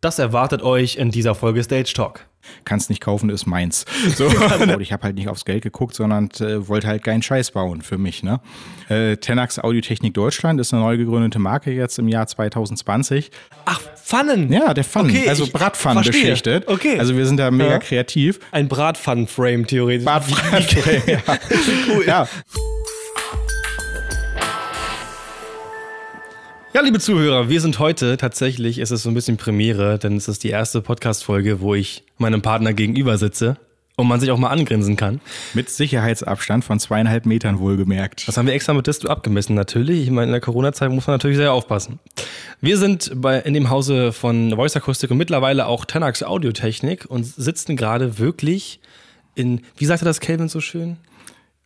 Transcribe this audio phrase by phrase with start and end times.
[0.00, 2.26] Das erwartet euch in dieser Folge Stage Talk.
[2.64, 3.84] Kannst nicht kaufen, ist meins.
[4.14, 4.28] So,
[4.78, 7.98] ich habe halt nicht aufs Geld geguckt, sondern äh, wollte halt keinen Scheiß bauen für
[7.98, 8.22] mich.
[8.22, 8.40] Ne?
[8.88, 13.32] Äh, Tenax Audiotechnik Deutschland ist eine neu gegründete Marke jetzt im Jahr 2020.
[13.64, 14.52] Ach, Pfannen.
[14.52, 16.68] Ja, der Pfannen, Okay, also Bratpfannen beschichtet.
[16.68, 17.00] Okay.
[17.00, 17.78] Also wir sind da mega Ja.
[17.80, 18.38] kreativ.
[18.52, 20.04] Ein Bratpfannen-Frame theoretisch.
[20.04, 20.66] Bratpfannen,
[21.08, 21.18] ja.
[21.92, 22.04] cool.
[22.06, 22.28] ja.
[26.76, 30.28] Ja, liebe Zuhörer, wir sind heute tatsächlich, es ist so ein bisschen Premiere, denn es
[30.28, 33.56] ist die erste Podcast-Folge, wo ich meinem Partner gegenüber sitze
[33.96, 35.22] und man sich auch mal angrinsen kann.
[35.54, 38.28] Mit Sicherheitsabstand von zweieinhalb Metern wohlgemerkt.
[38.28, 40.02] Das haben wir extra mit Disto abgemessen, natürlich.
[40.02, 41.98] Ich meine, in der Corona-Zeit muss man natürlich sehr aufpassen.
[42.60, 47.24] Wir sind bei, in dem Hause von Voice Akustik und mittlerweile auch Tenax Audiotechnik und
[47.24, 48.80] sitzen gerade wirklich
[49.34, 50.98] in, wie sagte das Calvin so schön?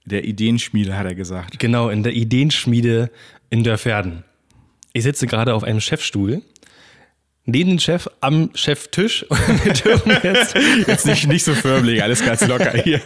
[0.04, 1.58] Der Ideenschmiede, hat er gesagt.
[1.58, 3.10] Genau, in der Ideenschmiede
[3.50, 4.22] in Dörferden.
[4.92, 6.42] Ich sitze gerade auf einem Chefstuhl.
[7.46, 9.24] Neben dem Chef am Cheftisch.
[9.24, 10.54] Und wir dürfen jetzt.
[10.86, 13.00] Jetzt nicht, nicht so förmlich, alles ganz locker hier.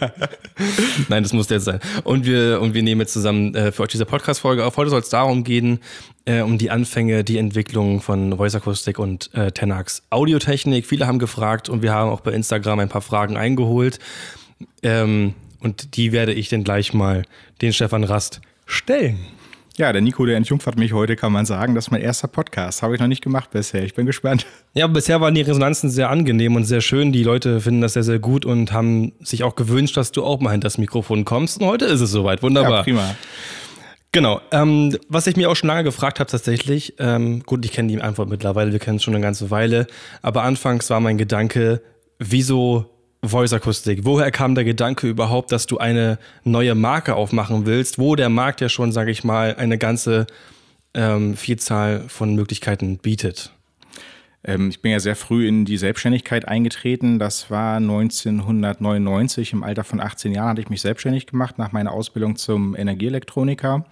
[1.07, 1.79] Nein, das muss jetzt sein.
[2.03, 4.77] Und wir, und wir nehmen jetzt zusammen äh, für euch diese Podcast-Folge auf.
[4.77, 5.79] Heute soll es darum gehen,
[6.25, 10.85] äh, um die Anfänge, die Entwicklung von Voice Akustik und äh, Tenax Audiotechnik.
[10.85, 13.99] Viele haben gefragt und wir haben auch bei Instagram ein paar Fragen eingeholt.
[14.83, 17.23] Ähm, und die werde ich dann gleich mal
[17.61, 19.17] den Stefan Rast stellen.
[19.77, 21.75] Ja, der Nico, der entjungfert mich heute, kann man sagen.
[21.75, 22.81] Das ist mein erster Podcast.
[22.81, 23.83] Habe ich noch nicht gemacht bisher.
[23.83, 24.45] Ich bin gespannt.
[24.73, 27.11] Ja, bisher waren die Resonanzen sehr angenehm und sehr schön.
[27.11, 30.39] Die Leute finden das sehr, sehr gut und haben sich auch gewünscht, dass du auch
[30.39, 31.59] mal hinter das Mikrofon kommst.
[31.59, 32.41] Und heute ist es soweit.
[32.41, 32.77] Wunderbar.
[32.77, 33.15] Ja, prima.
[34.13, 34.39] Genau.
[34.51, 38.01] Ähm, was ich mir auch schon lange gefragt habe tatsächlich, ähm, gut, ich kenne die
[38.01, 39.87] Antwort mittlerweile, wir kennen es schon eine ganze Weile,
[40.21, 41.81] aber anfangs war mein Gedanke,
[42.17, 42.94] wieso
[43.29, 43.99] Voice Akustik?
[44.03, 48.61] Woher kam der Gedanke überhaupt, dass du eine neue Marke aufmachen willst, wo der Markt
[48.61, 50.27] ja schon, sage ich mal, eine ganze
[50.93, 53.51] ähm, Vielzahl von Möglichkeiten bietet?
[54.43, 57.19] Ähm, ich bin ja sehr früh in die Selbstständigkeit eingetreten.
[57.19, 59.53] Das war 1999.
[59.53, 63.85] Im Alter von 18 Jahren hatte ich mich selbstständig gemacht nach meiner Ausbildung zum Energieelektroniker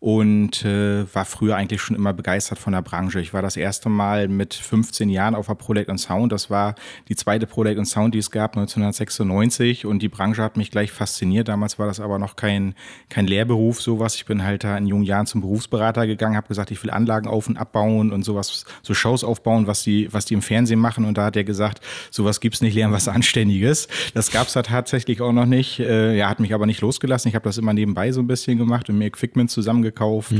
[0.00, 3.20] und äh, war früher eigentlich schon immer begeistert von der Branche.
[3.20, 6.30] Ich war das erste Mal mit 15 Jahren auf der Prolect und Sound.
[6.30, 6.76] Das war
[7.08, 10.92] die zweite Prolect und Sound, die es gab 1996 und die Branche hat mich gleich
[10.92, 11.48] fasziniert.
[11.48, 12.74] Damals war das aber noch kein,
[13.08, 14.14] kein Lehrberuf, sowas.
[14.14, 17.26] Ich bin halt da in jungen Jahren zum Berufsberater gegangen, habe gesagt, ich will Anlagen
[17.26, 21.06] auf- und abbauen und sowas, so Shows aufbauen, was die, was die im Fernsehen machen.
[21.06, 21.80] Und da hat er gesagt,
[22.12, 23.88] sowas gibt's nicht, lernen was Anständiges.
[24.14, 25.80] Das gab's da tatsächlich auch noch nicht.
[25.80, 27.28] Äh, er hat mich aber nicht losgelassen.
[27.28, 29.50] Ich habe das immer nebenbei so ein bisschen gemacht und mir Equipment
[29.92, 30.32] zusammengekauft.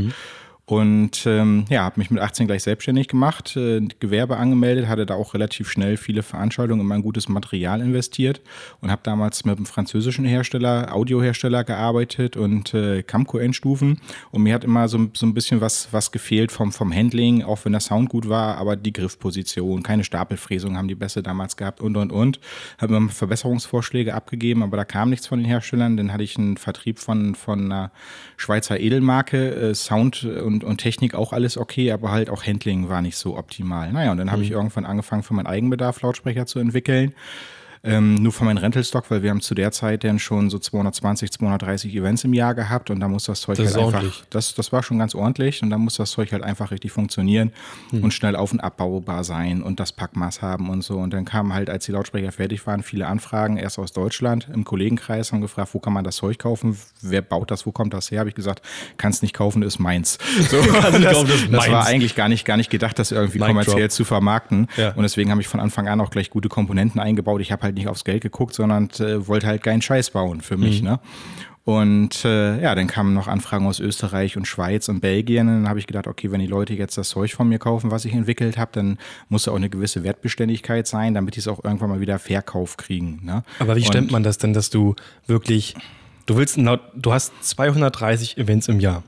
[0.68, 5.14] Und ähm, ja, habe mich mit 18 gleich selbstständig gemacht, äh, Gewerbe angemeldet, hatte da
[5.14, 8.42] auch relativ schnell viele Veranstaltungen in mein gutes Material investiert
[8.82, 13.98] und habe damals mit einem französischen Hersteller, Audiohersteller gearbeitet und äh, Camco-Endstufen.
[14.30, 17.64] Und mir hat immer so, so ein bisschen was, was gefehlt vom, vom Handling, auch
[17.64, 21.80] wenn der Sound gut war, aber die Griffposition, keine Stapelfräsung haben die Bässe damals gehabt
[21.80, 22.40] und und und.
[22.76, 25.96] Habe immer Verbesserungsvorschläge abgegeben, aber da kam nichts von den Herstellern.
[25.96, 27.90] Dann hatte ich einen Vertrieb von, von einer
[28.36, 33.02] Schweizer Edelmarke, äh, Sound und, und Technik auch alles okay, aber halt auch Handling war
[33.02, 33.92] nicht so optimal.
[33.92, 37.14] Naja, und dann habe ich irgendwann angefangen, für meinen Eigenbedarf Lautsprecher zu entwickeln.
[37.84, 41.30] Ähm, nur für meinen Rentalstock, weil wir haben zu der Zeit dann schon so 220,
[41.32, 44.24] 230 Events im Jahr gehabt und da muss das Zeug Das halt einfach, ordentlich.
[44.30, 47.52] das, das war schon ganz ordentlich und da muss das Zeug halt einfach richtig funktionieren
[47.90, 48.02] Hm.
[48.04, 50.98] und schnell auf- und abbaubar sein und das Packmaß haben und so.
[50.98, 54.64] Und dann kamen halt, als die Lautsprecher fertig waren, viele Anfragen, erst aus Deutschland im
[54.64, 58.10] Kollegenkreis, haben gefragt, wo kann man das Zeug kaufen, wer baut das, wo kommt das
[58.10, 58.20] her?
[58.20, 58.62] Habe ich gesagt,
[58.96, 60.18] kannst nicht kaufen, ist meins.
[60.48, 60.72] So, das,
[61.12, 61.70] kaufen, ist das meins.
[61.70, 63.90] war eigentlich gar nicht, gar nicht gedacht, das irgendwie Mic kommerziell drop.
[63.92, 64.66] zu vermarkten.
[64.76, 64.92] Ja.
[64.92, 67.40] Und deswegen habe ich von Anfang an auch gleich gute Komponenten eingebaut.
[67.40, 70.56] Ich habe halt nicht aufs Geld geguckt, sondern äh, wollte halt keinen Scheiß bauen für
[70.56, 70.82] mich.
[70.82, 71.00] Ne?
[71.64, 75.48] Und äh, ja, dann kamen noch Anfragen aus Österreich und Schweiz und Belgien.
[75.48, 77.90] Und dann habe ich gedacht, okay, wenn die Leute jetzt das Zeug von mir kaufen,
[77.90, 78.96] was ich entwickelt habe, dann
[79.28, 82.78] muss da auch eine gewisse Wertbeständigkeit sein, damit die es auch irgendwann mal wieder Verkauf
[82.78, 83.20] kriegen.
[83.22, 83.42] Ne?
[83.58, 84.94] Aber wie Und- stemmt man das denn, dass du
[85.26, 85.74] wirklich,
[86.24, 89.02] du willst, du hast 230 Events im Jahr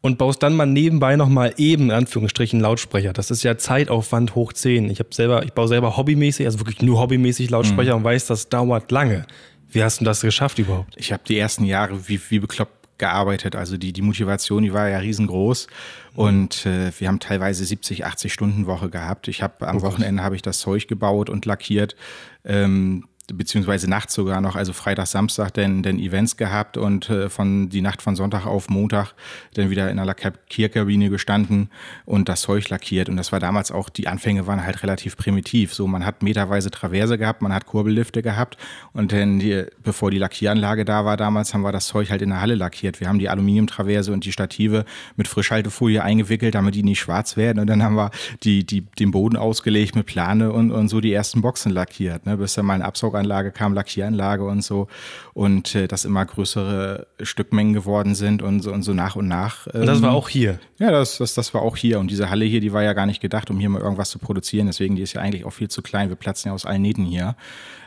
[0.00, 3.12] und baust dann mal nebenbei nochmal eben, in Anführungsstrichen, Lautsprecher.
[3.12, 4.90] Das ist ja Zeitaufwand hoch 10.
[4.90, 8.48] Ich habe selber, ich baue selber hobbymäßig, also wirklich nur hobbymäßig Lautsprecher und weiß, das
[8.48, 9.26] dauert lange.
[9.70, 10.94] Wie hast du das geschafft überhaupt?
[10.96, 13.56] Ich habe die ersten Jahre wie, wie bekloppt gearbeitet.
[13.56, 15.68] Also die, die Motivation, die war ja riesengroß.
[16.14, 19.28] Und äh, wir haben teilweise 70, 80 Stunden Woche gehabt.
[19.28, 21.96] Ich habe am Wochenende habe ich das Zeug gebaut und lackiert.
[22.44, 23.04] Ähm,
[23.34, 27.80] beziehungsweise nachts sogar noch, also Freitag, Samstag, denn, denn Events gehabt und äh, von die
[27.80, 29.12] Nacht von Sonntag auf Montag
[29.54, 31.70] dann wieder in der Lackierkabine gestanden
[32.04, 33.08] und das Zeug lackiert.
[33.08, 35.74] Und das war damals auch, die Anfänge waren halt relativ primitiv.
[35.74, 38.56] So, man hat meterweise Traverse gehabt, man hat Kurbellifte gehabt
[38.92, 42.30] und dann, die, bevor die Lackieranlage da war damals, haben wir das Zeug halt in
[42.30, 43.00] der Halle lackiert.
[43.00, 44.84] Wir haben die Aluminiumtraverse und die Stative
[45.16, 47.58] mit Frischhaltefolie eingewickelt, damit die nicht schwarz werden.
[47.58, 48.10] Und dann haben wir
[48.42, 52.36] die, die, den Boden ausgelegt mit Plane und, und so die ersten Boxen lackiert, ne?
[52.36, 52.84] bis dann mal eine
[53.18, 54.88] Absauganlage kam, Lackieranlage und so.
[55.34, 59.66] Und äh, das immer größere Stückmengen geworden sind und so, und so nach und nach.
[59.72, 60.58] Ähm, und das war ähm, auch hier.
[60.78, 61.98] Ja, das, das, das war auch hier.
[62.00, 64.18] Und diese Halle hier, die war ja gar nicht gedacht, um hier mal irgendwas zu
[64.18, 64.66] produzieren.
[64.66, 66.08] Deswegen, die ist ja eigentlich auch viel zu klein.
[66.08, 67.36] Wir platzen ja aus allen Nähten hier.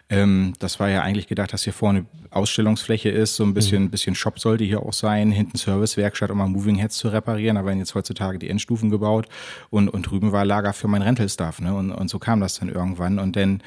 [0.09, 3.91] Ähm, das war ja eigentlich gedacht, dass hier vorne Ausstellungsfläche ist, so ein bisschen, mhm.
[3.91, 7.55] bisschen Shop sollte hier auch sein, hinten Servicewerkstatt, um mal Moving Heads zu reparieren.
[7.55, 9.27] Da werden jetzt heutzutage die Endstufen gebaut
[9.69, 11.61] und, und drüben war Lager für mein Rental-Stuff.
[11.61, 11.73] Ne?
[11.73, 13.19] Und, und so kam das dann irgendwann.
[13.19, 13.63] Und dann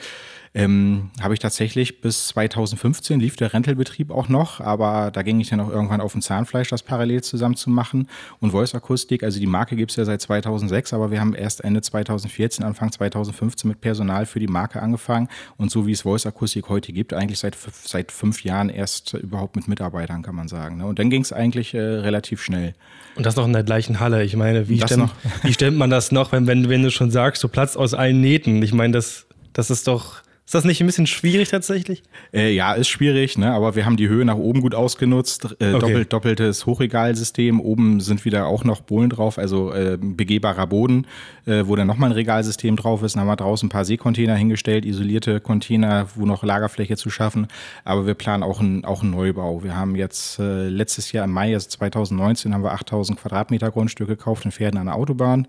[0.56, 5.50] ähm, habe ich tatsächlich bis 2015 lief der Rentalbetrieb auch noch, aber da ging ich
[5.50, 8.08] dann auch irgendwann auf ein Zahnfleisch, das parallel zusammen zu machen.
[8.38, 11.64] Und Voice Akustik, also die Marke gibt es ja seit 2006, aber wir haben erst
[11.64, 15.28] Ende 2014, Anfang 2015 mit Personal für die Marke angefangen.
[15.56, 19.56] Und so wie es Voice Akustik heute gibt, eigentlich seit, seit fünf Jahren erst überhaupt
[19.56, 20.76] mit Mitarbeitern, kann man sagen.
[20.76, 20.86] Ne?
[20.86, 22.74] Und dann ging es eigentlich äh, relativ schnell.
[23.16, 24.22] Und das noch in der gleichen Halle.
[24.22, 25.10] Ich meine, wie, stemmt,
[25.42, 28.20] wie stemmt man das noch, wenn, wenn, wenn du schon sagst, du platzt aus allen
[28.20, 28.62] Nähten?
[28.62, 32.02] Ich meine, das, das ist doch ist das nicht ein bisschen schwierig tatsächlich?
[32.30, 33.52] Äh, ja, ist schwierig, ne?
[33.52, 35.56] aber wir haben die Höhe nach oben gut ausgenutzt.
[35.58, 35.78] Äh, okay.
[35.78, 37.60] doppelt, doppeltes Hochregalsystem.
[37.60, 41.06] Oben sind wieder auch noch Bohlen drauf, also äh, begehbarer Boden,
[41.46, 43.14] äh, wo dann nochmal ein Regalsystem drauf ist.
[43.14, 47.46] Dann haben wir draußen ein paar Seekontainer hingestellt, isolierte Container, wo noch Lagerfläche zu schaffen.
[47.84, 49.64] Aber wir planen auch einen, auch einen Neubau.
[49.64, 54.08] Wir haben jetzt äh, letztes Jahr im Mai, also 2019, haben wir 8000 Quadratmeter Grundstück
[54.08, 55.48] gekauft in Pferden an der Autobahn.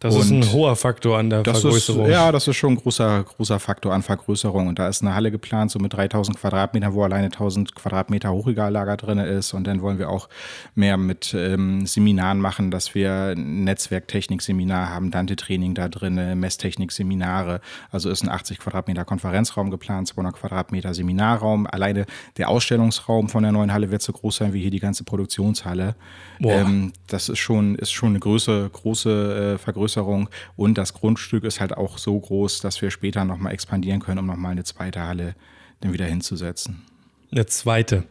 [0.00, 2.06] Das und ist ein hoher Faktor an der Vergrößerung.
[2.06, 4.68] Ist, ja, das ist schon ein großer, großer Faktor an Vergrößerung.
[4.68, 8.96] Und da ist eine Halle geplant, so mit 3000 Quadratmetern, wo alleine 1000 Quadratmeter Hochregallager
[8.96, 9.54] drin ist.
[9.54, 10.28] Und dann wollen wir auch
[10.74, 17.60] mehr mit ähm, Seminaren machen, dass wir ein Netzwerktechnik-Seminar haben, Dante-Training da drin, Messtechnik-Seminare.
[17.90, 21.66] Also ist ein 80 Quadratmeter Konferenzraum geplant, 200 Quadratmeter Seminarraum.
[21.66, 22.06] Alleine
[22.36, 25.94] der Ausstellungsraum von der neuen Halle wird so groß sein wie hier die ganze Produktionshalle.
[26.40, 31.44] Ähm, das ist schon, ist schon eine große, große äh, Vergrößerung Vergrößerung und das Grundstück
[31.44, 35.02] ist halt auch so groß, dass wir später nochmal expandieren können, um nochmal eine zweite
[35.02, 35.34] Halle
[35.80, 36.82] dann wieder hinzusetzen.
[37.30, 38.04] Eine zweite.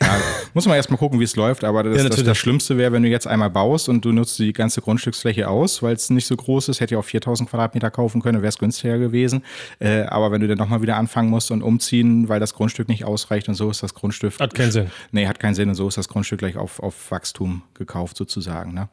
[0.00, 0.20] Ja,
[0.54, 3.04] muss man erstmal gucken, wie es läuft, aber das, ja, das, das Schlimmste wäre, wenn
[3.04, 6.36] du jetzt einmal baust und du nutzt die ganze Grundstücksfläche aus, weil es nicht so
[6.36, 9.44] groß ist, hätte ja auch 4000 Quadratmeter kaufen können, wäre es günstiger gewesen.
[9.78, 13.04] Äh, aber wenn du dann nochmal wieder anfangen musst und umziehen, weil das Grundstück nicht
[13.04, 14.38] ausreicht und so ist das Grundstück.
[14.40, 14.90] Hat keinen Sinn.
[15.12, 18.74] Nee, hat keinen Sinn und so ist das Grundstück gleich auf, auf Wachstum gekauft sozusagen.
[18.74, 18.88] Ne?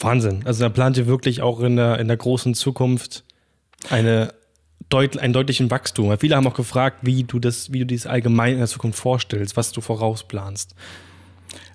[0.00, 0.42] Wahnsinn.
[0.44, 3.24] Also da plant ihr wirklich auch in der, in der großen Zukunft
[3.90, 4.32] eine
[4.88, 6.08] deut, einen deutlichen Wachstum.
[6.08, 8.98] Weil viele haben auch gefragt, wie du das, wie du dies allgemein in der Zukunft
[8.98, 10.74] vorstellst, was du vorausplanst.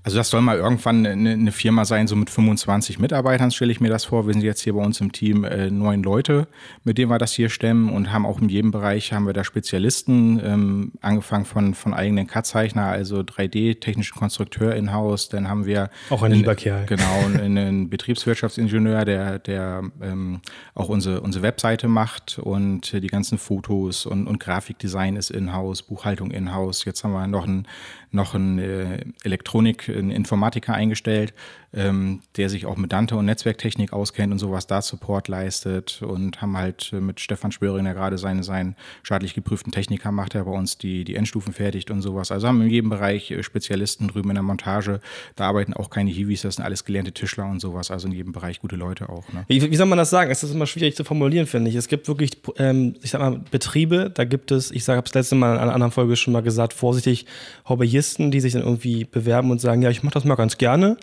[0.04, 3.80] Also das soll mal irgendwann eine, eine, Firma sein, so mit 25 Mitarbeitern stelle ich
[3.80, 4.26] mir das vor.
[4.26, 6.48] Wir sind jetzt hier bei uns im Team äh, neun Leute,
[6.84, 9.44] mit denen wir das hier stemmen und haben auch in jedem Bereich haben wir da
[9.44, 15.30] Spezialisten, ähm, angefangen von, von eigenen CAD-Zeichner, also 3D-technischen Konstrukteur in-house.
[15.30, 16.88] Dann haben wir auch ein lieber Kerl.
[16.88, 20.42] Genau, einen Betriebswirtschaftsingenieur, der, der ähm,
[20.74, 26.32] auch unsere, unsere Webseite macht und die ganzen Fotos und, und Grafikdesign ist in-house, Buchhaltung
[26.32, 26.86] in-house.
[26.86, 27.68] Jetzt haben wir noch einen
[28.12, 31.34] noch einen äh, Elektronik, einen Informatiker eingestellt,
[31.74, 36.42] ähm, der sich auch mit Dante und Netzwerktechnik auskennt und sowas da Support leistet und
[36.42, 40.44] haben halt äh, mit Stefan Spöring, der gerade seinen, seinen staatlich geprüften Techniker macht, der
[40.44, 42.32] bei uns die, die Endstufen fertigt und sowas.
[42.32, 45.00] Also haben in jedem Bereich äh, Spezialisten drüben in der Montage.
[45.36, 47.90] Da arbeiten auch keine Hiwis, das sind alles gelernte Tischler und sowas.
[47.90, 49.32] Also in jedem Bereich gute Leute auch.
[49.32, 49.46] Ne?
[49.48, 50.30] Wie, wie, soll man das sagen?
[50.30, 51.78] Es ist immer schwierig zu formulieren, finde ich.
[51.78, 55.36] Es gibt wirklich, ähm, ich sag mal, Betriebe, da gibt es, ich habe es letzte
[55.36, 57.26] Mal in einer anderen Folge schon mal gesagt, vorsichtig,
[57.70, 60.98] Hobbyisten, die sich dann irgendwie bewerben und sagen, ja, ich mache das mal ganz gerne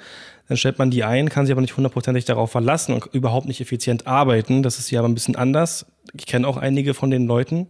[0.48, 3.60] dann stellt man die ein, kann sich aber nicht hundertprozentig darauf verlassen und überhaupt nicht
[3.60, 4.62] effizient arbeiten.
[4.62, 5.86] Das ist hier aber ein bisschen anders.
[6.14, 7.66] Ich kenne auch einige von den Leuten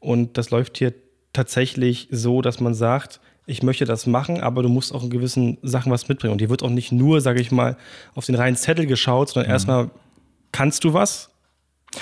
[0.00, 0.94] und das läuft hier
[1.32, 5.58] tatsächlich so, dass man sagt, ich möchte das machen, aber du musst auch in gewissen
[5.62, 6.32] Sachen was mitbringen.
[6.32, 7.76] Und hier wird auch nicht nur, sage ich mal,
[8.14, 9.52] auf den reinen Zettel geschaut, sondern mhm.
[9.52, 9.90] erstmal
[10.52, 11.30] kannst du was,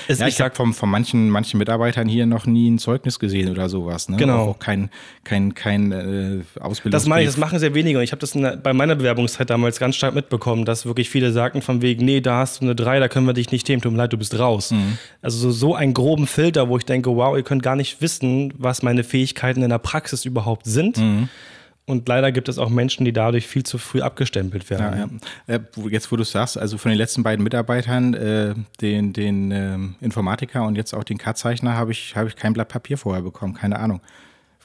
[0.09, 3.51] es, ja, ich habe von, von manchen, manchen Mitarbeitern hier noch nie ein Zeugnis gesehen
[3.51, 4.09] oder sowas.
[4.09, 4.17] Ne?
[4.17, 4.51] Genau.
[4.51, 4.91] Auch kein,
[5.23, 6.91] kein, kein äh, Ausbildungsbrief.
[6.91, 7.99] Das meine ich, das machen sehr wenige.
[7.99, 11.31] Und ich habe das der, bei meiner Bewerbungszeit damals ganz stark mitbekommen, dass wirklich viele
[11.31, 13.81] sagten von wegen, nee, da hast du eine 3, da können wir dich nicht nehmen,
[13.81, 14.73] tut mir leid, du bist raus.
[14.73, 14.99] Mhm.
[15.23, 18.53] Also so, so einen groben Filter, wo ich denke, wow, ihr könnt gar nicht wissen,
[18.59, 20.99] was meine Fähigkeiten in der Praxis überhaupt sind.
[20.99, 21.29] Mhm.
[21.89, 25.11] Und leider gibt es auch Menschen, die dadurch viel zu früh abgestempelt werden.
[25.47, 25.55] Ja, ja.
[25.55, 29.79] Äh, jetzt, wo du sagst, also von den letzten beiden Mitarbeitern, äh, den, den äh,
[30.05, 33.55] Informatiker und jetzt auch den Cut-Zeichner, habe ich, hab ich kein Blatt Papier vorher bekommen.
[33.55, 34.01] Keine Ahnung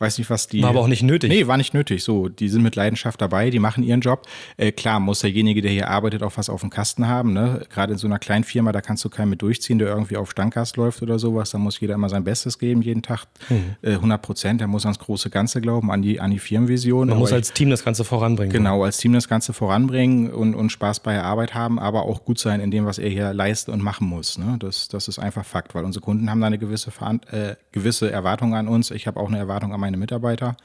[0.01, 0.61] weiß nicht, was die.
[0.61, 1.29] War aber auch nicht nötig.
[1.29, 2.03] Nee, war nicht nötig.
[2.03, 4.27] So, die sind mit Leidenschaft dabei, die machen ihren Job.
[4.57, 7.33] Äh, klar, muss derjenige, der hier arbeitet, auch was auf dem Kasten haben.
[7.33, 7.65] Ne?
[7.69, 10.31] Gerade in so einer kleinen Firma, da kannst du keinen mit durchziehen, der irgendwie auf
[10.31, 11.51] Standgast läuft oder sowas.
[11.51, 13.25] Da muss jeder immer sein Bestes geben, jeden Tag.
[13.49, 13.75] Mhm.
[13.81, 14.61] Äh, 100 Prozent.
[14.61, 17.07] Der muss ans große Ganze glauben, an die, an die Firmenvision.
[17.07, 18.51] Man aber muss als Team das Ganze voranbringen.
[18.51, 22.25] Genau, als Team das Ganze voranbringen und, und Spaß bei der Arbeit haben, aber auch
[22.25, 24.37] gut sein in dem, was er hier leistet und machen muss.
[24.37, 24.57] Ne?
[24.59, 26.91] Das, das ist einfach Fakt, weil unsere Kunden haben da eine gewisse,
[27.31, 28.91] äh, gewisse Erwartung an uns.
[28.91, 30.57] Ich habe auch eine Erwartung an meine Mitarbeiter.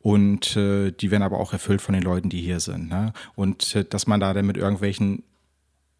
[0.00, 2.88] Und äh, die werden aber auch erfüllt von den Leuten, die hier sind.
[2.88, 3.12] Ne?
[3.34, 5.24] Und äh, dass man da dann mit irgendwelchen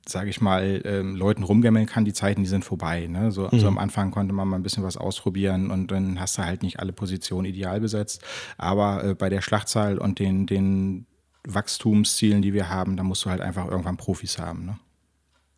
[0.08, 3.06] sage ich mal, ähm, Leuten rumgammeln kann, die Zeiten, die sind vorbei.
[3.06, 3.30] Ne?
[3.30, 3.58] So, mhm.
[3.58, 6.62] so, am Anfang konnte man mal ein bisschen was ausprobieren und dann hast du halt
[6.62, 8.22] nicht alle Positionen ideal besetzt.
[8.56, 11.06] Aber äh, bei der Schlachtzahl und den, den
[11.46, 14.66] Wachstumszielen, die wir haben, da musst du halt einfach irgendwann Profis haben.
[14.66, 14.78] Ne?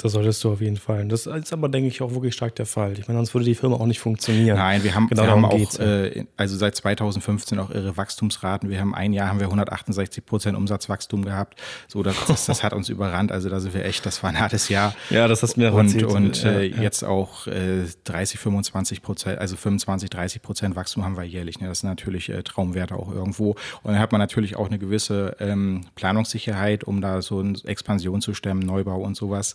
[0.03, 1.07] Das solltest du auf jeden Fall.
[1.09, 2.99] Das ist aber, denke ich, auch wirklich stark der Fall.
[2.99, 4.57] Ich meine, sonst würde die Firma auch nicht funktionieren.
[4.57, 8.71] Nein, wir haben, genau wir haben auch, äh, also seit 2015 auch irre Wachstumsraten.
[8.71, 11.61] Wir haben ein Jahr haben wir 168 Prozent Umsatzwachstum gehabt.
[11.87, 13.31] So, das, das, das, hat uns überrannt.
[13.31, 14.95] Also da sind wir echt, das war ein hartes Jahr.
[15.11, 16.05] Ja, das hast du mir Und, erzählt.
[16.05, 21.19] und äh, ja, jetzt auch äh, 30, 25 Prozent, also 25, 30 Prozent Wachstum haben
[21.19, 21.61] wir jährlich.
[21.61, 21.69] Ne?
[21.69, 23.51] Das sind natürlich äh, Traumwerte auch irgendwo.
[23.83, 28.23] Und dann hat man natürlich auch eine gewisse ähm, Planungssicherheit, um da so eine Expansion
[28.23, 29.55] zu stemmen, Neubau und sowas.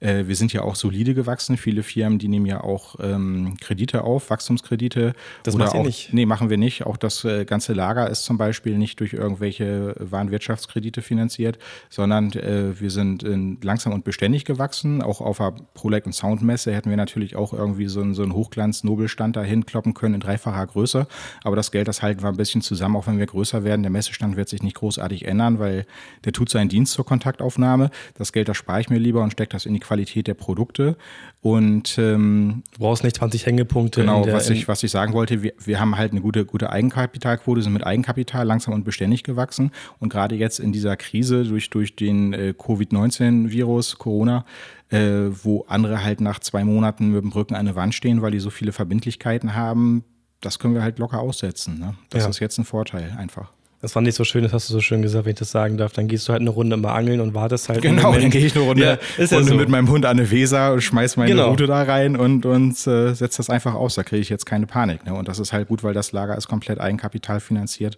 [0.00, 1.56] Äh, wir sind ja auch solide gewachsen.
[1.56, 5.12] Viele Firmen, die nehmen ja auch ähm, Kredite auf, Wachstumskredite.
[5.42, 6.12] Das macht ihr nicht?
[6.12, 6.86] Nee, machen wir nicht.
[6.86, 11.58] Auch das äh, ganze Lager ist zum Beispiel nicht durch irgendwelche Warenwirtschaftskredite finanziert,
[11.90, 13.24] sondern äh, wir sind
[13.62, 15.02] langsam und beständig gewachsen.
[15.02, 18.32] Auch auf der ProLeg und Soundmesse hätten wir natürlich auch irgendwie so einen, so einen
[18.32, 21.06] Hochglanz-Nobelstand dahin kloppen können in dreifacher Größe.
[21.44, 23.82] Aber das Geld, das halten wir ein bisschen zusammen, auch wenn wir größer werden.
[23.82, 25.86] Der Messestand wird sich nicht großartig ändern, weil
[26.24, 27.90] der tut seinen Dienst zur Kontaktaufnahme.
[28.14, 30.96] Das Geld, das spare ich mir lieber und stecke das in die Qualität der Produkte.
[31.40, 34.02] Und ähm, du brauchst nicht 20 Hängepunkte.
[34.02, 36.70] Genau, der, was, ich, was ich sagen wollte, wir, wir haben halt eine gute, gute
[36.70, 39.72] Eigenkapitalquote, sind mit Eigenkapital langsam und beständig gewachsen.
[39.98, 44.44] Und gerade jetzt in dieser Krise durch, durch den äh, Covid-19-Virus, Corona,
[44.90, 48.30] äh, wo andere halt nach zwei Monaten mit dem Rücken an der Wand stehen, weil
[48.30, 50.04] die so viele Verbindlichkeiten haben,
[50.40, 51.80] das können wir halt locker aussetzen.
[51.80, 51.96] Ne?
[52.10, 52.30] Das ja.
[52.30, 53.52] ist jetzt ein Vorteil einfach.
[53.82, 55.78] Das fand ich so schön, das hast du so schön gesagt, wenn ich das sagen
[55.78, 55.92] darf.
[55.92, 57.80] Dann gehst du halt eine Runde mal angeln und wartest halt.
[57.80, 59.54] Genau, dann gehe ich eine Runde, ja, Runde ja so.
[59.54, 61.48] mit meinem Hund an eine Weser und schmeiß meine genau.
[61.48, 63.94] Route da rein und, und äh, setze das einfach aus.
[63.94, 65.06] Da kriege ich jetzt keine Panik.
[65.06, 65.14] Ne?
[65.14, 67.96] Und das ist halt gut, weil das Lager ist komplett Eigenkapital finanziert.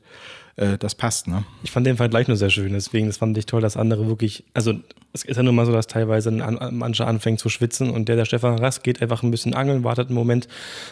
[0.54, 1.42] Äh, das passt, ne?
[1.64, 2.72] Ich fand den Vergleich nur sehr schön.
[2.72, 4.74] Deswegen, das fand ich toll, dass andere wirklich, also
[5.12, 8.14] es ist ja nun mal so, dass teilweise an, manche anfängt zu schwitzen und der,
[8.14, 10.46] der Stefan Rass, geht einfach ein bisschen angeln, wartet einen Moment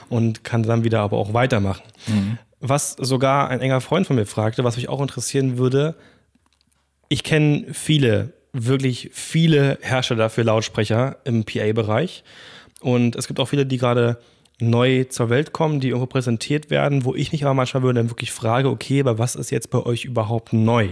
[0.08, 1.82] und kann dann wieder aber auch weitermachen.
[2.08, 5.96] Mhm was sogar ein enger Freund von mir fragte, was mich auch interessieren würde.
[7.08, 12.22] Ich kenne viele, wirklich viele Hersteller für Lautsprecher im PA-Bereich.
[12.80, 14.18] Und es gibt auch viele, die gerade
[14.60, 18.10] neu zur Welt kommen, die irgendwo präsentiert werden, wo ich mich aber manchmal würde dann
[18.10, 20.90] wirklich frage, okay, aber was ist jetzt bei euch überhaupt neu?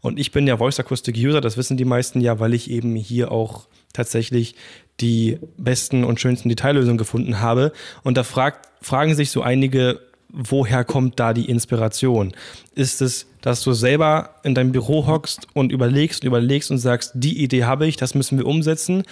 [0.00, 2.94] Und ich bin ja Voice Acoustic User, das wissen die meisten ja, weil ich eben
[2.94, 4.54] hier auch tatsächlich
[5.00, 7.72] die besten und schönsten Detaillösungen gefunden habe.
[8.02, 10.00] Und da fragt, fragen sich so einige,
[10.34, 12.32] woher kommt da die Inspiration?
[12.74, 17.12] Ist es, dass du selber in deinem Büro hockst und überlegst und überlegst und sagst,
[17.14, 19.04] die Idee habe ich, das müssen wir umsetzen?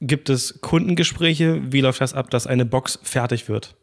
[0.00, 1.60] Gibt es Kundengespräche?
[1.72, 3.74] Wie läuft das ab, dass eine Box fertig wird?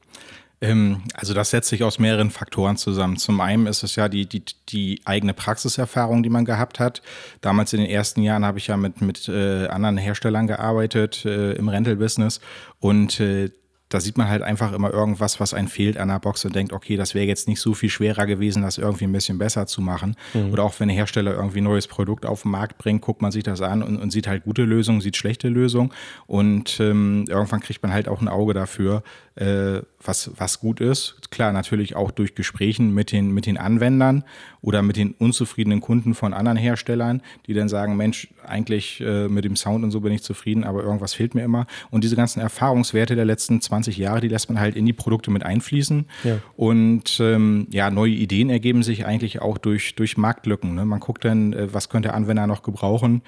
[0.61, 3.17] Ähm, also das setzt sich aus mehreren Faktoren zusammen.
[3.17, 7.01] Zum einen ist es ja die, die, die eigene Praxiserfahrung, die man gehabt hat.
[7.41, 11.53] Damals in den ersten Jahren habe ich ja mit, mit äh, anderen Herstellern gearbeitet äh,
[11.53, 12.41] im Rental-Business
[12.79, 13.51] und äh,
[13.89, 16.73] da sieht man halt einfach immer irgendwas, was einem fehlt an der Box und denkt,
[16.73, 19.81] okay, das wäre jetzt nicht so viel schwerer gewesen, das irgendwie ein bisschen besser zu
[19.81, 20.15] machen.
[20.35, 20.51] Mhm.
[20.51, 23.31] Oder auch wenn ein Hersteller irgendwie ein neues Produkt auf den Markt bringt, guckt man
[23.31, 25.91] sich das an und, und sieht halt gute Lösungen, sieht schlechte Lösungen
[26.27, 29.03] und ähm, irgendwann kriegt man halt auch ein Auge dafür,
[29.35, 31.29] äh, was, was gut ist.
[31.29, 34.23] Klar, natürlich auch durch Gesprächen mit den, mit den Anwendern
[34.61, 39.45] oder mit den unzufriedenen Kunden von anderen Herstellern, die dann sagen, Mensch, eigentlich äh, mit
[39.45, 41.67] dem Sound und so bin ich zufrieden, aber irgendwas fehlt mir immer.
[41.91, 45.31] Und diese ganzen Erfahrungswerte der letzten 20 Jahre, die lässt man halt in die Produkte
[45.31, 46.05] mit einfließen.
[46.23, 46.39] Ja.
[46.55, 50.75] Und ähm, ja, neue Ideen ergeben sich eigentlich auch durch, durch Marktlücken.
[50.75, 50.85] Ne?
[50.85, 53.21] Man guckt dann, äh, was könnte der Anwender noch gebrauchen.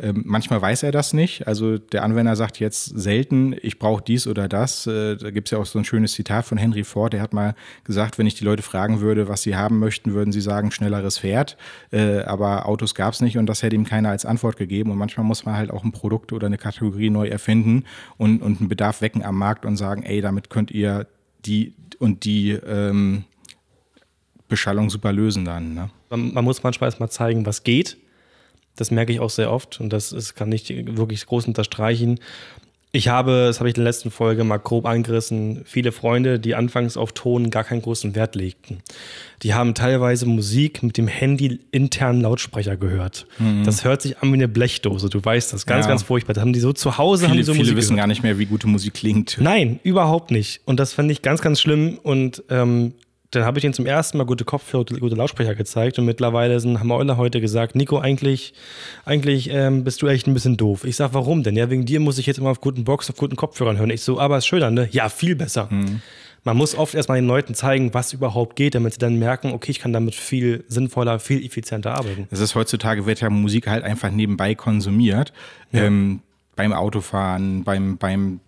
[0.00, 1.46] Ähm, manchmal weiß er das nicht.
[1.48, 4.86] Also der Anwender sagt jetzt selten, ich brauche dies oder das.
[4.86, 7.32] Äh, da gibt es ja auch so ein schönes Zitat von Henry Ford, der hat
[7.32, 10.70] mal gesagt, wenn ich die Leute fragen würde, was sie haben möchten, würden sie sagen,
[10.70, 11.56] schnelleres Pferd.
[11.90, 14.90] Äh, aber Autos gab es nicht und das hätte ihm keiner als Antwort gegeben.
[14.90, 17.84] Und manchmal muss man halt auch ein Produkt oder eine Kategorie neu erfinden
[18.16, 21.06] und, und einen Bedarf wecken am Markt und sagen, ey, damit könnt ihr
[21.44, 23.24] die und die ähm,
[24.48, 25.74] Beschallung super lösen dann.
[25.74, 25.90] Ne?
[26.10, 27.96] Man, man, muss manchmal erstmal zeigen, was geht.
[28.80, 32.20] Das merke ich auch sehr oft und das ist, kann ich wirklich groß unterstreichen.
[32.90, 36.54] Ich habe, das habe ich in der letzten Folge mal grob angerissen, viele Freunde, die
[36.54, 38.78] anfangs auf Ton gar keinen großen Wert legten.
[39.42, 43.26] Die haben teilweise Musik mit dem Handy internen Lautsprecher gehört.
[43.38, 43.64] Mhm.
[43.64, 45.90] Das hört sich an wie eine Blechdose, du weißt das, ganz, ja.
[45.90, 46.32] ganz furchtbar.
[46.32, 48.04] Da haben die so zu Hause, viele, haben die so viele Musik wissen gehört.
[48.04, 49.36] gar nicht mehr, wie gute Musik klingt.
[49.38, 50.62] Nein, überhaupt nicht.
[50.64, 52.94] Und das fand ich ganz, ganz schlimm und ähm,
[53.30, 56.80] dann habe ich ihnen zum ersten Mal gute Kopfhörer, gute Lautsprecher gezeigt und mittlerweile sind,
[56.80, 58.54] haben alle heute gesagt, Nico, eigentlich,
[59.04, 60.84] eigentlich ähm, bist du echt ein bisschen doof.
[60.84, 61.54] Ich sage, warum denn?
[61.54, 63.90] Ja, wegen dir muss ich jetzt immer auf guten Box, auf guten Kopfhörern hören.
[63.90, 64.88] Ich so, aber ist schöner, ne?
[64.92, 65.68] Ja, viel besser.
[65.70, 66.00] Mhm.
[66.44, 69.72] Man muss oft erstmal den Leuten zeigen, was überhaupt geht, damit sie dann merken, okay,
[69.72, 72.26] ich kann damit viel sinnvoller, viel effizienter arbeiten.
[72.30, 75.34] Es ist heutzutage, wird ja Musik halt einfach nebenbei konsumiert.
[75.72, 75.84] Ja.
[75.84, 76.20] Ähm,
[76.56, 78.40] beim Autofahren, beim, beim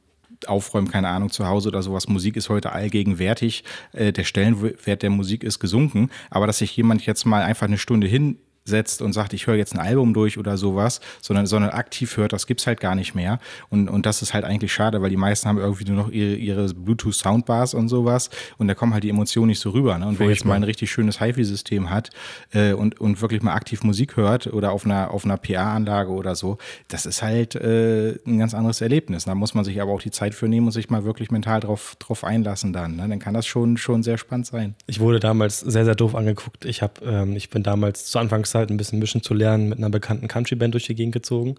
[0.47, 2.09] aufräumen, keine Ahnung, zu Hause oder sowas.
[2.09, 3.65] Musik ist heute allgegenwärtig.
[3.93, 6.11] Äh, der Stellenwert der Musik ist gesunken.
[6.31, 8.39] Aber dass sich jemand jetzt mal einfach eine Stunde hin
[8.71, 12.33] setzt und sagt, ich höre jetzt ein Album durch oder sowas, sondern, sondern aktiv hört,
[12.33, 13.39] das gibt es halt gar nicht mehr.
[13.69, 16.35] Und, und das ist halt eigentlich schade, weil die meisten haben irgendwie nur noch ihre,
[16.35, 19.99] ihre Bluetooth-Soundbars und sowas und da kommen halt die Emotionen nicht so rüber.
[19.99, 20.07] Ne?
[20.07, 22.11] Und wer jetzt mal ein richtig schönes HiFi-System hat
[22.53, 26.35] äh, und, und wirklich mal aktiv Musik hört oder auf einer, auf einer PA-Anlage oder
[26.35, 26.59] so,
[26.89, 29.25] das ist halt äh, ein ganz anderes Erlebnis.
[29.25, 31.61] Da muss man sich aber auch die Zeit für nehmen und sich mal wirklich mental
[31.61, 32.97] drauf, drauf einlassen dann.
[32.97, 33.09] Ne?
[33.09, 34.75] Dann kann das schon, schon sehr spannend sein.
[34.87, 36.65] Ich wurde damals sehr, sehr doof angeguckt.
[36.65, 39.79] Ich, hab, ähm, ich bin damals zu Anfangszeit Zeit ein bisschen mischen zu lernen, mit
[39.79, 41.57] einer bekannten Country-Band durch die Gegend gezogen.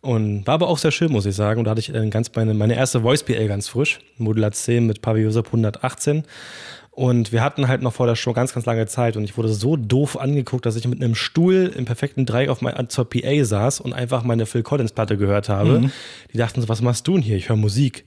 [0.00, 1.58] Und war aber auch sehr schön, muss ich sagen.
[1.58, 5.02] Und da hatte ich äh, ganz meine, meine erste Voice-PL ganz frisch, Modular 10 mit
[5.02, 6.24] Paviosop 118.
[6.90, 9.48] Und wir hatten halt noch vor der Show ganz, ganz lange Zeit und ich wurde
[9.48, 13.44] so doof angeguckt, dass ich mit einem Stuhl im perfekten Dreieck auf mein, zur PA
[13.44, 15.80] saß und einfach meine Phil Collins Platte gehört habe.
[15.80, 15.92] Mhm.
[16.34, 17.38] Die dachten so, was machst du denn hier?
[17.38, 18.04] Ich höre Musik.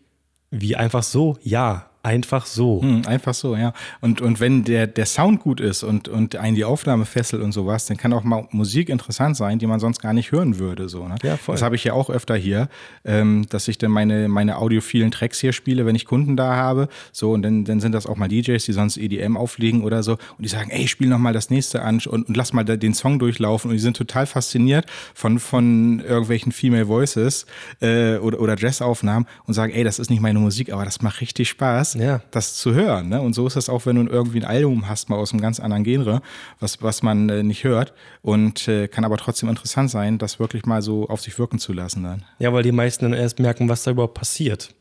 [0.52, 1.36] Wie einfach so?
[1.42, 1.90] Ja.
[2.06, 2.84] Einfach so.
[2.84, 3.74] Hm, einfach so, ja.
[4.00, 7.52] Und, und wenn der, der Sound gut ist und, und einen die Aufnahme fesselt und
[7.52, 10.88] sowas, dann kann auch mal Musik interessant sein, die man sonst gar nicht hören würde.
[10.88, 11.16] So, ne?
[11.24, 11.56] ja, voll.
[11.56, 12.70] Das habe ich ja auch öfter hier,
[13.06, 16.90] ähm, dass ich dann meine, meine audiophilen Tracks hier spiele, wenn ich Kunden da habe.
[17.12, 20.12] So, und dann, dann sind das auch mal DJs, die sonst EDM auflegen oder so.
[20.12, 22.94] Und die sagen, ey, spiel noch mal das nächste an und, und lass mal den
[22.94, 23.72] Song durchlaufen.
[23.72, 24.86] Und die sind total fasziniert
[25.16, 27.48] von, von irgendwelchen Female Voices
[27.82, 31.20] äh, oder, oder Jazzaufnahmen und sagen, ey, das ist nicht meine Musik, aber das macht
[31.20, 32.22] richtig Spaß ja.
[32.32, 33.10] das zu hören.
[33.10, 33.22] Ne?
[33.22, 35.60] Und so ist es auch, wenn du irgendwie ein Album hast, mal aus einem ganz
[35.60, 36.22] anderen Genre,
[36.60, 40.66] was, was man äh, nicht hört und äh, kann aber trotzdem interessant sein, das wirklich
[40.66, 42.24] mal so auf sich wirken zu lassen dann.
[42.40, 44.74] Ja, weil die meisten dann erst merken, was da überhaupt passiert.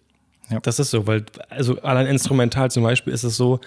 [0.51, 0.61] Ja.
[0.61, 3.61] Das ist so, weil, also allein instrumental zum Beispiel ist es so,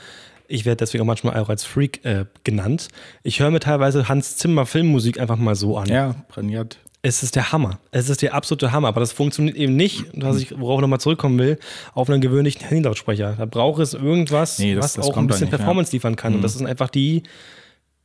[0.48, 2.88] ich werde deswegen auch manchmal auch als Freak äh, genannt.
[3.24, 5.90] Ich höre mir teilweise Hans Zimmer Filmmusik einfach mal so an.
[5.90, 6.80] Ja, trainiert.
[7.08, 7.80] Es ist der Hammer.
[7.92, 8.90] Es ist der absolute Hammer.
[8.90, 11.58] Aber das funktioniert eben nicht, was ich, worauf ich nochmal zurückkommen will,
[11.94, 13.36] auf einen gewöhnlichen Handylautsprecher.
[13.38, 15.96] Da braucht es irgendwas, nee, das, was das auch ein bisschen nicht, Performance ja.
[15.96, 16.34] liefern kann.
[16.34, 16.36] Mhm.
[16.38, 17.24] Und das sind einfach die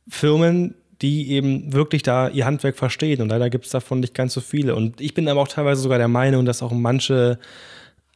[0.07, 3.21] Firmen, die eben wirklich da ihr Handwerk verstehen.
[3.21, 4.73] Und leider gibt es davon nicht ganz so viele.
[4.73, 7.39] Und ich bin aber auch teilweise sogar der Meinung, dass auch manche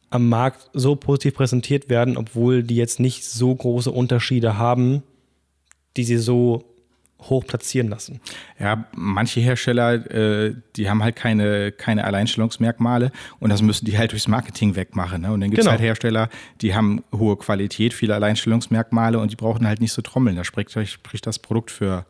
[0.08, 5.02] am Markt so positiv präsentiert werden, obwohl die jetzt nicht so große Unterschiede haben,
[5.98, 6.64] die sie so
[7.22, 8.20] hoch platzieren lassen.
[8.58, 14.12] Ja, manche Hersteller, äh, die haben halt keine, keine Alleinstellungsmerkmale und das müssen die halt
[14.12, 15.22] durchs Marketing wegmachen.
[15.22, 15.32] Ne?
[15.32, 15.72] Und dann gibt es genau.
[15.72, 16.28] halt Hersteller,
[16.60, 20.36] die haben hohe Qualität, viele Alleinstellungsmerkmale und die brauchen halt nicht so trommeln.
[20.36, 22.06] Da spricht, spricht das Produkt für,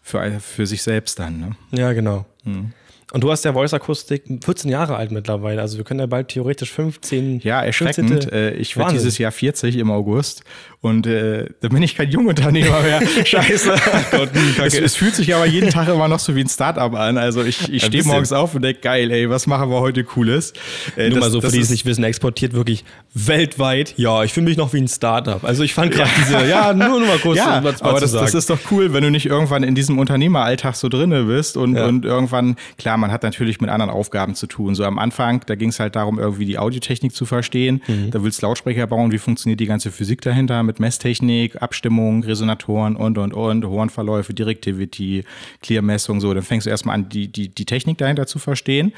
[0.00, 1.40] für, für sich selbst dann.
[1.40, 1.56] Ne?
[1.72, 2.24] Ja, genau.
[2.44, 2.72] Mhm.
[3.12, 5.60] Und du hast ja Voice Akustik 14 Jahre alt mittlerweile.
[5.60, 7.40] Also wir können ja bald theoretisch 15.
[7.40, 8.08] Ja, erschreckend.
[8.08, 8.32] 15.
[8.32, 10.42] Äh, ich werde dieses Jahr 40 im August.
[10.80, 13.02] Und äh, da bin ich kein Jungunternehmer mehr.
[13.24, 13.74] Scheiße.
[14.10, 14.30] Gott,
[14.64, 17.18] es, es, fühlt sich aber jeden Tag immer noch so wie ein Startup an.
[17.18, 20.52] Also ich, ich stehe morgens auf und denke, geil, ey, was machen wir heute Cooles?
[20.96, 23.94] Äh, Nur das, mal so, für die es nicht wissen, exportiert wirklich weltweit.
[23.96, 25.42] Ja, ich fühle mich noch wie ein Startup.
[25.44, 27.38] Also ich fand gerade diese, ja, nur, nur mal kurz.
[27.44, 30.76] Ja, was aber das, das, ist doch cool, wenn du nicht irgendwann in diesem Unternehmeralltag
[30.76, 31.86] so drinne bist und, ja.
[31.86, 34.74] und irgendwann, klar, man hat natürlich mit anderen Aufgaben zu tun.
[34.74, 37.82] So am Anfang, da ging es halt darum, irgendwie die Audiotechnik zu verstehen.
[37.86, 38.10] Mhm.
[38.12, 42.96] Da willst du Lautsprecher bauen, wie funktioniert die ganze Physik dahinter mit Messtechnik, Abstimmung, Resonatoren
[42.96, 45.24] und, und, und, Hornverläufe, Directivity,
[45.60, 46.32] Clear-Messung, so.
[46.32, 48.92] Dann fängst du erstmal an, die, die, die Technik dahinter zu verstehen.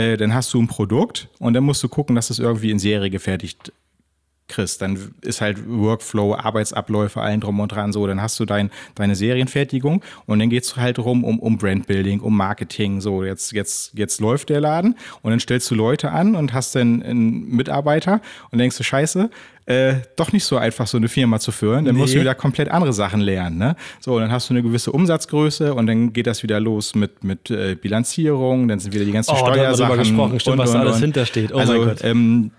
[0.00, 2.78] Äh, dann hast du ein Produkt und dann musst du gucken, dass das irgendwie in
[2.78, 3.70] Serie gefertigt
[4.50, 4.82] kriegst.
[4.82, 8.06] Dann ist halt Workflow, Arbeitsabläufe, allen drum und dran so.
[8.06, 12.20] Dann hast du dein, deine Serienfertigung und dann geht es halt rum um, um Brandbuilding,
[12.20, 13.00] um Marketing.
[13.00, 16.74] So, jetzt, jetzt, jetzt läuft der Laden und dann stellst du Leute an und hast
[16.74, 19.30] dann einen Mitarbeiter und denkst du, scheiße,
[19.66, 21.84] äh, doch nicht so einfach, so eine Firma zu führen.
[21.84, 22.00] Dann nee.
[22.00, 23.58] musst du wieder komplett andere Sachen lernen.
[23.58, 23.76] Ne?
[24.00, 27.50] So, dann hast du eine gewisse Umsatzgröße und dann geht das wieder los mit, mit
[27.50, 29.96] äh, Bilanzierung, dann sind wieder die ganzen oh, Steuersachen.
[29.96, 31.52] Da gesprochen, stimmt, und, was da alles hintersteht.
[31.52, 32.50] Oh also, ähm,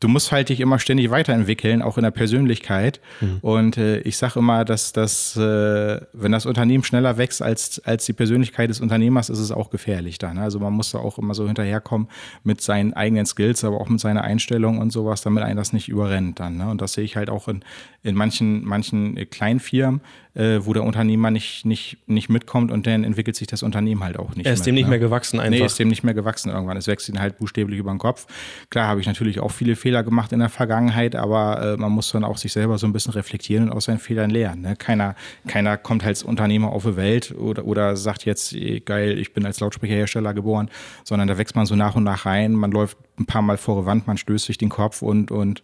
[0.00, 3.00] du musst halt dich immer ständig weiterentwickeln, auch in der Persönlichkeit.
[3.20, 3.38] Mhm.
[3.42, 8.06] Und äh, ich sage immer, dass das, äh, wenn das Unternehmen schneller wächst als, als
[8.06, 10.38] die Persönlichkeit des Unternehmers, ist es auch gefährlich dann.
[10.38, 12.08] Also man muss da auch immer so hinterherkommen
[12.42, 15.88] mit seinen eigenen Skills, aber auch mit seiner Einstellung und sowas, damit einen das nicht
[15.88, 16.56] überrennt dann.
[16.56, 16.70] Ne?
[16.70, 17.62] Und das sehe ich halt auch in,
[18.02, 20.00] in manchen, manchen kleinen Firmen,
[20.34, 24.18] äh, wo der Unternehmer nicht, nicht, nicht mitkommt und dann entwickelt sich das Unternehmen halt
[24.18, 24.46] auch nicht.
[24.46, 24.90] Er ist mit, dem nicht ne?
[24.90, 25.50] mehr gewachsen einfach.
[25.50, 26.76] Nee, ist dem nicht mehr gewachsen irgendwann.
[26.76, 28.26] Es wächst ihn halt buchstäblich über den Kopf.
[28.70, 32.10] Klar habe ich natürlich auch viele Fehler gemacht in der Vergangenheit, aber äh, man muss
[32.12, 34.62] dann auch sich selber so ein bisschen reflektieren und aus seinen Fehlern lernen.
[34.62, 34.76] Ne?
[34.76, 35.14] Keiner,
[35.46, 39.60] keiner kommt als Unternehmer auf die Welt oder, oder sagt jetzt, geil, ich bin als
[39.60, 40.70] Lautsprecherhersteller geboren,
[41.04, 42.52] sondern da wächst man so nach und nach rein.
[42.52, 45.62] Man läuft ein paar Mal vor Wand, man stößt sich den Kopf und, und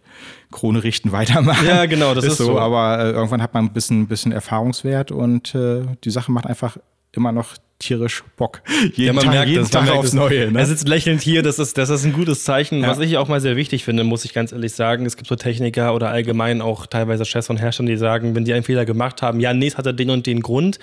[0.52, 1.66] Krone richten, weitermachen.
[1.66, 2.44] Ja, genau, das ist, ist so.
[2.44, 2.58] so.
[2.58, 6.76] Aber äh, irgendwann hat man ein bisschen, bisschen Erfahrungswert und äh, die Sache macht einfach
[7.12, 8.62] immer noch tierisch Bock.
[8.94, 10.50] Jeden ja, man Tag, merkt jeden das, Tag aufs Neue.
[10.50, 10.58] Ne?
[10.58, 12.80] Er sitzt lächelnd hier, das ist, das ist ein gutes Zeichen.
[12.80, 12.88] Ja.
[12.88, 15.04] Was ich auch mal sehr wichtig finde, muss ich ganz ehrlich sagen.
[15.04, 18.54] Es gibt so Techniker oder allgemein auch teilweise Chefs und Hersteller, die sagen, wenn die
[18.54, 20.78] einen Fehler gemacht haben, ja, nee, es hat er den und den Grund.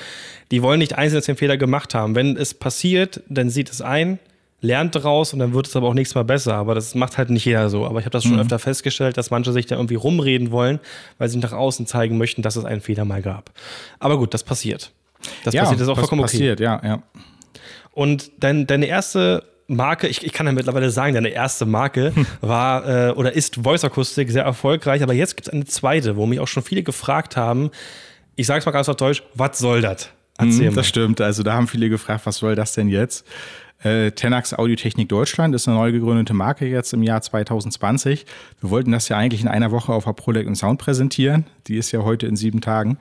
[0.51, 2.15] Die wollen nicht einzeln den Fehler gemacht haben.
[2.15, 4.19] Wenn es passiert, dann sieht es ein,
[4.63, 6.55] lernt daraus und dann wird es aber auch nächstes Mal besser.
[6.55, 7.85] Aber das macht halt nicht jeder so.
[7.85, 8.39] Aber ich habe das schon mhm.
[8.39, 10.79] öfter festgestellt, dass manche sich da irgendwie rumreden wollen,
[11.17, 13.51] weil sie nach außen zeigen möchten, dass es einen Fehler mal gab.
[13.99, 14.91] Aber gut, das passiert.
[15.43, 16.63] Das ja, passiert, das ist auch vollkommen passiert, okay.
[16.63, 17.03] ja, ja.
[17.91, 22.25] Und dein, deine erste Marke, ich, ich, kann ja mittlerweile sagen, deine erste Marke hm.
[22.41, 26.25] war äh, oder ist Voice Akustik sehr erfolgreich, aber jetzt gibt es eine zweite, wo
[26.25, 27.69] mich auch schon viele gefragt haben.
[28.35, 30.09] Ich sage es mal ganz auf Deutsch, was soll das?
[30.37, 31.21] Erzähl hm, das stimmt.
[31.21, 33.25] Also da haben viele gefragt, was soll das denn jetzt?
[33.83, 38.25] Äh, Tenax Audiotechnik Deutschland ist eine neu gegründete Marke jetzt im Jahr 2020.
[38.61, 41.45] Wir wollten das ja eigentlich in einer Woche auf der Product und Sound präsentieren.
[41.67, 42.97] Die ist ja heute in sieben Tagen.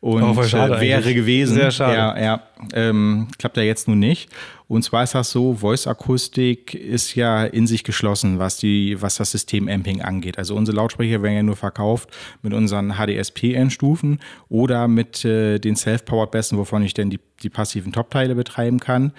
[0.00, 1.16] Und oh, äh, wäre eigentlich.
[1.16, 1.54] gewesen.
[1.56, 1.96] Sehr schade.
[1.96, 4.30] Ja, ja ähm, klappt ja jetzt nun nicht.
[4.68, 9.32] Und zwar ist das so, Voice-Akustik ist ja in sich geschlossen, was, die, was das
[9.32, 10.38] System Amping angeht.
[10.38, 12.10] Also unsere Lautsprecher werden ja nur verkauft
[12.42, 17.92] mit unseren HDSP-Endstufen oder mit äh, den Self-Powered Bessen, wovon ich denn die, die passiven
[17.92, 19.12] Top-Teile betreiben kann.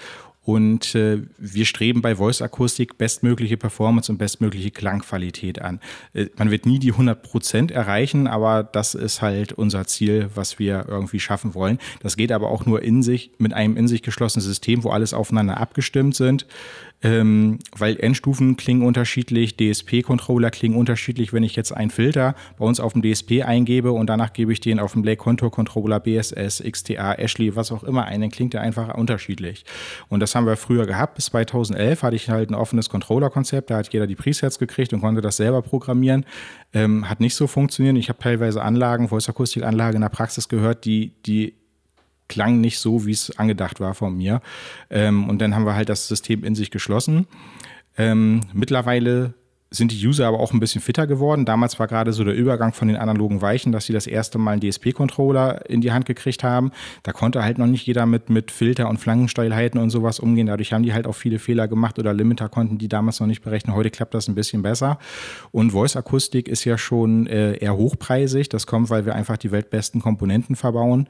[0.49, 5.79] Und äh, wir streben bei Voice Akustik bestmögliche Performance und bestmögliche Klangqualität an.
[6.15, 10.57] Äh, man wird nie die 100 Prozent erreichen, aber das ist halt unser Ziel, was
[10.57, 11.77] wir irgendwie schaffen wollen.
[12.01, 15.13] Das geht aber auch nur in sich, mit einem in sich geschlossenen System, wo alles
[15.13, 16.47] aufeinander abgestimmt sind
[17.01, 21.31] ähm, weil Endstufen klingen unterschiedlich, DSP-Controller klingen unterschiedlich.
[21.31, 24.59] Wenn ich jetzt einen Filter bei uns auf dem DSP eingebe und danach gebe ich
[24.59, 28.53] den auf dem Blake Contour Controller, BSS, XTA, Ashley, was auch immer ein, dann klingt
[28.53, 29.63] der einfach unterschiedlich.
[30.09, 31.15] Und das haben wir früher gehabt.
[31.15, 33.69] Bis 2011 hatte ich halt ein offenes Controller-Konzept.
[33.69, 36.25] Da hat jeder die Presets gekriegt und konnte das selber programmieren.
[36.73, 37.97] Ähm, hat nicht so funktioniert.
[37.97, 41.53] Ich habe teilweise Anlagen, Voice-Akustik-Anlagen in der Praxis gehört, die, die
[42.29, 44.41] klang nicht so, wie es angedacht war von mir.
[44.89, 47.27] Ähm, und dann haben wir halt das System in sich geschlossen.
[47.97, 49.33] Ähm, mittlerweile
[49.71, 51.45] sind die User aber auch ein bisschen fitter geworden.
[51.45, 54.53] Damals war gerade so der Übergang von den analogen Weichen, dass sie das erste Mal
[54.53, 56.71] einen DSP-Controller in die Hand gekriegt haben.
[57.03, 60.47] Da konnte halt noch nicht jeder mit, mit Filter und Flankensteilheiten und sowas umgehen.
[60.47, 63.43] Dadurch haben die halt auch viele Fehler gemacht oder Limiter konnten die damals noch nicht
[63.43, 63.75] berechnen.
[63.75, 64.97] Heute klappt das ein bisschen besser.
[65.51, 68.49] Und Voice-Akustik ist ja schon äh, eher hochpreisig.
[68.49, 71.07] Das kommt, weil wir einfach die weltbesten Komponenten verbauen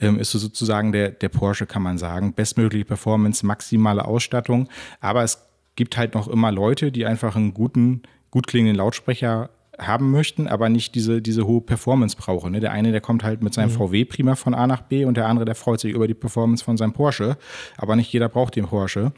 [0.00, 2.32] ähm, ist so sozusagen der, der Porsche, kann man sagen.
[2.32, 4.68] Bestmögliche Performance, maximale Ausstattung.
[5.00, 10.10] Aber es gibt halt noch immer Leute, die einfach einen guten, gut klingenden Lautsprecher haben
[10.10, 12.52] möchten, aber nicht diese, diese hohe Performance brauchen.
[12.52, 12.60] Ne?
[12.60, 13.76] Der eine, der kommt halt mit seinem mhm.
[13.76, 16.62] VW prima von A nach B und der andere, der freut sich über die Performance
[16.62, 17.36] von seinem Porsche.
[17.76, 19.12] Aber nicht jeder braucht den Porsche.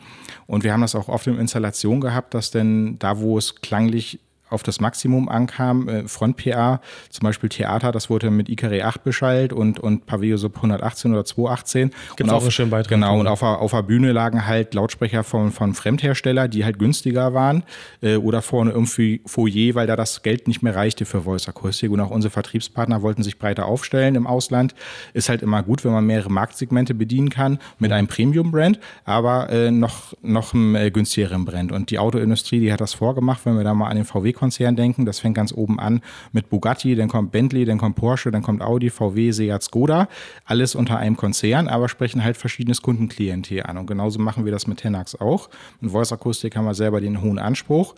[0.46, 4.20] Und wir haben das auch oft in Installation gehabt, dass denn da, wo es klanglich
[4.52, 5.88] auf das Maximum ankam.
[5.88, 10.56] Äh, Front-PA, zum Beispiel Theater, das wurde mit IKRE 8 beschallt und, und Paveo Sub
[10.56, 11.90] 118 oder 218.
[12.16, 12.90] Gibt auch einen schönen Beitrag.
[12.90, 16.78] Genau, und auf, der, auf der Bühne lagen halt Lautsprecher von, von Fremdhersteller, die halt
[16.78, 17.62] günstiger waren
[18.00, 21.90] äh, oder vorne irgendwie Foyer, weil da das Geld nicht mehr reichte für Voice Akustik.
[21.90, 24.74] Und auch unsere Vertriebspartner wollten sich breiter aufstellen im Ausland.
[25.14, 29.70] Ist halt immer gut, wenn man mehrere Marktsegmente bedienen kann mit einem Premium-Brand, aber äh,
[29.70, 31.72] noch, noch einem äh, günstigeren Brand.
[31.72, 34.74] Und die Autoindustrie, die hat das vorgemacht, wenn wir da mal an den VW Konzern
[34.74, 35.06] denken.
[35.06, 36.00] Das fängt ganz oben an
[36.32, 40.08] mit Bugatti, dann kommt Bentley, dann kommt Porsche, dann kommt Audi, VW, Seat, Skoda.
[40.44, 43.78] Alles unter einem Konzern, aber sprechen halt verschiedenes Kundenklientel an.
[43.78, 45.48] Und genauso machen wir das mit Tenax auch.
[45.80, 47.94] Mit Voice Akustik haben wir selber den hohen Anspruch.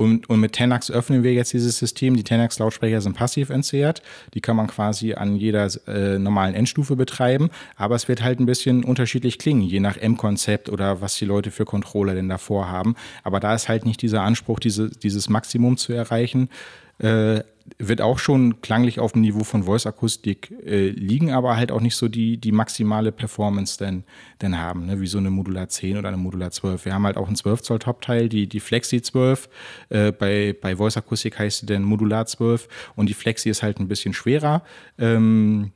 [0.00, 2.16] Und, und mit Tenax öffnen wir jetzt dieses System.
[2.16, 4.00] Die Tenax-Lautsprecher sind passiv entzerrt.
[4.32, 7.50] Die kann man quasi an jeder äh, normalen Endstufe betreiben.
[7.76, 11.50] Aber es wird halt ein bisschen unterschiedlich klingen, je nach M-Konzept oder was die Leute
[11.50, 12.94] für Controller denn davor haben.
[13.24, 16.48] Aber da ist halt nicht dieser Anspruch, diese, dieses Maximum zu erreichen.
[16.96, 17.42] Äh,
[17.78, 21.80] wird auch schon klanglich auf dem Niveau von Voice Akustik äh, liegen, aber halt auch
[21.80, 24.04] nicht so die, die maximale Performance denn,
[24.42, 25.00] denn haben, ne?
[25.00, 26.84] wie so eine Modular 10 oder eine Modular 12.
[26.84, 29.48] Wir haben halt auch ein 12 Zoll Top-Teil, die, die Flexi 12.
[29.88, 33.80] Äh, bei, bei Voice Akustik heißt sie denn Modular 12 und die Flexi ist halt
[33.80, 34.62] ein bisschen schwerer.
[34.98, 35.72] Ähm,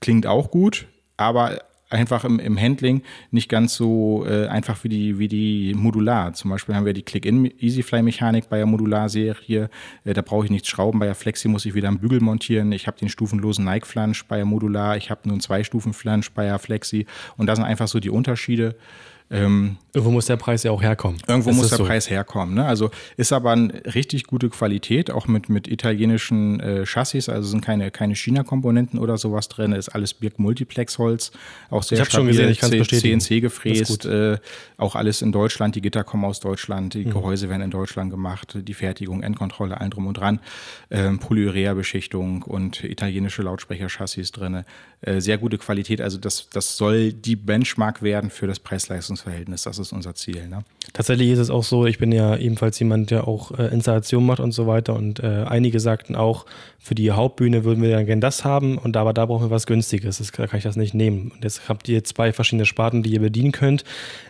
[0.00, 1.58] klingt auch gut, aber
[1.94, 6.32] einfach im, im Handling nicht ganz so äh, einfach wie die, wie die Modular.
[6.34, 9.70] Zum Beispiel haben wir die Click-In Easyfly-Mechanik bei der Modular-Serie.
[10.04, 10.98] Äh, da brauche ich nichts schrauben.
[10.98, 12.72] Bei der Flexi muss ich wieder einen Bügel montieren.
[12.72, 14.96] Ich habe den stufenlosen Nike-Flange bei der Modular.
[14.96, 17.06] Ich habe nur einen Zwei-Stufen-Flange bei der Flexi.
[17.36, 18.76] Und das sind einfach so die Unterschiede.
[19.30, 21.18] Ähm, irgendwo muss der Preis ja auch herkommen.
[21.26, 21.84] Irgendwo das muss der so.
[21.84, 22.54] Preis herkommen.
[22.54, 22.66] Ne?
[22.66, 27.64] Also ist aber eine richtig gute Qualität, auch mit, mit italienischen äh, Chassis, also sind
[27.64, 31.32] keine, keine China-Komponenten oder sowas drin, ist alles Birk Multiplex-Holz,
[31.70, 33.20] auch sehr ich stabil, schon gesehen, ich.
[33.20, 34.38] CNC gefräst, äh,
[34.76, 37.12] auch alles in Deutschland, die Gitter kommen aus Deutschland, die mhm.
[37.12, 40.40] Gehäuse werden in Deutschland gemacht, die Fertigung, Endkontrolle, allen drum und dran,
[40.90, 44.64] ähm, Polyurea-Beschichtung und italienische Lautsprecher-Chassis drin.
[45.00, 49.62] Äh, sehr gute Qualität, also das, das soll die Benchmark werden für das Preis-Leistungs Leistungsverhältnis.
[49.62, 50.46] Das ist unser Ziel.
[50.48, 50.64] Ne?
[50.92, 54.40] Tatsächlich ist es auch so, ich bin ja ebenfalls jemand, der auch äh, Installation macht
[54.40, 54.94] und so weiter.
[54.94, 56.46] Und äh, einige sagten auch,
[56.78, 59.66] für die Hauptbühne würden wir dann gerne das haben, und aber da brauchen wir was
[59.66, 60.18] Günstiges.
[60.18, 61.32] Das, da kann ich das nicht nehmen.
[61.34, 63.84] Und jetzt habt ihr zwei verschiedene Sparten, die ihr bedienen könnt.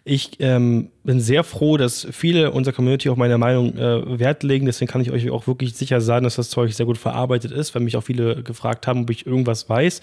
[0.05, 4.67] Ich ähm, bin sehr froh, dass viele unserer Community auf meine Meinung äh, Wert legen.
[4.67, 7.75] Deswegen kann ich euch auch wirklich sicher sagen, dass das Zeug sehr gut verarbeitet ist,
[7.75, 10.01] weil mich auch viele gefragt haben, ob ich irgendwas weiß.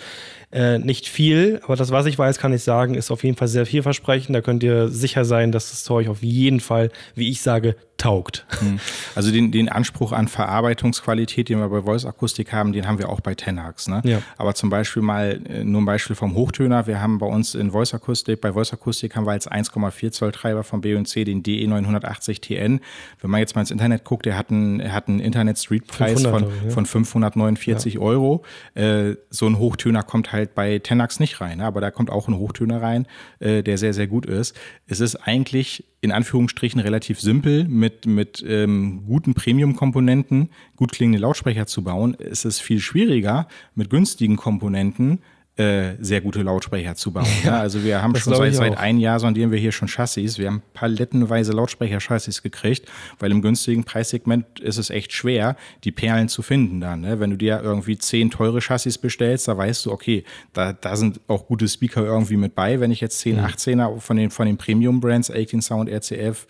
[0.51, 3.47] Äh, nicht viel, aber das, was ich weiß, kann ich sagen, ist auf jeden Fall
[3.47, 4.35] sehr vielversprechend.
[4.35, 8.45] Da könnt ihr sicher sein, dass das Zeug auf jeden Fall, wie ich sage, taugt.
[8.59, 8.79] Hm.
[9.15, 13.09] Also den, den Anspruch an Verarbeitungsqualität, den wir bei Voice Akustik haben, den haben wir
[13.09, 13.87] auch bei Tenax.
[13.87, 14.01] Ne?
[14.03, 14.21] Ja.
[14.37, 16.87] Aber zum Beispiel mal äh, nur ein Beispiel vom Hochtöner.
[16.87, 20.31] Wir haben bei uns in Voice Akustik, bei Voice Akustik haben wir als 1,4 Zoll
[20.31, 22.79] Treiber vom B&C den DE 980 TN.
[23.19, 25.85] Wenn man jetzt mal ins Internet guckt, der hat einen, er hat einen Internet Street
[25.85, 26.69] Preis von, ja.
[26.71, 27.99] von 549 ja.
[27.99, 28.43] Euro.
[28.73, 31.65] Äh, so ein Hochtöner kommt halt bei Tenax nicht rein, ne?
[31.65, 33.05] aber da kommt auch ein Hochtöner rein,
[33.39, 34.59] äh, der sehr, sehr gut ist.
[34.87, 41.67] Es ist eigentlich in Anführungsstrichen relativ simpel mit, mit ähm, guten Premium-Komponenten gut klingende Lautsprecher
[41.67, 42.17] zu bauen.
[42.19, 45.19] Es ist viel schwieriger mit günstigen Komponenten
[45.57, 47.27] äh, sehr gute Lautsprecher zu bauen.
[47.43, 50.37] Ja, also wir haben schon seit, seit einem Jahr sondieren wir hier schon Chassis.
[50.37, 52.87] Wir haben palettenweise Lautsprecher-Chassis gekriegt,
[53.19, 57.01] weil im günstigen Preissegment ist es echt schwer, die Perlen zu finden dann.
[57.01, 57.19] Ne?
[57.19, 61.19] Wenn du dir irgendwie zehn teure Chassis bestellst, da weißt du, okay, da, da sind
[61.27, 62.79] auch gute Speaker irgendwie mit bei.
[62.79, 63.45] Wenn ich jetzt 10, mhm.
[63.45, 66.47] 18er von den, von den Premium-Brands, 18 Sound, RCF,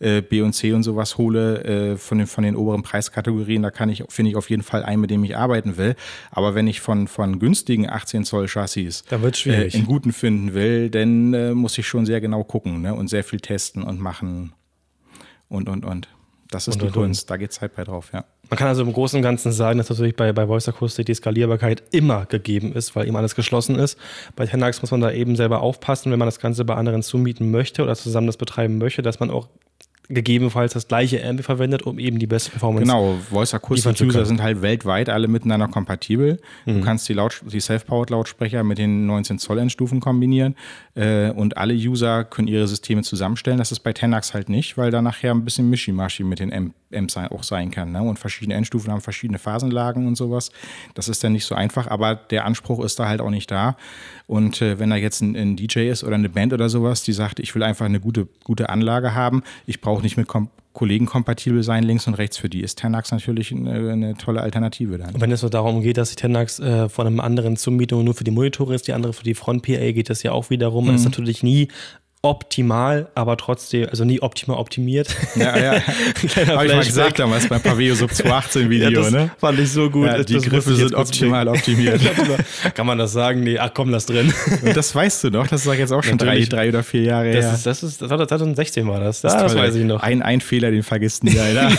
[0.00, 3.70] äh, B und C und sowas hole äh, von, den, von den oberen Preiskategorien, da
[3.70, 5.94] kann ich, finde ich auf jeden Fall einen, mit dem ich arbeiten will.
[6.30, 11.34] Aber wenn ich von, von günstigen 18 Zoll Chassis äh, in guten finden will, dann
[11.34, 12.94] äh, muss ich schon sehr genau gucken ne?
[12.94, 14.52] und sehr viel testen und machen
[15.48, 16.08] und, und, und.
[16.50, 17.30] Das ist und, die Kunst, und.
[17.30, 18.24] da geht Zeit bei drauf, ja.
[18.48, 21.14] Man kann also im Großen und Ganzen sagen, dass natürlich bei, bei Voice Acoustic die
[21.14, 23.96] Skalierbarkeit immer gegeben ist, weil eben alles geschlossen ist.
[24.34, 27.52] Bei Tenax muss man da eben selber aufpassen, wenn man das Ganze bei anderen zumieten
[27.52, 29.48] möchte oder zusammen das betreiben möchte, dass man auch
[30.10, 34.42] gegebenenfalls das gleiche Amp verwendet, um eben die beste Performance Genau, Voice Acoustic User sind
[34.42, 36.40] halt weltweit alle miteinander kompatibel.
[36.66, 36.74] Mhm.
[36.74, 40.56] Du kannst die, Laut die Self-Powered Lautsprecher mit den 19 Zoll Endstufen kombinieren
[40.94, 43.58] äh, und alle User können ihre Systeme zusammenstellen.
[43.58, 46.74] Das ist bei Tenax halt nicht, weil da nachher ein bisschen Mischimaschi mit den Amp
[46.94, 47.92] Amps auch sein kann.
[47.92, 48.02] Ne?
[48.02, 50.50] Und verschiedene Endstufen haben verschiedene Phasenlagen und sowas.
[50.94, 53.76] Das ist dann nicht so einfach, aber der Anspruch ist da halt auch nicht da.
[54.30, 57.12] Und äh, wenn da jetzt ein, ein, DJ ist oder eine Band oder sowas, die
[57.12, 61.06] sagt, ich will einfach eine gute, gute Anlage haben, ich brauche nicht mit Kom Kollegen
[61.06, 62.36] kompatibel sein, links und rechts.
[62.36, 65.20] Für die ist Tenax natürlich eine, eine tolle Alternative dann.
[65.20, 68.14] Wenn es so darum geht, dass die Tenax äh, von einem anderen zum Mietung nur
[68.14, 70.86] für die Monitore ist, die andere für die Front-PA, geht das ja auch wiederum.
[70.86, 70.94] Mhm.
[70.94, 71.66] ist natürlich nie
[72.22, 75.16] optimal, aber trotzdem, also nie optimal optimiert.
[75.36, 75.72] Ja, ja.
[76.48, 79.30] Habe ich mal gesagt damals beim Paveo Sub 218 Video, ja, das ne?
[79.38, 80.06] Fand ich so gut.
[80.06, 82.00] Ja, die das Griffe sind optimal optimiert.
[82.74, 83.42] Kann man das sagen?
[83.42, 84.34] Nee, ach komm, lass drin.
[84.62, 87.32] Und das weißt du doch, das ist jetzt auch schon drei, drei oder vier Jahre
[87.32, 87.54] das her.
[87.54, 89.22] Ist, das ist, das war 2016 war das.
[89.22, 90.02] Das, das weiß ich noch.
[90.02, 91.70] Ein, ein Fehler, den vergisst nie einer.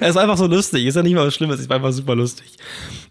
[0.00, 0.86] es ist einfach so lustig.
[0.86, 2.46] Ist ja nicht mal was Schlimmes, es ist einfach super lustig.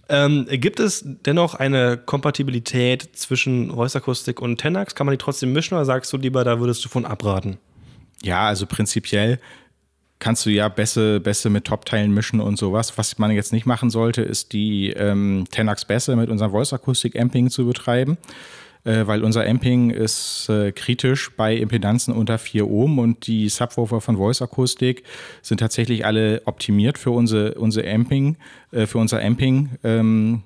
[0.10, 4.96] Ähm, gibt es dennoch eine Kompatibilität zwischen Voice Akustik und Tenax?
[4.96, 7.58] Kann man die trotzdem mischen oder sagst du lieber, da würdest du von abraten?
[8.24, 9.39] Ja, also prinzipiell
[10.20, 12.98] kannst du ja Bässe, Bässe mit Top-Teilen mischen und sowas.
[12.98, 17.20] Was man jetzt nicht machen sollte, ist die ähm, Tenax Bässe mit unserem Voice Akustik
[17.20, 18.17] Amping zu betreiben
[18.88, 24.00] äh, weil unser Amping ist äh, kritisch bei Impedanzen unter 4 Ohm und die Subwoofer
[24.00, 25.04] von Voice Akustik
[25.41, 28.38] sind tatsächlich alle optimiert für unsere, unsere Amping,
[28.71, 29.71] äh, für unser Amping.
[29.84, 30.43] Ähm,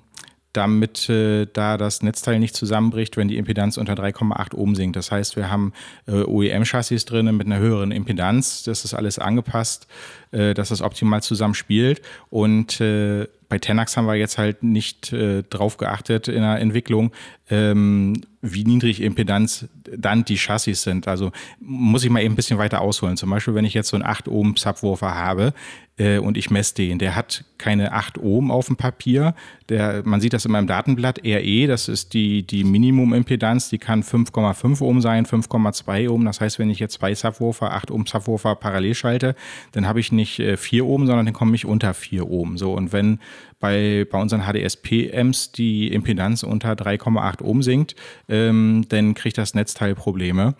[0.52, 4.96] damit äh, da das Netzteil nicht zusammenbricht, wenn die Impedanz unter 3,8 Ohm sinkt.
[4.96, 5.72] Das heißt, wir haben
[6.06, 8.62] äh, OEM-Chassis drin mit einer höheren Impedanz.
[8.64, 9.86] Das ist alles angepasst
[10.32, 12.02] äh, dass das optimal zusammenspielt.
[12.30, 17.12] Und äh, bei Tenax haben wir jetzt halt nicht äh, drauf geachtet in der Entwicklung,
[17.50, 21.06] ähm, wie niedrig Impedanz dann die Chassis sind.
[21.06, 23.18] Also muss ich mal eben ein bisschen weiter ausholen.
[23.18, 25.52] Zum Beispiel, wenn ich jetzt so einen 8 Ohm Subwoofer habe
[25.98, 29.34] äh, und ich messe den, der hat keine 8 Ohm auf dem Papier.
[29.68, 34.02] Der, man sieht das in meinem Datenblatt, RE, das ist die, die Minimum-Impedanz, die kann
[34.02, 36.24] 5,5 Ohm sein, 5,2 Ohm.
[36.24, 39.36] Das heißt, wenn ich jetzt zwei Subwoofer, 8 Ohm Subwoofer parallel schalte,
[39.72, 42.56] dann habe ich nicht äh, 4 Ohm, sondern dann komme ich unter 4 Ohm.
[42.56, 43.18] So, und wenn
[43.60, 47.96] bei, bei unseren HDSP-Amps die Impedanz unter 3,8 Ohm sinkt,
[48.28, 50.54] ähm, dann kriegt das Netzteil Probleme.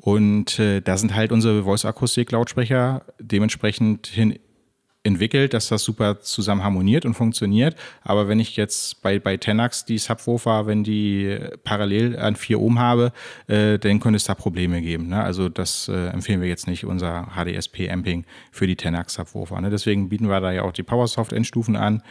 [0.00, 4.38] Und äh, da sind halt unsere Voice-Akustik-Lautsprecher dementsprechend hin
[5.04, 7.76] entwickelt, dass das super zusammen harmoniert und funktioniert.
[8.02, 12.78] Aber wenn ich jetzt bei, bei Tenax die Subwoofer, wenn die parallel an 4 Ohm
[12.78, 13.12] habe,
[13.46, 15.08] äh, dann könnte es da Probleme geben.
[15.08, 15.22] Ne?
[15.22, 19.60] Also das äh, empfehlen wir jetzt nicht, unser HDSP-Amping für die Tenax Subwoofer.
[19.60, 19.70] Ne?
[19.70, 22.02] Deswegen bieten wir da ja auch die PowerSoft-Endstufen an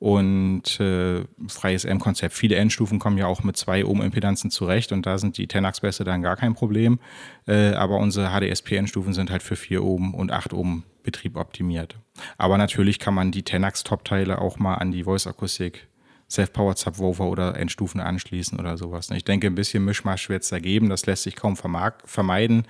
[0.00, 2.34] und äh, freies M-Konzept.
[2.34, 6.22] Viele Endstufen kommen ja auch mit zwei Ohm-Impedanzen zurecht und da sind die Tenax-Bässe dann
[6.22, 6.98] gar kein Problem.
[7.46, 11.96] Äh, aber unsere HDSP-Endstufen sind halt für 4 Ohm und 8 Ohm Betrieb optimiert.
[12.38, 15.88] Aber natürlich kann man die Tenax-Top-Teile auch mal an die Voice-Akustik
[16.30, 19.10] Self-Powered Subwoofer oder Endstufen anschließen oder sowas.
[19.10, 20.88] Ich denke, ein bisschen Mischmasch wird es da geben.
[20.88, 22.64] Das lässt sich kaum vermeiden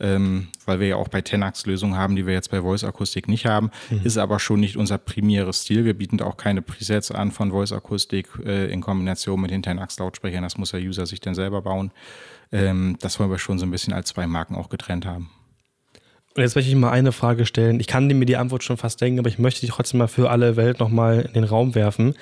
[0.00, 3.28] ähm, weil wir ja auch bei Tenax Lösungen haben, die wir jetzt bei Voice Akustik
[3.28, 3.70] nicht haben.
[3.90, 4.00] Mhm.
[4.04, 5.84] Ist aber schon nicht unser primäres Stil.
[5.84, 9.98] Wir bieten auch keine Presets an von Voice Akustik äh, in Kombination mit den Tenax
[9.98, 10.42] Lautsprechern.
[10.42, 11.92] Das muss der User sich dann selber bauen.
[12.52, 15.30] Ähm, das wollen wir schon so ein bisschen als zwei Marken auch getrennt haben.
[16.36, 17.78] Und jetzt möchte ich mal eine Frage stellen.
[17.78, 20.30] Ich kann mir die Antwort schon fast denken, aber ich möchte die trotzdem mal für
[20.30, 22.14] alle Welt nochmal in den Raum werfen.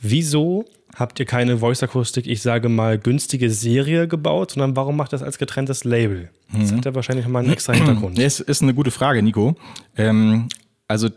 [0.00, 5.22] Wieso habt ihr keine Voice-Akustik, ich sage mal, günstige Serie gebaut, sondern warum macht das
[5.22, 6.28] als getrenntes Label?
[6.52, 6.76] Das mhm.
[6.76, 8.18] hat ja wahrscheinlich mal einen extra Hintergrund.
[8.18, 9.56] Das ist eine gute Frage, Nico.
[9.96, 10.48] Ähm,
[10.86, 11.08] also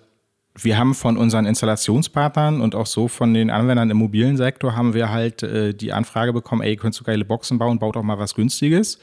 [0.56, 4.94] wir haben von unseren Installationspartnern und auch so von den Anwendern im mobilen Sektor haben
[4.94, 8.18] wir halt äh, die Anfrage bekommen, ey, könntest du geile Boxen bauen, baut auch mal
[8.18, 9.00] was Günstiges.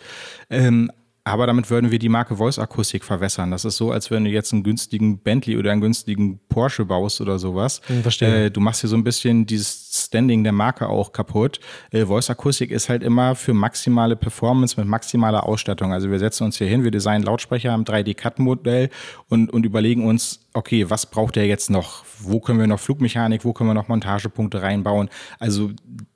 [0.51, 0.91] Ähm,
[1.25, 3.51] aber damit würden wir die Marke Voice Akustik verwässern.
[3.51, 7.23] Das ist so, als wenn du jetzt einen günstigen Bentley oder einen günstigen Porsche baust
[7.23, 7.81] oder sowas.
[7.87, 8.47] Hm, verstehe.
[8.47, 11.61] Äh, du machst hier so ein bisschen dieses Standing der Marke auch kaputt.
[11.91, 15.93] Äh, Voice Akustik ist halt immer für maximale Performance mit maximaler Ausstattung.
[15.93, 18.91] Also wir setzen uns hier hin, wir designen Lautsprecher im 3D-Cut-Modell
[19.29, 22.05] und, und überlegen uns, okay, was braucht der jetzt noch?
[22.19, 25.09] Wo können wir noch Flugmechanik, wo können wir noch Montagepunkte reinbauen?
[25.39, 25.71] Also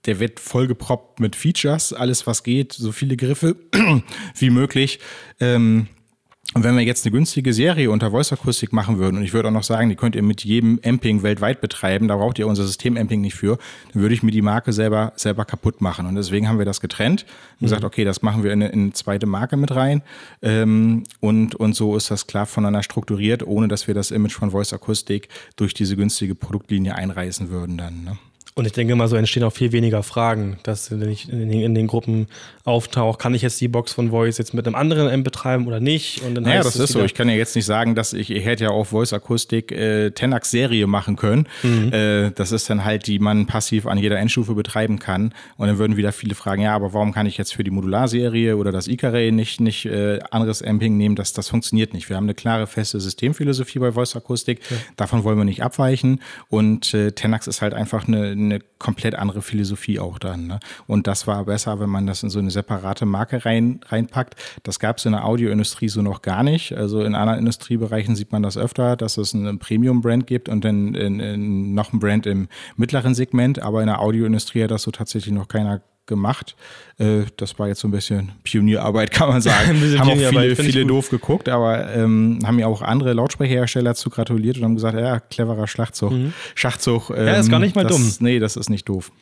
[0.07, 3.57] der wird vollgeproppt mit Features, alles was geht, so viele Griffe
[4.37, 5.01] wie möglich.
[5.41, 5.89] Ähm,
[6.55, 9.49] und wenn wir jetzt eine günstige Serie unter Voice Akustik machen würden, und ich würde
[9.49, 12.65] auch noch sagen, die könnt ihr mit jedem Amping weltweit betreiben, da braucht ihr unser
[12.65, 13.59] System Amping nicht für,
[13.93, 16.07] dann würde ich mir die Marke selber, selber kaputt machen.
[16.07, 17.67] Und deswegen haben wir das getrennt und mhm.
[17.67, 20.03] gesagt, okay, das machen wir in eine, in eine zweite Marke mit rein.
[20.41, 24.51] Ähm, und, und so ist das klar voneinander strukturiert, ohne dass wir das Image von
[24.51, 28.05] Voice Akustik durch diese günstige Produktlinie einreißen würden dann.
[28.05, 28.19] Ne?
[28.59, 31.61] Und ich denke mal, so entstehen auch viel weniger Fragen, dass wenn ich in den,
[31.61, 32.27] in den Gruppen
[32.65, 35.79] auftauche, kann ich jetzt die Box von Voice jetzt mit einem anderen M betreiben oder
[35.79, 36.23] nicht?
[36.23, 37.05] Und dann naja, das ist so.
[37.05, 40.11] Ich kann ja jetzt nicht sagen, dass ich, ich hätte ja auch Voice Akustik äh,
[40.11, 41.47] Tenax Serie machen können.
[41.63, 41.93] Mhm.
[41.93, 45.33] Äh, das ist dann halt, die man passiv an jeder Endstufe betreiben kann.
[45.57, 48.57] Und dann würden wieder viele fragen, ja, aber warum kann ich jetzt für die Modularserie
[48.57, 51.15] oder das Icarray nicht, nicht äh, anderes Amping nehmen?
[51.15, 52.09] Das, das funktioniert nicht.
[52.09, 54.63] Wir haben eine klare, feste Systemphilosophie bei Voice Akustik.
[54.69, 54.77] Ja.
[54.97, 56.21] Davon wollen wir nicht abweichen.
[56.49, 60.47] Und äh, Tenax ist halt einfach eine, eine komplett andere Philosophie auch dann.
[60.47, 60.61] Ne?
[60.87, 64.37] Und das war besser, wenn man das in so eine separate Marke rein, reinpackt.
[64.63, 66.73] Das gab es in der Audioindustrie so noch gar nicht.
[66.73, 70.95] Also in anderen Industriebereichen sieht man das öfter, dass es einen Premium-Brand gibt und dann
[70.95, 73.61] in, in noch ein Brand im mittleren Segment.
[73.61, 76.57] Aber in der Audioindustrie hat das so tatsächlich noch keiner gemacht.
[76.99, 79.81] Äh, das war jetzt so ein bisschen Pionierarbeit, kann man sagen.
[79.99, 84.59] haben auch viele, viele doof geguckt, aber ähm, haben ja auch andere Lautsprecherhersteller zu gratuliert
[84.59, 86.11] und haben gesagt, ja, cleverer Schlachtzug.
[86.11, 86.33] Mhm.
[86.57, 87.11] Schachzug.
[87.11, 88.13] Ähm, ja, ist gar nicht mal das, dumm.
[88.21, 89.13] Nee, das ist nicht doof.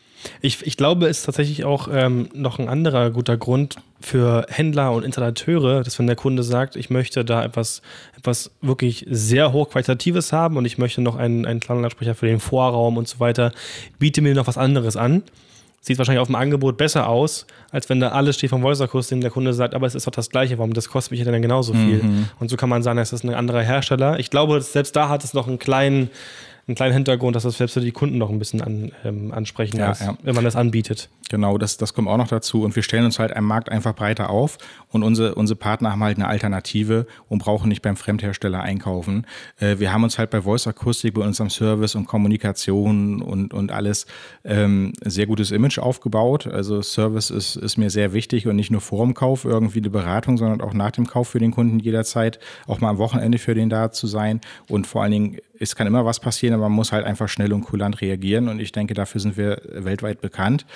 [0.41, 4.93] Ich, ich glaube, es ist tatsächlich auch ähm, noch ein anderer guter Grund für Händler
[4.93, 7.83] und Installateure, dass wenn der Kunde sagt, ich möchte da etwas,
[8.17, 12.97] etwas wirklich sehr hochqualitatives haben und ich möchte noch einen, einen Klanglautsprecher für den Vorraum
[12.97, 13.53] und so weiter,
[13.99, 15.23] biete mir noch was anderes an
[15.87, 19.21] sieht wahrscheinlich auf dem Angebot besser aus, als wenn da alles steht vom Voice Akustik
[19.21, 21.41] der Kunde sagt, aber es ist doch das gleiche, warum das kostet mich ja dann
[21.41, 22.03] genauso viel.
[22.03, 22.29] Mhm.
[22.41, 24.19] Und so kann man sagen, es ist ein anderer Hersteller.
[24.19, 26.11] Ich glaube, selbst da hat es noch einen kleinen
[26.69, 29.79] einen kleinen Hintergrund, dass das selbst für die Kunden noch ein bisschen an, ähm, ansprechend
[29.79, 30.17] Ja, ist, ja.
[30.23, 31.09] wenn man das anbietet.
[31.29, 32.63] Genau, das, das kommt auch noch dazu.
[32.63, 34.59] Und wir stellen uns halt am Markt einfach breiter auf
[34.91, 39.27] und unsere, unsere Partner haben halt eine Alternative und brauchen nicht beim Fremdhersteller einkaufen.
[39.59, 43.71] Äh, wir haben uns halt bei Voice Akustik, bei unserem Service und Kommunikation und, und
[43.71, 44.07] alles
[44.45, 46.49] ähm, ein sehr gutes Image aufgebaut.
[46.49, 49.89] Also Service ist, ist mir sehr wichtig und nicht nur vor dem Kauf irgendwie die
[49.89, 53.55] Beratung, sondern auch nach dem Kauf für den Kunden jederzeit, auch mal am Wochenende für
[53.55, 54.41] den da zu sein.
[54.69, 57.53] Und vor allen Dingen, es kann immer was passieren, aber man muss halt einfach schnell
[57.53, 58.49] und kulant reagieren.
[58.49, 60.67] Und ich denke, dafür sind wir weltweit bekannt.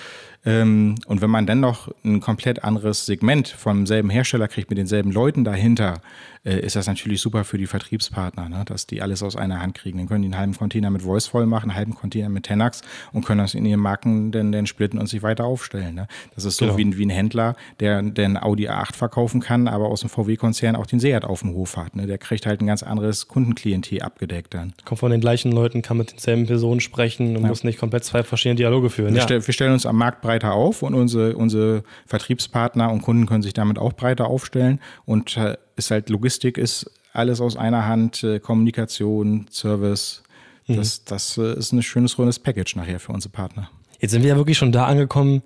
[0.44, 4.78] Ähm, und wenn man dann noch ein komplett anderes Segment vom selben Hersteller kriegt mit
[4.78, 6.00] denselben Leuten dahinter,
[6.46, 8.62] äh, ist das natürlich super für die Vertriebspartner, ne?
[8.64, 9.98] dass die alles aus einer Hand kriegen.
[9.98, 12.80] Dann können die einen halben Container mit Voice voll machen, einen halben Container mit Tenax
[13.12, 15.94] und können das in ihren Marken dann, dann splitten und sich weiter aufstellen.
[15.94, 16.06] Ne?
[16.34, 16.78] Das ist so Genau.
[16.78, 20.74] wie, ein- wie ein Händler, der, einen Audi A8 verkaufen kann, aber aus dem VW-Konzern
[20.76, 21.94] auch den Seat auf dem Hof hat.
[21.96, 22.06] Ne?
[22.06, 24.72] Der kriegt halt ein ganz anderes Kundenklientel abgedeckt dann.
[24.86, 28.22] Kommt von den gleichen Leuten, kann mit denselben Personen sprechen und muss nicht komplett zwei
[28.22, 29.12] verschiedene Dialoge führen.
[29.12, 29.24] Wir, Ja.
[29.24, 33.42] stell, wir stellen uns am Markt breiter auf und unsere, unsere Vertriebspartner und Kunden können
[33.42, 34.78] sich damit auch breiter aufstellen.
[35.04, 40.22] Und äh, ist halt Logistik ist alles aus einer Hand, äh, Kommunikation, Service.
[40.68, 43.70] Das, das äh, ist ein schönes rundes Package nachher für unsere Partner.
[43.98, 45.42] Jetzt sind wir ja wirklich schon da angekommen,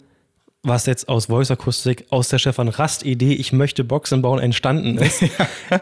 [0.65, 5.23] was jetzt aus Voice Akustik, aus der Stefan Rast-Idee, ich möchte Boxen bauen, entstanden ist.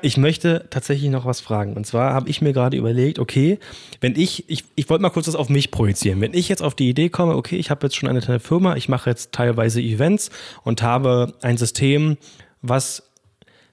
[0.02, 1.74] Ich möchte tatsächlich noch was fragen.
[1.74, 3.58] Und zwar habe ich mir gerade überlegt, okay,
[4.00, 6.20] wenn ich, ich, ich wollte mal kurz das auf mich projizieren.
[6.20, 8.74] Wenn ich jetzt auf die Idee komme, okay, ich habe jetzt schon eine kleine Firma,
[8.74, 10.30] ich mache jetzt teilweise Events
[10.64, 12.16] und habe ein System,
[12.62, 13.04] was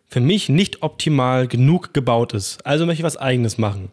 [0.08, 2.66] für mich nicht optimal genug gebaut ist.
[2.66, 3.92] Also möchte ich was eigenes machen.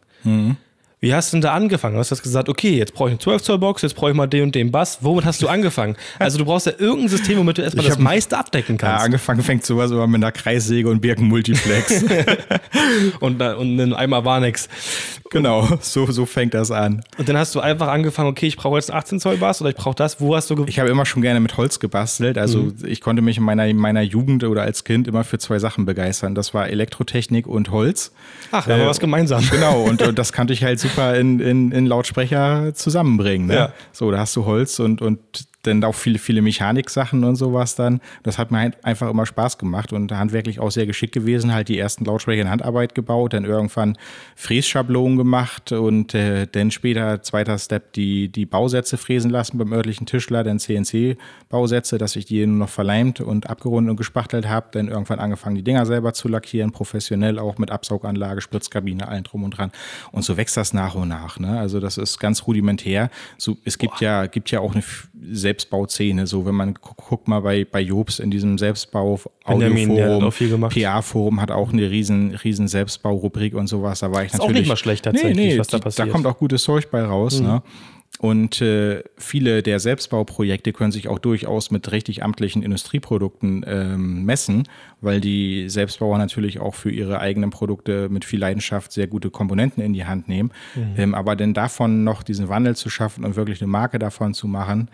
[0.98, 1.94] Wie hast du denn da angefangen?
[1.94, 4.26] Du hast gesagt, okay, jetzt brauche ich eine 12 Zoll Box, jetzt brauche ich mal
[4.26, 4.98] den und den Bass.
[5.02, 5.94] Womit hast du angefangen?
[6.18, 9.04] Also du brauchst ja irgendein System, womit du erstmal das meiste abdecken Ja, kannst.
[9.04, 12.04] angefangen fängt sowas aber mit einer Kreissäge und Birkenmultiplex.
[13.20, 14.68] und, da- und ein Eimer war nix.
[15.30, 17.02] Genau, so, so fängt das an.
[17.18, 19.70] Und dann hast du einfach angefangen, okay, ich brauche jetzt einen 18 Zoll Bass oder
[19.70, 20.20] ich brauche das.
[20.20, 22.38] Wo hast du Ich habe immer schon gerne mit Holz gebastelt.
[22.38, 25.58] Also ich konnte mich in meiner, in meiner Jugend oder als Kind immer für zwei
[25.58, 26.34] Sachen begeistern.
[26.34, 28.12] Das war Elektrotechnik und Holz.
[28.52, 29.44] Ach, da haben wir Äh, was gemeinsam.
[29.50, 33.46] Genau, und, und das kannte ich halt super in, in, in Lautsprecher zusammenbringen.
[33.46, 33.54] Ne?
[33.54, 33.72] Ja.
[33.92, 35.20] So, da hast du Holz und, und
[35.66, 38.00] dann auch viele, viele Mechaniksachen und sowas dann.
[38.22, 41.52] Das hat mir halt einfach immer Spaß gemacht und handwerklich auch sehr geschickt gewesen.
[41.52, 43.96] Halt die ersten Lautsprecher in Handarbeit gebaut, dann irgendwann
[44.36, 50.06] Frässchablonen gemacht und äh, dann später, zweiter Step, die, die Bausätze fräsen lassen beim örtlichen
[50.06, 54.68] Tischler, dann CNC-Bausätze, dass ich die nur noch verleimt und abgerundet und gespachtelt habe.
[54.72, 59.44] Dann irgendwann angefangen, die Dinger selber zu lackieren, professionell auch mit Absauganlage, Spritzkabine, allen drum
[59.44, 59.72] und dran.
[60.12, 61.38] Und so wächst das nach und nach.
[61.38, 61.58] Ne?
[61.58, 63.10] Also das ist ganz rudimentär.
[63.38, 65.08] So, es gibt ja, gibt ja auch eine F-
[65.56, 66.26] Selbstbauszene.
[66.26, 70.70] So, wenn man gu- guckt mal bei, bei Jobs in diesem Selbstbau Audioforum, auch.
[70.70, 74.00] PA-Forum hat auch eine riesen, riesen Selbstbaurubrik und sowas.
[74.00, 74.62] Da war ich Ist auch natürlich.
[74.62, 76.06] nicht mal schlecht tatsächlich, nee, nee, was da passiert.
[76.06, 76.10] Mhm.
[76.10, 77.40] Da kommt auch gutes Zeug bei raus.
[77.40, 77.62] Ne?
[78.18, 84.62] Und äh, viele der Selbstbauprojekte können sich auch durchaus mit richtig amtlichen Industrieprodukten ähm, messen,
[85.02, 89.82] weil die Selbstbauer natürlich auch für ihre eigenen Produkte mit viel Leidenschaft sehr gute Komponenten
[89.82, 90.50] in die Hand nehmen.
[90.74, 90.94] Mhm.
[90.96, 94.48] Ähm, aber denn davon noch diesen Wandel zu schaffen und wirklich eine Marke davon zu
[94.48, 94.88] machen,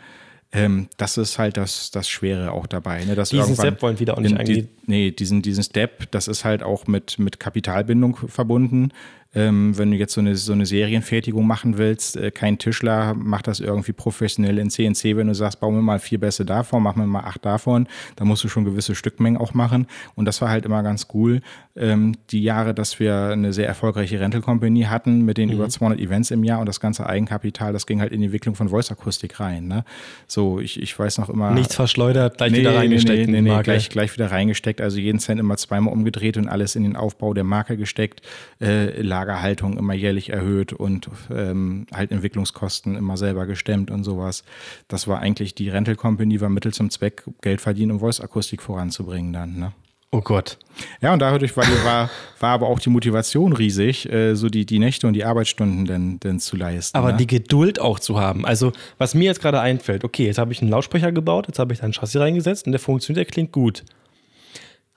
[0.53, 3.05] ähm, das ist halt das, das Schwere auch dabei.
[3.05, 3.14] Ne?
[3.14, 4.68] Dass Diesen Step wollen viele auch nicht die- eingehen.
[4.86, 8.90] Nee, diesen, diesen Step, das ist halt auch mit, mit Kapitalbindung verbunden.
[9.35, 13.47] Ähm, wenn du jetzt so eine, so eine Serienfertigung machen willst, äh, kein Tischler macht
[13.47, 16.97] das irgendwie professionell in CNC, wenn du sagst, bau mir mal vier Bässe davon, mach
[16.97, 19.87] mir mal acht davon, da musst du schon gewisse Stückmengen auch machen.
[20.14, 21.41] Und das war halt immer ganz cool.
[21.74, 25.55] Ähm, die Jahre, dass wir eine sehr erfolgreiche Rental Company hatten mit den Mhm.
[25.55, 28.55] über 200 Events im Jahr und das ganze Eigenkapital, das ging halt in die Entwicklung
[28.55, 29.66] von Voice Akustik rein.
[29.66, 29.85] Ne?
[30.26, 31.51] So, ich, ich weiß noch immer.
[31.53, 34.80] Nichts verschleudert, gleich wieder reingesteckt Nee, nee, nee, gleich, gleich wieder reingesteckt.
[34.80, 38.20] Also jeden Cent immer zweimal umgedreht und alles in den Aufbau der Marke gesteckt.
[38.61, 44.42] Äh, Lagerhaltung immer jährlich erhöht und ähm, halt Entwicklungskosten immer selber gestemmt und sowas.
[44.88, 49.32] Das war eigentlich die Rental Company, war Mittel zum Zweck, Geld verdienen, um Voice-Akustik voranzubringen
[49.32, 49.58] dann.
[49.58, 49.72] Ne?
[50.10, 50.58] Oh Gott.
[51.00, 52.10] Ja, und dadurch war, war,
[52.40, 56.20] war aber auch die Motivation riesig, äh, so die, die Nächte und die Arbeitsstunden denn,
[56.20, 56.98] denn zu leisten.
[56.98, 57.18] Aber ne?
[57.18, 58.44] die Geduld auch zu haben.
[58.44, 61.72] Also, was mir jetzt gerade einfällt, okay, jetzt habe ich einen Lautsprecher gebaut, jetzt habe
[61.72, 63.84] ich da ein Chassis reingesetzt und der funktioniert, der klingt gut.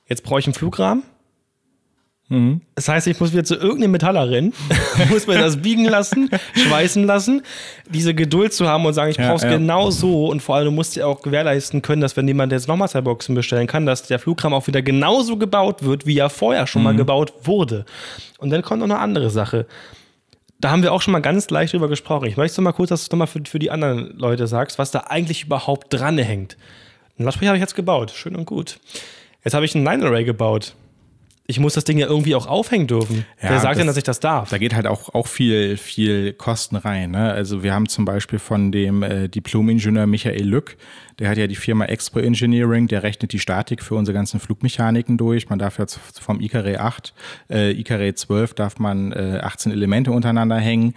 [0.07, 1.03] Jetzt brauche ich einen Flugrahmen.
[2.27, 2.61] Mhm.
[2.73, 4.51] Das heißt, ich muss wieder zu irgendeinem Metaller rennen,
[5.09, 7.43] muss mir das biegen lassen, schweißen lassen,
[7.87, 9.57] diese Geduld zu haben und sagen, ich Ja, brauche es ja.
[9.57, 12.67] genau so und vor allem, du musst dir auch gewährleisten können, dass wenn jemand jetzt
[12.67, 16.31] nochmal zwei Boxen bestellen kann, dass der Flugrahmen auch wieder genauso gebaut wird, wie er
[16.31, 16.83] vorher schon Mhm.
[16.83, 17.85] mal gebaut wurde.
[18.39, 19.67] Und dann kommt noch eine andere Sache.
[20.59, 22.25] Da haben wir auch schon mal ganz leicht drüber gesprochen.
[22.25, 25.01] Ich möchte mal kurz, dass du nochmal für, für die anderen Leute sagst, was da
[25.09, 26.57] eigentlich überhaupt dran hängt.
[27.19, 28.79] Ein Lautsprecher habe ich jetzt gebaut, schön und gut.
[29.43, 30.73] Jetzt habe ich einen Line Array gebaut.
[31.47, 33.25] Ich muss das Ding ja irgendwie auch aufhängen dürfen.
[33.41, 34.49] Ja, Wer sagt das- denn, dass ich das darf?
[34.49, 37.11] Da geht halt auch, auch viel, viel Kosten rein.
[37.11, 37.31] Ne?
[37.31, 40.75] Also wir haben zum Beispiel von dem äh, Diplom-Ingenieur Michael Lück,
[41.19, 45.17] der hat ja die Firma Expo Engineering, der rechnet die Statik für unsere ganzen Flugmechaniken
[45.17, 45.49] durch.
[45.49, 47.13] Man darf jetzt vom ICARE 8,
[47.49, 50.93] äh, ICARE 12 darf man äh, 18 Elemente untereinander hängen.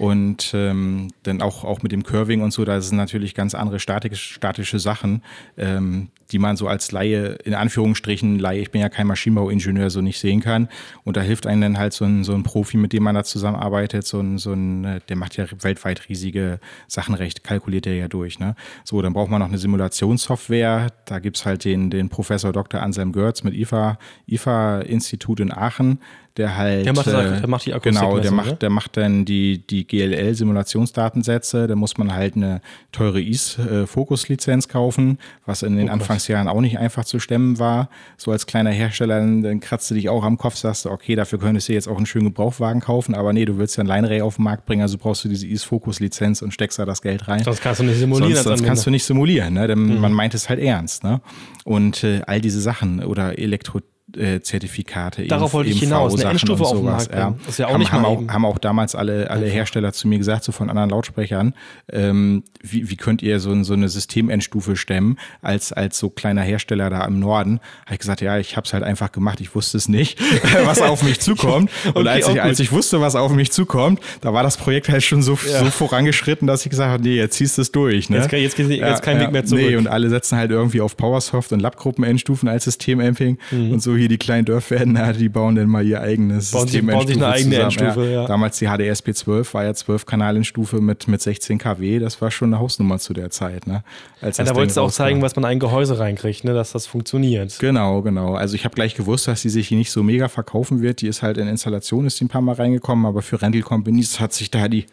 [0.00, 3.78] Und ähm, dann auch, auch mit dem Curving und so, da sind natürlich ganz andere
[3.78, 5.22] statische, statische Sachen,
[5.58, 10.00] ähm, die man so als Laie, in Anführungsstrichen Laie, ich bin ja kein Maschinenbauingenieur, so
[10.00, 10.70] nicht sehen kann.
[11.04, 13.24] Und da hilft einem dann halt so ein, so ein Profi, mit dem man da
[13.24, 17.94] zusammenarbeitet, so ein, so ein, äh, der macht ja weltweit riesige Sachen recht, kalkuliert er
[17.94, 18.38] ja durch.
[18.38, 18.54] Ne?
[18.84, 20.88] So, dann braucht man noch eine Simulationssoftware.
[21.04, 22.82] Da gibt's halt den, den Professor Dr.
[22.82, 26.00] Anselm Görz mit IFA, IFA-Institut in Aachen,
[26.36, 26.86] der halt.
[26.86, 28.56] Der macht das- äh, der macht die Genau, der macht, ne?
[28.56, 31.66] der macht dann die, die GLL-Simulationsdatensätze.
[31.66, 32.60] Da muss man halt eine
[32.92, 35.92] teure IS-Fokus-Lizenz kaufen, was in den Oh.
[35.92, 37.88] Anfangsjahren auch nicht einfach zu stemmen war.
[38.16, 41.38] So als kleiner Hersteller, dann, kratzt du dich auch am Kopf, sagst du, okay, dafür
[41.38, 44.20] könntest du jetzt auch einen schönen Gebrauchwagen kaufen, aber nee, du willst ja ein Line-Ray
[44.22, 47.42] auf den Markt bringen, also brauchst du diese IS-Fokus-Lizenz und steckst da das Geld rein.
[47.44, 48.34] Sonst kannst du nicht simulieren.
[48.34, 49.66] Sonst, sonst kannst du nicht simulieren, ne?
[49.66, 50.00] denn Mhm.
[50.00, 51.04] man meint es halt ernst.
[51.04, 51.20] Ne?
[51.64, 53.80] Und äh, all diese Sachen oder Elektro
[54.16, 57.40] äh, Zertifikate, Darauf wollte ich hinaus, eine Endstufe auf sowas, Markt bringen.
[57.48, 60.18] Ist ja auch haben, nicht haben, auch, haben auch damals alle, alle Hersteller zu mir
[60.18, 61.54] gesagt, so von anderen Lautsprechern,
[61.92, 66.90] ähm, wie, wie könnt ihr so, so eine Systemendstufe stemmen als, als so kleiner Hersteller
[66.90, 67.60] da im Norden?
[67.86, 70.20] Habe ich gesagt, ja, ich habe es halt einfach gemacht, ich wusste es nicht,
[70.64, 71.70] was auf mich zukommt.
[71.94, 74.88] Und Okay, als, ich, als ich wusste, was auf mich zukommt, da war das Projekt
[74.88, 78.10] halt schon so, so vorangeschritten, dass ich gesagt habe, nee, jetzt ziehst du es durch.
[78.10, 78.16] Ne?
[78.18, 79.62] Jetzt kann- jetzt jetzt kein Weg mehr zurück.
[79.62, 84.08] Nee, und alle setzen halt irgendwie auf Powersoft und Labgruppen-Endstufen als System-Amping und so hier
[84.08, 86.56] die kleinen Dörfwerden, die bauen dann mal ihr eigenes Mhm.
[86.56, 88.26] Bauen System bauen sich eine eigene Endstufe, ja.
[88.26, 92.60] Damals die HDSP12 war ja 12 Kanal-Endstufe mit, mit 16 kW, das war schon eine
[92.60, 93.66] Hausnummer zu der Zeit.
[93.66, 93.82] Ne?
[94.20, 96.72] Als Ja, da wolltest du auch zeigen, was man in ein Gehäuse reinkriegt, ne, dass
[96.72, 97.58] das funktioniert.
[97.58, 98.34] Genau, genau.
[98.34, 101.00] Also ich habe gleich gewusst, dass die sich hier nicht so mega verkaufen wird.
[101.00, 104.20] Die ist halt in Installation, ist die ein paar Mal reingekommen, aber für Rental Companies
[104.20, 104.86] hat sich da die,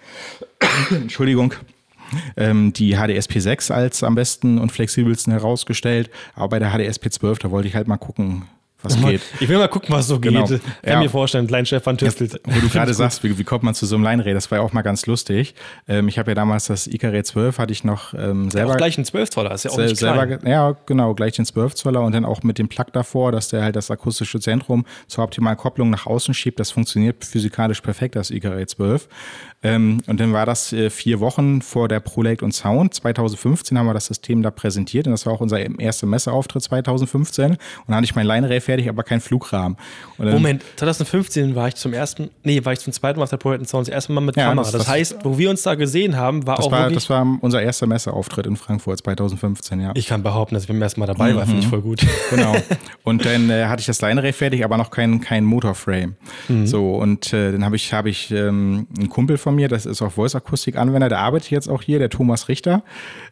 [0.91, 1.53] Entschuldigung,
[2.35, 6.09] ähm, die HDSP6 als am besten und flexibelsten herausgestellt.
[6.35, 8.43] Aber bei der HDSP12, da wollte ich halt mal gucken,
[8.83, 9.21] was geht.
[9.39, 10.45] Ich will mal gucken, was so Genau.
[10.45, 10.61] geht.
[10.83, 10.99] Kann Ja.
[10.99, 12.39] mir vorstellen, klein Stefan tüftelt.
[12.45, 14.63] Wo du gerade sagst, wie, wie kommt man zu so einem Line-Ray, das war ja
[14.63, 15.55] auch mal ganz lustig.
[15.87, 18.97] Ähm, ich habe ja damals das ICARE 12, hatte ich noch ähm, selber Auch gleich
[18.97, 20.39] ein 12 Zoller, ist ja auch nicht selber, klein.
[20.45, 23.63] ja, genau, gleich den 12 Zoller und dann auch mit dem Plug davor, dass der
[23.63, 26.59] halt das akustische Zentrum zur optimalen Kopplung nach außen schiebt.
[26.59, 29.07] Das funktioniert physikalisch perfekt, das IKR 12.
[29.63, 32.93] Ähm, und dann war das äh, vier Wochen vor der ProLate und Sound.
[32.93, 37.51] 2015 haben wir das System da präsentiert und das war auch unser erster Messeauftritt 2015.
[37.53, 37.57] Und
[37.87, 39.77] dann hatte ich mein Line-Ray fertig, aber kein Flugrahmen.
[40.17, 43.67] Moment, 2015 war ich zum ersten, nee, war ich zum zweiten Mal auf der Project
[43.69, 44.63] Sound das erste Mal mit Ja, Kamera.
[44.63, 46.95] das- Das, das- heißt, wo wir uns da gesehen haben, war auch war, wirklich.
[46.95, 49.91] das war unser erster Messeauftritt in Frankfurt 2015, ja.
[49.95, 51.49] ich kann behaupten, dass ich beim ersten Mal dabei war, Mhm.
[51.49, 52.01] finde ich voll gut.
[52.29, 52.55] Genau.
[53.03, 56.15] Und dann äh, hatte ich das Line-Ray fertig, aber noch kein, kein Motorframe.
[56.49, 56.67] Mhm.
[56.67, 60.01] So, und äh, dann habe ich, hab ich ähm, einen Kumpel von mir, das ist
[60.01, 62.83] auch Voice-Akustik-Anwender, der arbeitet jetzt auch hier, der Thomas Richter.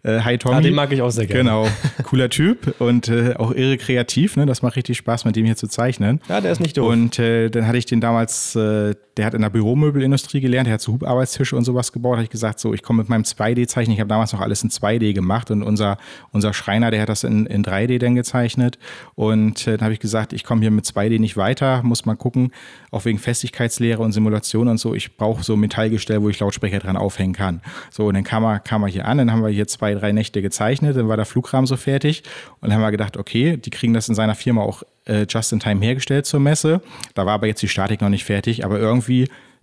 [0.04, 0.56] Äh, hi Tommy.
[0.56, 1.44] Ah, den mag ich auch sehr gerne.
[1.50, 1.68] Genau,
[2.04, 4.46] cooler Typ und äh, auch irre kreativ, ne?
[4.46, 6.22] das macht richtig Spaß, mit dem hier zu zeichnen.
[6.30, 6.92] Ja, der ist nicht doof.
[6.92, 10.74] Und äh, dann hatte ich den damals, äh, der hat in der Büromöbelindustrie gelernt, der
[10.76, 12.14] hat so Hubarbeitstische und sowas gebaut.
[12.14, 13.94] habe ich gesagt, so, ich komme mit meinem 2D-Zeichnen.
[13.94, 15.98] Ich habe damals noch alles in 2D gemacht und unser,
[16.32, 18.78] unser Schreiner, der hat das in, in 3D dann gezeichnet.
[19.16, 22.16] Und äh, dann habe ich gesagt, ich komme hier mit 2D nicht weiter, muss mal
[22.16, 22.52] gucken,
[22.92, 24.94] auch wegen Festigkeitslehre und Simulation und so.
[24.94, 27.62] Ich brauche so ein Metallgestell, wo ich Lautsprecher dran aufhängen kann.
[27.92, 30.12] So, und dann kam er, kam er hier an, dann haben wir hier zwei, drei
[30.12, 32.24] Nächte gezeichnet, dann war der Flugrahmen so fertig.
[32.60, 35.54] Und dann haben wir gedacht, okay, die kriegen das in seiner Firma auch äh, just
[35.54, 36.82] in time hergestellt zur Messe.
[37.14, 39.05] Da war aber jetzt die Statik noch nicht fertig, aber irgendwie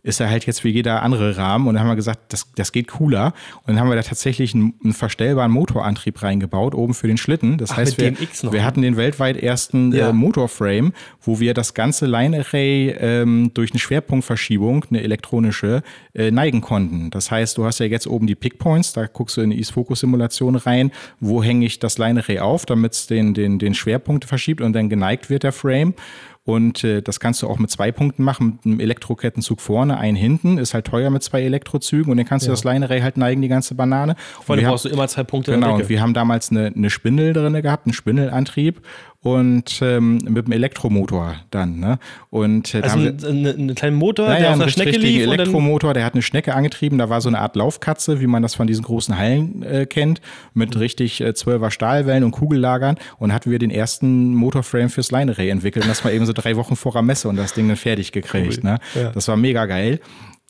[0.04, 2.72] ist er halt jetzt wie jeder andere Rahmen und dann haben wir gesagt, das, das
[2.72, 3.34] geht cooler.
[3.58, 7.56] Und dann haben wir da tatsächlich einen, einen verstellbaren Motorantrieb reingebaut, oben für den Schlitten.
[7.56, 8.64] Das Ach, heißt, wir, wir ne?
[8.64, 10.10] hatten den weltweit ersten Ja.
[10.10, 15.82] äh, Motorframe, wo wir das ganze Line-Array ähm, durch eine Schwerpunktverschiebung, eine elektronische,
[16.14, 17.10] äh, neigen konnten.
[17.10, 20.56] Das heißt, du hast ja jetzt oben die Pickpoints, da guckst du in die East-Focus-Simulation
[20.56, 20.90] rein,
[21.20, 24.88] wo hänge ich das Line-Array auf, damit es den, den, den Schwerpunkt verschiebt und dann
[24.88, 25.94] geneigt wird der Frame.
[26.44, 30.16] Und äh, das kannst du auch mit zwei Punkten machen, mit einem Elektrokettenzug vorne, einen
[30.16, 33.42] hinten, ist halt teuer mit zwei Elektrozügen und dann kannst du das Line-Array halt neigen,
[33.42, 34.16] die ganze Banane.
[34.44, 36.90] Vor allem haben- brauchst du immer zwei Punkte Genau, und wir haben damals eine, eine
[36.90, 38.80] Spindel drin gehabt, einen Spindelantrieb
[39.22, 41.78] und ähm, mit einem Elektromotor dann.
[41.78, 41.98] Ne?
[42.30, 45.22] Und äh, Also haben einen, einen, einen kleinen Motor, naja, der auf einer Schnecke lief
[45.22, 48.56] Elektromotor, der hat eine Schnecke angetrieben, da war so eine Art Laufkatze, wie man das
[48.56, 50.20] von diesen großen Hallen äh, kennt,
[50.54, 55.50] mit richtig äh, 12er Stahlwellen und Kugellagern und hatten wir den ersten Motorframe fürs Line-Array
[55.50, 57.76] entwickelt und das war eben so drei Wochen vor der Messe und das Ding dann
[57.76, 58.58] fertig gekriegt.
[58.58, 58.70] Cool.
[58.70, 58.78] Ne?
[58.94, 59.10] Ja.
[59.10, 60.00] Das war mega geil.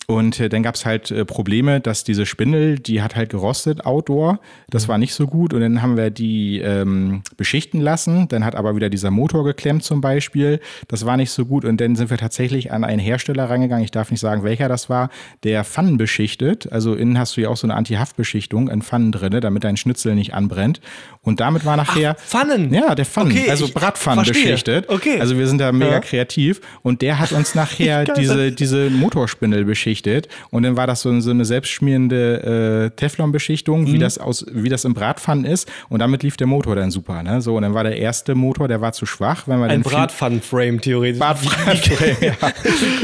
[0.09, 3.87] Und äh, dann gab es halt äh, Probleme, dass diese Spindel, die hat halt gerostet
[3.87, 4.41] outdoor.
[4.69, 4.89] Das mhm.
[4.89, 5.55] war nicht so gut.
[5.55, 8.29] Und dann haben wir die ähm, beschichten lassen.
[8.29, 10.61] Dann hat aber wieder dieser Motor geklemmt zum Beispiel.
[10.89, 11.65] Das war nicht so gut.
[11.65, 13.85] Und dann sind wir tatsächlich an einen Hersteller rangegangen.
[13.85, 15.09] Ich darf nicht sagen, welcher das war,
[15.45, 16.71] der Pfannen beschichtet.
[16.73, 20.15] Also innen hast du ja auch so eine Anti-Haftbeschichtung in Pfannen drin, damit dein Schnitzel
[20.15, 20.81] nicht anbrennt.
[21.23, 22.17] Und damit war nachher.
[22.19, 22.75] Ach, Pfannen?
[22.75, 23.33] Ja, der Pfannen.
[23.33, 24.89] Okay, also Bratpfannen beschichtet.
[24.89, 25.21] Okay.
[25.21, 26.01] Also wir sind da mega ja.
[26.01, 26.61] kreativ.
[26.83, 31.21] Und der hat uns nachher diese, diese Motorspindel beschichtet beschichtet und dann war das so,
[31.21, 33.93] so eine selbstschmierende äh, Teflonbeschichtung, mhm.
[33.93, 37.23] wie das aus, wie das im Bratpfannen ist und damit lief der Motor dann super.
[37.23, 37.41] Ne?
[37.41, 40.81] So und dann war der erste Motor, der war zu schwach, wenn wir ein Bratpfannen-Frame
[40.81, 41.19] theoretisch.
[41.19, 42.53] Bratpfannen-Frame, ja.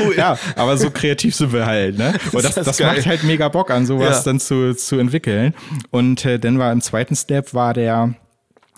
[0.05, 0.15] cool.
[0.17, 1.99] ja, aber so kreativ sind wir halt.
[1.99, 2.15] Ne?
[2.33, 4.23] Und das, das, das macht halt mega Bock an sowas ja.
[4.25, 5.55] dann zu, zu entwickeln.
[5.91, 8.15] Und äh, dann war im zweiten Step war der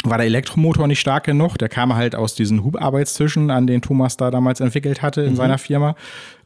[0.04, 1.58] war der Elektromotor nicht stark genug.
[1.58, 5.36] Der kam halt aus diesen Hubarbeitstischen, an den Thomas da damals entwickelt hatte in mhm.
[5.36, 5.94] seiner Firma.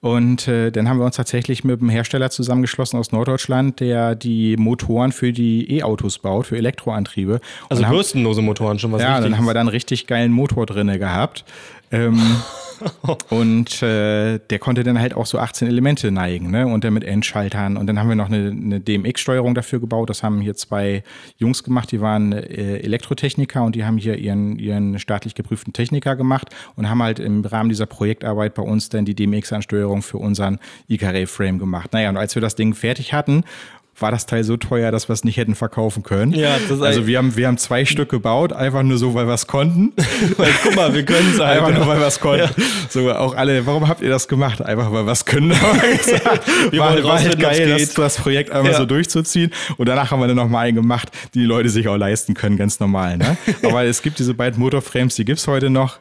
[0.00, 4.57] Und äh, dann haben wir uns tatsächlich mit einem Hersteller zusammengeschlossen aus Norddeutschland, der die
[4.59, 7.40] Motoren für die E-Autos baut, für Elektroantriebe.
[7.70, 10.98] Also bürstenlose Motoren schon was Ja, dann haben wir da einen richtig geilen Motor drinne
[10.98, 11.44] gehabt.
[11.95, 12.20] Ähm,
[13.30, 16.66] und äh, der konnte dann halt auch so 18 Elemente neigen, ne?
[16.66, 17.76] Und dann mit Endschaltern.
[17.76, 20.11] Und dann haben wir noch eine, eine DMX-Steuerung dafür gebaut.
[20.11, 21.03] Das haben hier zwei
[21.38, 26.16] Jungs gemacht, die waren äh, Elektrotechniker und die haben hier ihren, ihren staatlich geprüften Techniker
[26.16, 30.59] gemacht und haben halt im Rahmen dieser Projektarbeit bei uns dann die DMX-Ansteuerung für unseren
[30.88, 31.92] Icaré-Frame gemacht.
[31.92, 33.45] Naja, und als wir das Ding fertig hatten
[33.99, 36.32] war das Teil so teuer, dass wir es nicht hätten verkaufen können.
[36.32, 39.34] Ja, das also wir haben, wir haben zwei Stück gebaut, einfach nur so, weil wir
[39.34, 39.92] es konnten.
[40.36, 41.61] weil, guck mal, wir können es halt.
[41.61, 42.49] Einfach nur, weil wir es konnten.
[42.57, 42.64] Ja.
[42.88, 44.61] So, auch alle, warum habt ihr das gemacht?
[44.62, 45.51] Einfach, weil wir es können.
[45.51, 49.53] wir war, war halt geil, das, das, Projekt einmal so durchzuziehen.
[49.76, 52.57] Und danach haben wir dann nochmal einen gemacht, die die Leute sich auch leisten können,
[52.57, 53.18] ganz normal.
[53.18, 53.36] Ne?
[53.62, 55.99] Aber es gibt diese beiden Motorframes, die gibt es heute noch.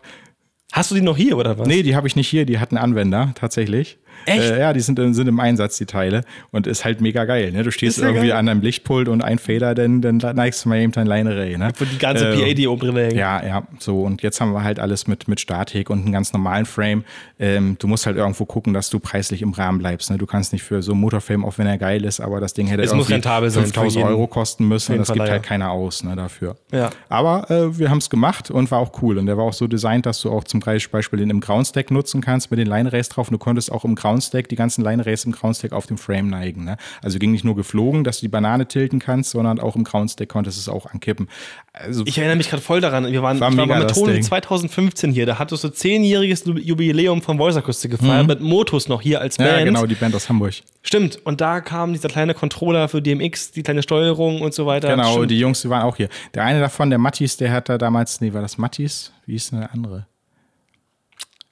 [0.71, 1.67] Hast du die noch hier oder was?
[1.67, 3.99] Nee, die habe ich nicht hier, die hat einen Anwender tatsächlich.
[4.25, 4.51] Echt?
[4.51, 6.23] Äh, ja, die sind, sind im Einsatz, die Teile.
[6.51, 7.51] Und ist halt mega geil.
[7.51, 7.63] Ne?
[7.63, 8.37] Du stehst irgendwie geil.
[8.37, 11.55] an einem Lichtpult und ein Feder, dann, dann neigst du mal eben dein Leinerei.
[11.57, 11.71] Ne?
[11.75, 13.13] Für die ganze äh, PA, die oben drin hängt.
[13.13, 14.01] Ja, ja, so.
[14.01, 17.03] Und jetzt haben wir halt alles mit, mit Statik und einem ganz normalen Frame.
[17.39, 20.09] Ähm, du musst halt irgendwo gucken, dass du preislich im Rahmen bleibst.
[20.11, 20.17] Ne?
[20.17, 22.67] Du kannst nicht für so einen Motorframe, auch wenn er geil ist, aber das Ding
[22.67, 24.93] hätte es irgendwie 5000 Euro kosten müssen.
[24.93, 26.55] Und das gibt halt keiner aus ne, dafür.
[26.71, 26.89] Ja.
[27.09, 29.17] Aber äh, wir haben es gemacht und war auch cool.
[29.17, 32.21] Und der war auch so designt, dass du auch zum Beispiel den im Ground-Stack nutzen
[32.21, 33.27] kannst mit den Line-Rays drauf.
[33.27, 36.29] Und du konntest auch im Ground-Stack die ganzen Line Race im Groundstack auf dem Frame
[36.29, 36.63] neigen.
[36.63, 36.77] Ne?
[37.01, 40.29] Also ging nicht nur geflogen, dass du die Banane tilten kannst, sondern auch im Groundstack
[40.29, 41.27] konntest du es auch ankippen.
[41.73, 43.11] Also, ich erinnere mich gerade voll daran.
[43.11, 45.25] Wir waren, war ich war mit Toni 2015 hier.
[45.25, 48.27] Da hattest du so zehnjähriges Jubiläum von Voice Acoustic gefeiert, mhm.
[48.27, 49.59] mit Motus noch hier als Band.
[49.59, 50.53] Ja, genau, die Band aus Hamburg.
[50.83, 51.19] Stimmt.
[51.25, 54.89] Und da kam dieser kleine Controller für DMX, die kleine Steuerung und so weiter.
[54.89, 55.31] Genau, Stimmt.
[55.31, 56.09] die Jungs, die waren auch hier.
[56.35, 59.11] Der eine davon, der Mattis, der hat da damals, nee, war das Mattis?
[59.25, 60.05] Wie ist denn der andere?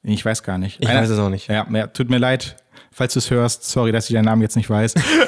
[0.03, 0.79] Ich weiß gar nicht.
[0.81, 1.47] Ich Einer, weiß es auch nicht.
[1.47, 2.55] Ja, ja, tut mir leid
[2.91, 3.63] falls du es hörst.
[3.63, 4.93] Sorry, dass ich deinen Namen jetzt nicht weiß.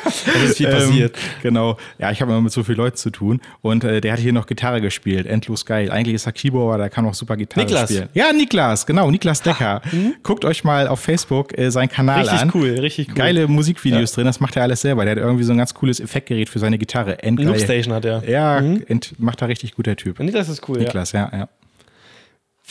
[0.36, 1.16] es ist viel passiert.
[1.16, 1.76] Ähm, genau.
[1.98, 3.40] Ja, ich habe immer mit so vielen Leuten zu tun.
[3.62, 5.26] Und äh, der hat hier noch Gitarre gespielt.
[5.26, 5.90] Endlos geil.
[5.90, 7.90] Eigentlich ist er Keyboarder, der kann auch super Gitarre Niklas.
[7.90, 8.08] spielen.
[8.14, 9.10] Ja, Niklas, genau.
[9.10, 9.80] Niklas Decker.
[9.90, 10.14] Mhm.
[10.22, 12.50] Guckt euch mal auf Facebook äh, seinen Kanal richtig an.
[12.50, 13.14] Richtig cool, richtig cool.
[13.14, 14.14] Geile Musikvideos ja.
[14.16, 14.26] drin.
[14.26, 15.04] Das macht er alles selber.
[15.04, 17.22] Der hat irgendwie so ein ganz cooles Effektgerät für seine Gitarre.
[17.22, 17.46] Endgeil.
[17.48, 18.28] Loopstation hat er.
[18.28, 18.84] Ja, mhm.
[19.18, 20.18] macht er richtig gut, der Typ.
[20.18, 20.78] Niklas ist cool.
[20.78, 21.38] Niklas, ja, ja.
[21.38, 21.48] ja.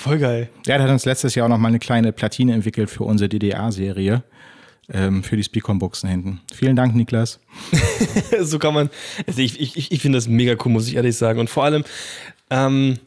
[0.05, 0.49] Voll geil.
[0.67, 3.27] Ja, der hat uns letztes Jahr auch noch mal eine kleine Platine entwickelt für unsere
[3.27, 4.21] DDA-Serie
[4.93, 6.41] ähm, für die Speakon-Buchsen hinten.
[6.53, 7.39] Vielen Dank, Niklas.
[8.39, 8.91] so kann man.
[9.25, 11.39] Also ich ich, ich finde das mega cool, muss ich ehrlich sagen.
[11.39, 11.85] Und vor allem,
[12.51, 12.99] ähm,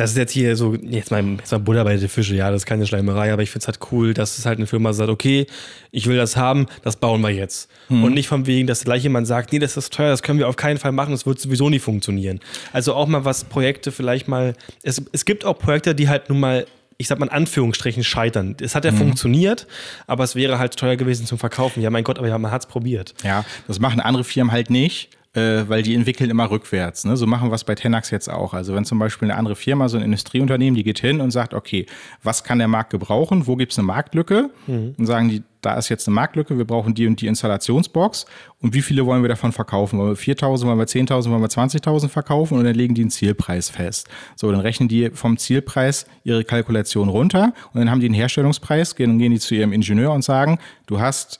[0.00, 2.62] das ist jetzt hier so, jetzt mal, jetzt mal Butter bei den Fische, ja, das
[2.62, 5.10] ist keine Schleimerei, aber ich finde es halt cool, dass es halt eine Firma sagt,
[5.10, 5.46] okay,
[5.90, 7.70] ich will das haben, das bauen wir jetzt.
[7.90, 8.04] Mhm.
[8.04, 10.48] Und nicht von wegen, dass gleich jemand sagt, nee, das ist teuer, das können wir
[10.48, 12.40] auf keinen Fall machen, das wird sowieso nie funktionieren.
[12.72, 16.40] Also auch mal was Projekte vielleicht mal, es, es gibt auch Projekte, die halt nun
[16.40, 18.56] mal ich sag mal in Anführungsstrichen, scheitern.
[18.60, 18.98] Es hat ja mhm.
[18.98, 19.66] funktioniert,
[20.06, 21.82] aber es wäre halt teuer gewesen zum Verkaufen.
[21.82, 23.14] Ja, mein Gott, aber ja, man hat es probiert.
[23.24, 27.04] Ja, das machen andere Firmen halt nicht äh, weil die entwickeln immer rückwärts.
[27.04, 27.16] Ne?
[27.16, 28.52] So machen wir es bei Tenax jetzt auch.
[28.52, 31.54] Also wenn zum Beispiel eine andere Firma, so ein Industrieunternehmen, die geht hin und sagt,
[31.54, 31.86] okay,
[32.22, 33.46] was kann der Markt gebrauchen?
[33.46, 34.50] Wo gibt es eine Marktlücke?
[34.66, 34.94] Mhm.
[34.98, 38.26] Und sagen die, da ist jetzt eine Marktlücke, wir brauchen die und die Installationsbox
[38.60, 39.98] und wie viele wollen wir davon verkaufen?
[39.98, 43.10] Wollen wir 4.000, wollen wir 10.000, wollen wir 20.000 verkaufen und dann legen die einen
[43.10, 44.08] Zielpreis fest.
[44.36, 48.96] So, dann rechnen die vom Zielpreis ihre Kalkulation runter und dann haben die einen Herstellungspreis,
[48.96, 51.39] gehen, gehen die zu ihrem Ingenieur und sagen, du hast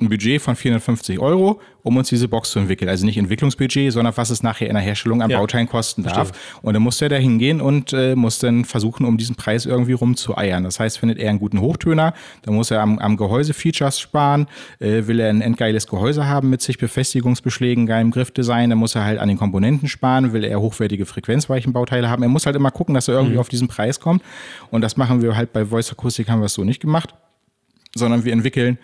[0.00, 2.88] ein Budget von 450 Euro, um uns diese Box zu entwickeln.
[2.88, 5.38] Also nicht Entwicklungsbudget, sondern was es nachher in der Herstellung an ja.
[5.38, 6.28] Bauteilen kosten darf.
[6.28, 6.60] Verstehe.
[6.62, 9.92] Und dann muss der da hingehen und äh, muss dann versuchen, um diesen Preis irgendwie
[9.92, 10.64] rumzueiern.
[10.64, 14.46] Das heißt, findet er einen guten Hochtöner, dann muss er am, am Gehäuse-Features sparen,
[14.78, 19.04] äh, will er ein endgeiles Gehäuse haben mit sich Befestigungsbeschlägen, geilem Griffdesign, dann muss er
[19.04, 22.22] halt an den Komponenten sparen, will er hochwertige frequenzweichen Bauteile haben.
[22.22, 23.40] Er muss halt immer gucken, dass er irgendwie mhm.
[23.40, 24.22] auf diesen Preis kommt.
[24.70, 27.14] Und das machen wir halt bei Voice Acoustic, haben wir es so nicht gemacht,
[27.94, 28.78] sondern wir entwickeln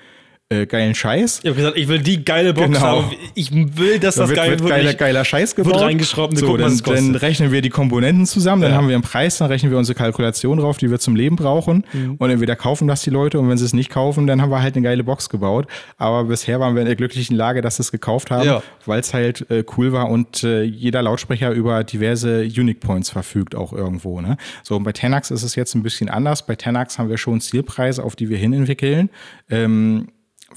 [0.49, 1.41] äh, geilen Scheiß.
[1.43, 2.81] Ich habe gesagt, ich will die geile Box Genau.
[2.81, 3.11] haben.
[3.35, 5.81] Ich will, dass Da das wird, geil wird wirklich- geiler, geiler Scheiß gebaut.
[5.81, 8.77] reingeschraubt und wir so, gucken, dann, dann rechnen wir die Komponenten zusammen, dann Ja.
[8.77, 11.85] haben wir einen Preis, dann rechnen wir unsere Kalkulation drauf, die wir zum Leben brauchen.
[11.93, 12.15] Mhm.
[12.19, 14.63] Und entweder kaufen das die Leute und wenn sie es nicht kaufen, dann haben wir
[14.63, 15.67] halt eine geile Box gebaut.
[15.97, 18.63] Aber bisher waren wir in der glücklichen Lage, dass sie es gekauft haben, Ja.
[18.85, 23.57] weil es halt äh, cool war und äh, jeder Lautsprecher über diverse Unique Points verfügt
[23.57, 24.21] auch irgendwo.
[24.21, 24.37] Ne?
[24.63, 26.47] So, und bei Tenax ist es jetzt ein bisschen anders.
[26.47, 29.11] Bei Tenax haben wir schon Zielpreise, auf die wir hin entwickeln.
[29.51, 30.07] Ähm,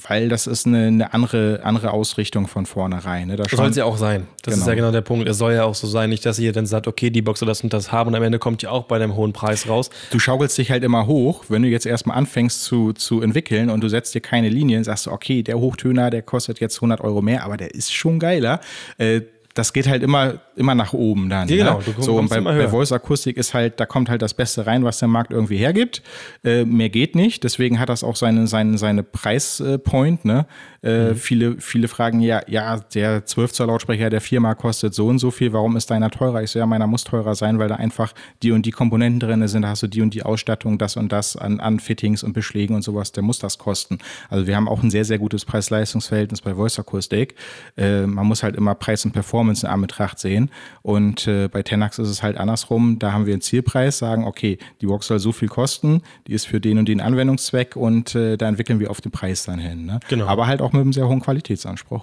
[0.08, 3.28] weil das ist eine, eine andere, andere Ausrichtung von vornherein.
[3.28, 3.36] Ne?
[3.36, 4.26] Da soll es ja auch sein.
[4.42, 4.70] Das ist Genau.
[4.70, 5.28] ja genau der Punkt.
[5.28, 7.48] Es soll ja auch so sein, nicht, dass ihr dann sagt, okay, die Box soll
[7.48, 9.90] das und das haben und am Ende kommt ihr auch bei einem hohen Preis raus.
[10.10, 13.82] du schaukelst dich halt immer hoch, wenn du jetzt erstmal anfängst zu, zu entwickeln und
[13.82, 17.22] du setzt dir keine Linien, sagst du, okay, der Hochtöner, der kostet jetzt 100 Euro
[17.22, 18.60] mehr, aber der ist schon geiler.
[18.98, 19.22] Äh,
[19.54, 21.48] das geht halt immer, immer nach oben dann.
[21.48, 21.84] Ja, genau, Ne?
[21.84, 22.68] du kommst so, und bei, bei höher.
[22.68, 26.02] Voice Akustik ist halt, da kommt halt das Beste rein, was der Markt irgendwie hergibt.
[26.44, 30.24] Äh, mehr geht nicht, deswegen hat das auch seine, seine, seine Preispoint.
[30.24, 30.46] Ne?
[30.82, 31.14] Äh, Mhm.
[31.16, 35.30] viele, viele fragen ja, ja, der 12 Zoll Lautsprecher der Firma kostet so und so
[35.30, 36.42] viel, warum ist deiner teurer?
[36.42, 39.46] Ich so, ja, meiner muss teurer sein, weil da einfach die und die Komponenten drin
[39.48, 42.32] sind, da hast du die und die Ausstattung, das und das an, an Fittings und
[42.32, 43.98] Beschlägen und sowas, der muss das kosten.
[44.28, 47.34] Also wir haben auch ein sehr, sehr gutes Preis-Leistungs-Verhältnis bei Voice Akustik.
[47.76, 50.50] Äh, man muss halt immer Preis und Performance in Anbetracht sehen.
[50.82, 52.98] Und äh, bei Tenax ist es halt andersrum.
[52.98, 56.46] Da haben wir einen Zielpreis, sagen, okay, die Box soll so viel kosten, die ist
[56.46, 59.86] für den und den Anwendungszweck und äh, da entwickeln wir auf den Preis dann hin.
[59.86, 60.00] Ne?
[60.08, 60.26] Genau.
[60.26, 62.02] Aber halt auch mit einem sehr hohen Qualitätsanspruch.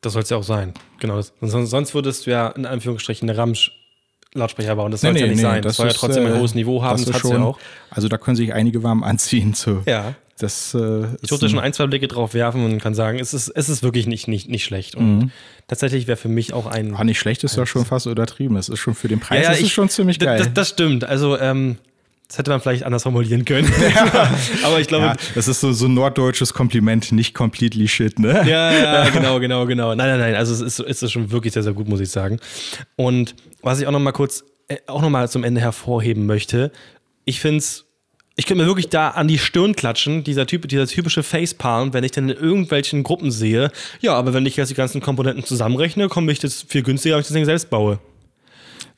[0.00, 0.72] Das soll es ja auch sein.
[1.00, 1.16] Genau.
[1.16, 4.90] Das- Sonst, sonst würdest du ja in Anführungsstrichen eine Ramsch-Lautsprecher bauen.
[4.92, 5.62] Das soll ja nicht sein.
[5.62, 6.98] Das, soll ja ist, trotzdem ein äh, hohes Niveau haben.
[7.04, 7.58] Das, ist hat ja auch.
[7.90, 9.54] Also da können sich einige warm anziehen.
[9.54, 10.14] Zu, Ja.
[10.38, 13.48] Das, äh, Ich durfte schon ein, zwei Blicke drauf werfen und kann sagen, es ist,
[13.48, 14.94] es ist wirklich nicht, nicht, nicht schlecht.
[14.94, 15.30] Und Mhm.
[15.66, 16.94] tatsächlich wäre für mich auch ein.
[16.94, 18.54] Ah, nicht schlecht ist ja schon fast übertrieben.
[18.54, 20.38] Das ist schon für den Preis ja, ja, ich- schon ziemlich geil.
[20.38, 21.04] Das, das stimmt.
[21.04, 21.78] Also, ähm,
[22.28, 23.72] das hätte man vielleicht anders formulieren können.
[24.64, 28.44] Aber ich glaube, ja, das ist so, so ein norddeutsches Kompliment, nicht completely shit, ne?
[28.46, 29.94] Ja, ja, genau, genau, genau.
[29.94, 30.34] Nein, nein, nein.
[30.34, 32.40] Also es ist, es ist schon wirklich sehr, sehr gut, muss ich sagen.
[32.96, 36.72] Und was ich auch noch mal kurz, äh, auch noch mal zum Ende hervorheben möchte,
[37.24, 37.85] ich finde es,
[38.36, 42.04] ich könnte mir wirklich da an die Stirn klatschen, dieser, typ, dieser typische Facepalm, wenn
[42.04, 43.70] ich dann in irgendwelchen Gruppen sehe,
[44.00, 47.22] ja, aber wenn ich jetzt die ganzen Komponenten zusammenrechne, komme ich das viel günstiger, wenn
[47.22, 47.98] ich das Ding selbst baue.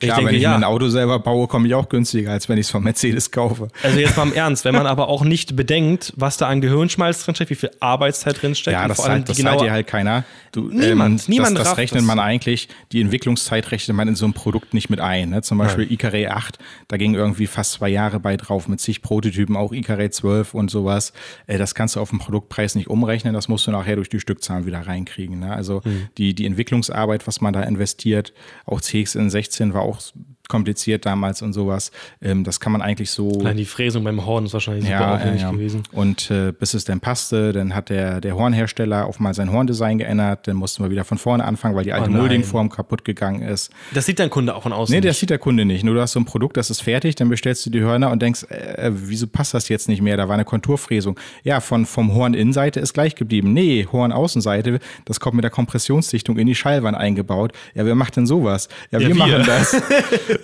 [0.03, 2.67] Ja, wenn ich mir ein Auto selber baue, komme ich auch günstiger, als wenn ich
[2.67, 3.69] es von Mercedes kaufe.
[3.83, 7.25] Also jetzt mal im Ernst, wenn man aber auch nicht bedenkt, was da an Gehirnschmalz
[7.25, 10.25] drinsteckt, wie viel Arbeitszeit drinsteckt, Ja, das, zahlt, das genaue dir halt keiner.
[10.53, 14.35] Du, Niemand, niemand Das, das rechnet man eigentlich, die Entwicklungszeit rechnet man in so einem
[14.35, 15.31] Produkt nicht mit ein.
[15.31, 15.43] Ne?
[15.43, 19.57] Zum Beispiel Icaré 8, da ging irgendwie fast zwei Jahre bei drauf mit zig Prototypen,
[19.57, 21.13] auch Icaré 12 und sowas.
[21.47, 24.21] Äh, das kannst du auf dem Produktpreis nicht umrechnen, das musst du nachher durch die
[24.21, 25.41] Stückzahlen wieder reinkriegen.
[25.41, 25.53] Ne?
[25.53, 26.09] Also Hm.
[26.19, 28.33] die, die Entwicklungsarbeit, was man da investiert,
[28.65, 30.01] auch CXN 16 war auch auch
[30.49, 31.93] kompliziert damals und sowas.
[32.23, 33.39] Ähm, das kann man eigentlich so.
[33.41, 35.51] Allein die Fräsung beim Horn ist wahrscheinlich super Ja, ja, aufwendig ja.
[35.51, 35.83] gewesen.
[35.93, 39.99] Und äh, bis es dann passte, dann hat der, der Hornhersteller auf mal sein Horndesign
[39.99, 40.49] geändert.
[40.49, 42.21] Dann mussten wir wieder von vorne anfangen, weil die alte Oh nein.
[42.21, 43.71] Moldingform kaputt gegangen ist.
[43.93, 44.95] Das sieht dein Kunde auch von außen.
[44.95, 45.85] Nee, das sieht der Kunde nicht.
[45.85, 48.23] Nur du hast so ein Produkt, das ist fertig, dann bestellst du die Hörner und
[48.23, 50.17] denkst, äh, wieso passt das jetzt nicht mehr?
[50.17, 51.19] Da war eine Konturfräsung.
[51.45, 53.53] Ja, von, vom Horn-Innenseite ist gleich geblieben.
[53.53, 57.53] Nee, Horn-Außenseite, das kommt mit der Kompressionsdichtung in die Schallwand eingebaut.
[57.75, 58.69] Ja, wer macht denn sowas?
[58.91, 59.15] Ja, wir, wir.
[59.15, 59.77] machen das.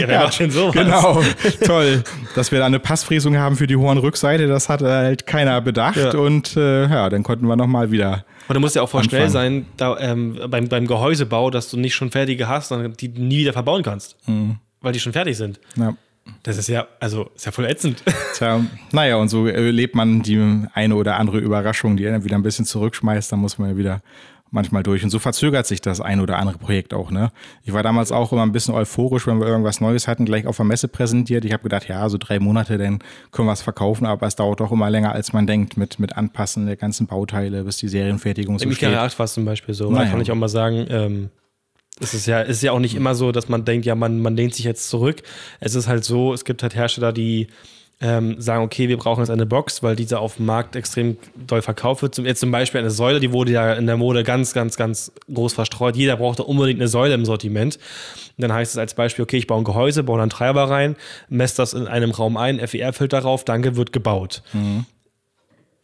[0.00, 0.74] ja, macht denn sowas?
[0.74, 1.22] Genau,
[1.64, 2.02] toll.
[2.34, 5.96] Dass wir da eine Passfräsung haben für die Hornrückseite, das hat halt keiner bedacht.
[5.96, 6.10] Ja.
[6.18, 8.24] Und äh, ja, dann konnten wir nochmal wieder.
[8.48, 11.76] Und du musst ja auch voll schnell sein da, ähm, beim, beim Gehäusebau, dass du
[11.76, 14.16] nicht schon fertige hast, sondern die nie wieder verbauen kannst.
[14.28, 14.56] Mhm.
[14.80, 15.58] Weil die schon fertig sind.
[15.76, 15.94] Ja.
[16.42, 18.02] Das ist ja, also, ist ja voll ätzend.
[18.34, 18.60] Tja,
[18.92, 22.64] naja, und so erlebt man die eine oder andere Überraschung, die dann wieder ein bisschen
[22.64, 24.02] zurückschmeißt, dann muss man ja wieder
[24.56, 25.04] manchmal durch.
[25.04, 27.12] Und so verzögert sich das ein oder andere Projekt auch.
[27.12, 27.30] Ne?
[27.62, 30.56] Ich war damals auch immer ein bisschen euphorisch, wenn wir irgendwas Neues hatten, gleich auf
[30.56, 31.44] der Messe präsentiert.
[31.44, 32.98] Ich habe gedacht, ja, so drei Monate, dann
[33.30, 36.16] können wir es verkaufen, aber es dauert doch immer länger, als man denkt, mit, mit
[36.16, 38.94] Anpassen der ganzen Bauteile, bis die Serienfertigung so Im steht.
[38.94, 39.88] 8 war es zum Beispiel so.
[39.90, 40.06] Naja.
[40.06, 41.30] Da kann ich auch mal sagen, ähm,
[42.00, 44.20] es ist ja, es ist ja auch nicht immer so, dass man denkt, ja, man,
[44.20, 45.22] man lehnt sich jetzt zurück.
[45.60, 47.46] Es ist halt so, es gibt halt Hersteller, die
[48.00, 51.16] ähm, sagen, okay, wir brauchen jetzt eine Box, weil diese auf dem Markt extrem
[51.46, 52.18] doll verkauft wird.
[52.18, 55.54] Jetzt zum Beispiel eine Säule, die wurde ja in der Mode ganz, ganz, ganz groß
[55.54, 55.96] verstreut.
[55.96, 57.76] Jeder brauchte unbedingt eine Säule im Sortiment.
[58.36, 60.96] Und dann heißt es als Beispiel, okay, ich baue ein Gehäuse, baue einen Treiber rein,
[61.30, 64.42] messe das in einem Raum ein, FER-Filter drauf, danke, wird gebaut.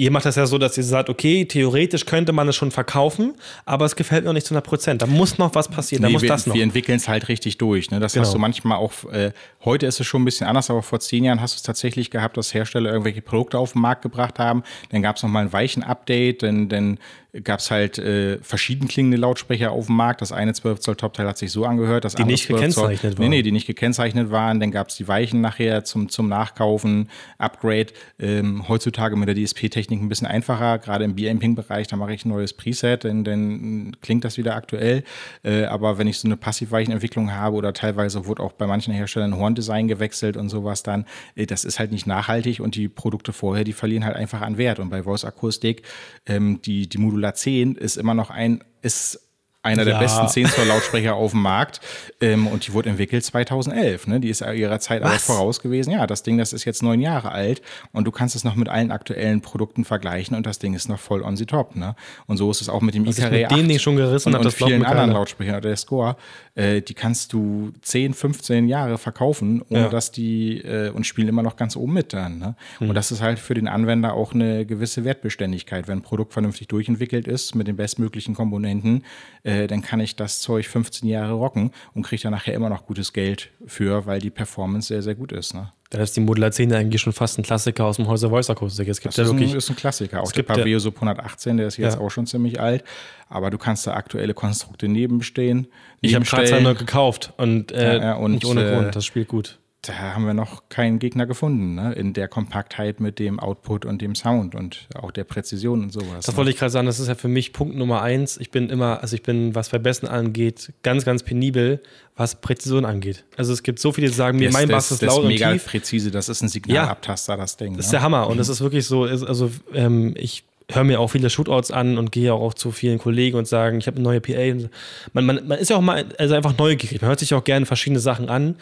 [0.03, 3.35] Ihr macht das ja so, dass ihr sagt, okay, theoretisch könnte man es schon verkaufen,
[3.65, 5.01] aber es gefällt mir noch nicht zu 100 Prozent.
[5.01, 6.57] Da muss noch was passieren, da Nee, muss wir, das noch.
[6.57, 7.89] wir entwickeln es halt richtig durch.
[7.93, 8.01] Ne?
[8.01, 8.25] Das Genau.
[8.27, 9.31] hast du manchmal auch, äh,
[9.65, 12.11] heute ist es schon ein bisschen anders, aber vor zehn Jahren hast du es tatsächlich
[12.11, 14.65] gehabt, dass Hersteller irgendwelche Produkte auf den Markt gebracht haben.
[14.91, 16.99] Dann gab es nochmal ein weichen Update, dann, dann
[17.45, 20.21] gab es halt äh, verschieden klingende Lautsprecher auf dem Markt.
[20.21, 23.23] Das eine 12 Zoll Topteil hat sich so angehört, das die nicht gekennzeichnet waren.
[23.23, 24.61] Nee, nee, die nicht gekennzeichnet waren.
[24.61, 27.09] Dann gab es die Weichen nachher zum, zum Nachkaufen,
[27.39, 27.87] Upgrade.
[28.19, 32.29] Ähm, heutzutage mit der DSP-Technik ein bisschen einfacher, gerade im B-Amping-Bereich, da mache ich ein
[32.29, 35.03] neues Preset, denn dann klingt das wieder aktuell.
[35.43, 39.33] Äh, aber wenn ich so eine Passivweichenentwicklung habe oder teilweise wurde auch bei manchen Herstellern
[39.33, 43.33] ein Horndesign gewechselt und sowas dann, äh, das ist halt nicht nachhaltig und die Produkte
[43.33, 44.81] vorher, die verlieren halt einfach an Wert.
[44.81, 45.83] Und bei Voice Akustik,
[46.27, 49.32] ähm, die, die Modul Modula 10 ist immer noch ein, ist
[49.63, 50.01] einer der ja.
[50.01, 51.81] besten 10 Zoll Lautsprecher auf dem Markt.
[52.21, 54.09] Ähm, und die wurde entwickelt 2011.
[54.09, 54.21] Ne?
[54.21, 55.93] Die ist ihrer Zeit aber voraus gewesen.
[55.93, 58.69] Ja, das Ding, das ist jetzt neun Jahre alt und du kannst es noch mit
[58.69, 61.77] allen aktuellen Produkten vergleichen und das Ding ist noch voll on the top.
[61.77, 61.95] Ne?
[62.27, 64.35] Und so ist es auch mit dem Icare mit 8 dem Ding schon gerissen und,
[64.35, 65.63] hat, und vielen anderen Lautsprechern.
[65.63, 66.17] Der Score,
[66.55, 69.89] äh, die kannst du 10, 15 Jahre verkaufen, ohne ja.
[69.89, 72.39] dass die äh, und spielen immer noch ganz oben mit dann.
[72.39, 72.57] Ne?
[72.81, 72.89] Mhm.
[72.89, 75.87] Und das ist halt für den Anwender auch eine gewisse Wertbeständigkeit.
[75.87, 79.05] Wenn ein Produkt vernünftig durchentwickelt ist mit den bestmöglichen Komponenten,
[79.45, 82.69] äh, äh, dann kann ich das Zeug 15 Jahre rocken und kriege da nachher immer
[82.69, 85.55] noch gutes Geld für, weil die Performance sehr, sehr gut ist.
[85.55, 85.73] Ne?
[85.91, 88.89] Dann ist die Modular 10 eigentlich schon fast ein Klassiker aus dem Häuser Voice Akustik.
[88.89, 90.23] Es gibt das ja ist, wirklich, ein, ist ein Klassiker.
[90.23, 92.01] Auch der Paveo Sub 118, der ist jetzt ja.
[92.01, 92.83] auch schon ziemlich alt.
[93.29, 95.67] Aber du kannst da aktuelle Konstrukte nebenstehen.
[96.01, 98.97] Ich habe gerade neu gekauft und, äh, ja, und nicht ohne Grund.
[98.97, 101.93] Das spielt gut da haben wir noch keinen Gegner gefunden, ne?
[101.95, 106.25] in der Kompaktheit mit dem Output und dem Sound und auch der Präzision und sowas.
[106.25, 106.37] Das ne?
[106.37, 108.37] wollte ich gerade sagen, das ist ja für mich Punkt Nummer eins.
[108.37, 111.83] Ich bin immer, also ich bin, was Verbessen angeht, ganz, ganz penibel,
[112.15, 113.25] was Präzision angeht.
[113.37, 115.67] Also es gibt so viele, die sagen mir, mein Bass ist laut und mega tief.
[115.67, 117.77] präzise, das ist ein Signalabtaster, ja, das Ding.
[117.77, 117.99] Das ist ne?
[117.99, 120.45] der Hammer und das ist wirklich so, also ähm, ich
[120.75, 123.87] höre mir auch viele Shootouts an und gehe auch zu vielen Kollegen und sagen, ich
[123.87, 124.69] habe eine neue PA.
[125.13, 127.01] Man, man, man ist ja auch mal also einfach neugierig.
[127.01, 128.57] Man hört sich auch gerne verschiedene Sachen an.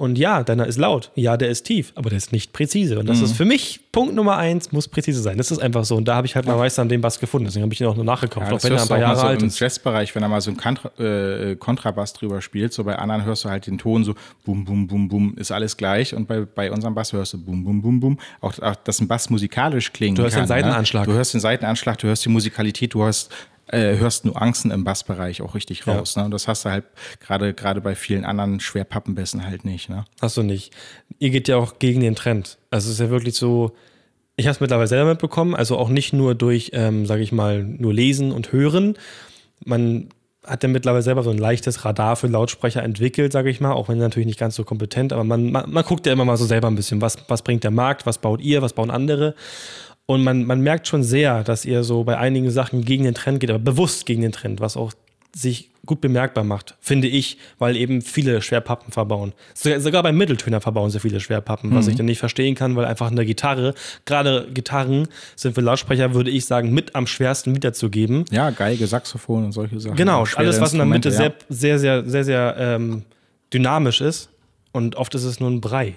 [0.00, 1.10] Und ja, deiner ist laut.
[1.14, 2.98] Ja, der ist tief, aber der ist nicht präzise.
[2.98, 3.24] Und das mhm.
[3.24, 5.36] ist für mich Punkt Nummer eins, muss präzise sein.
[5.36, 5.94] Das ist einfach so.
[5.94, 7.44] Und da habe ich halt mal Meister an dem Bass gefunden.
[7.44, 9.26] Deswegen habe ich ihn auch nur nachgekauft, ja, auch wenn er ein paar Jahre so
[9.26, 9.60] alt ist.
[9.60, 13.26] Im Jazzbereich, wenn er mal so einen Kontra, äh, Kontrabass drüber spielt, so bei anderen
[13.26, 14.14] hörst du halt den Ton so
[14.46, 16.14] bum, bum, bum, bum, ist alles gleich.
[16.14, 18.18] Und bei, bei unserem Bass hörst du bum, bum, bum, bum.
[18.40, 20.16] Auch, auch dass ein Bass musikalisch klingt.
[20.16, 21.06] Du hörst kann, den Seitenanschlag.
[21.06, 21.12] Ne?
[21.12, 23.30] Du hörst den Seitenanschlag, du hörst die Musikalität, du hörst
[23.72, 26.14] äh, hörst Nuancen im Bassbereich auch richtig raus.
[26.14, 26.22] Ja.
[26.22, 26.26] Ne?
[26.26, 26.84] Und das hast du halt
[27.20, 29.88] gerade gerade bei vielen anderen Schwerpappenbässen halt nicht.
[29.88, 30.04] Ne?
[30.20, 30.72] Hast du nicht.
[31.18, 32.58] Ihr geht ja auch gegen den Trend.
[32.70, 33.76] Also es ist ja wirklich so,
[34.36, 37.62] ich habe es mittlerweile selber mitbekommen, also auch nicht nur durch, ähm, sage ich mal,
[37.62, 38.94] nur Lesen und Hören.
[39.64, 40.08] Man
[40.44, 43.88] hat ja mittlerweile selber so ein leichtes Radar für Lautsprecher entwickelt, sage ich mal, auch
[43.88, 46.46] wenn natürlich nicht ganz so kompetent, aber man, man, man, guckt ja immer mal so
[46.46, 49.34] selber ein bisschen, was, was bringt der Markt, was baut ihr, was bauen andere.
[50.10, 53.38] Und man, man merkt schon sehr, dass ihr so bei einigen Sachen gegen den Trend
[53.38, 54.92] geht, aber bewusst gegen den Trend, was auch
[55.36, 59.34] sich gut bemerkbar macht, finde ich, weil eben viele Schwerpappen verbauen.
[59.54, 61.76] Sogar beim Mitteltöner verbauen sie viele Schwerpappen, mhm.
[61.76, 63.72] was ich dann nicht verstehen kann, weil einfach eine Gitarre,
[64.04, 65.06] gerade Gitarren
[65.36, 68.24] sind für Lautsprecher, würde ich sagen, mit am schwersten wiederzugeben.
[68.32, 69.94] Ja, Geige, Saxophon und solche Sachen.
[69.94, 71.14] Genau, alles, was in der Mitte ja.
[71.14, 73.04] sehr, sehr, sehr, sehr, sehr ähm,
[73.54, 74.28] dynamisch ist.
[74.72, 75.94] Und oft ist es nur ein Brei.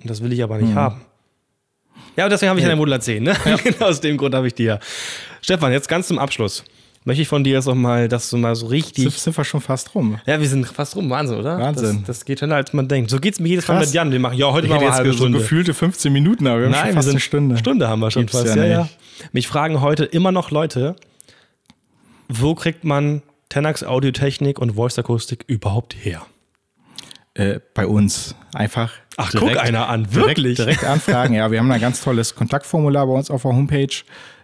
[0.00, 0.76] Und das will ich aber nicht mhm.
[0.76, 1.05] haben.
[2.16, 2.70] Ja, und deswegen habe ich ja.
[2.70, 3.22] eine Modula 10.
[3.22, 3.36] Ne?
[3.44, 3.56] Ja.
[3.62, 4.78] genau aus dem Grund habe ich die ja.
[5.42, 6.64] Stefan, jetzt ganz zum Abschluss.
[7.06, 9.04] Möchte ich von dir jetzt auch mal, dass du mal so richtig.
[9.04, 10.18] Sind, sind wir schon fast rum?
[10.26, 11.08] Ja, wir sind fast rum.
[11.08, 11.56] Wahnsinn, oder?
[11.56, 11.98] Wahnsinn.
[11.98, 13.10] Das, das geht schneller, als man denkt.
[13.10, 14.10] So geht es mir jedes Mal mit Jan.
[14.10, 15.38] Wir machen, ja, heute ich mal eine halbe Stunde.
[15.38, 17.58] so gefühlte 15 Minuten, aber wir haben Nein, schon fast eine Stunde.
[17.58, 18.56] Stunde haben wir schon Gibt's fast.
[18.56, 18.88] Ja, ja, ja.
[19.30, 20.96] Mich fragen heute immer noch Leute,
[22.28, 26.26] wo kriegt man Tenax Audiotechnik und Voice Akustik überhaupt her?
[27.36, 28.92] Äh, bei uns einfach.
[29.18, 30.56] Ach, direkt, guck einer an, wirklich.
[30.56, 31.34] Direkt, direkt anfragen.
[31.34, 33.94] ja, wir haben ein ganz tolles Kontaktformular bei uns auf der Homepage.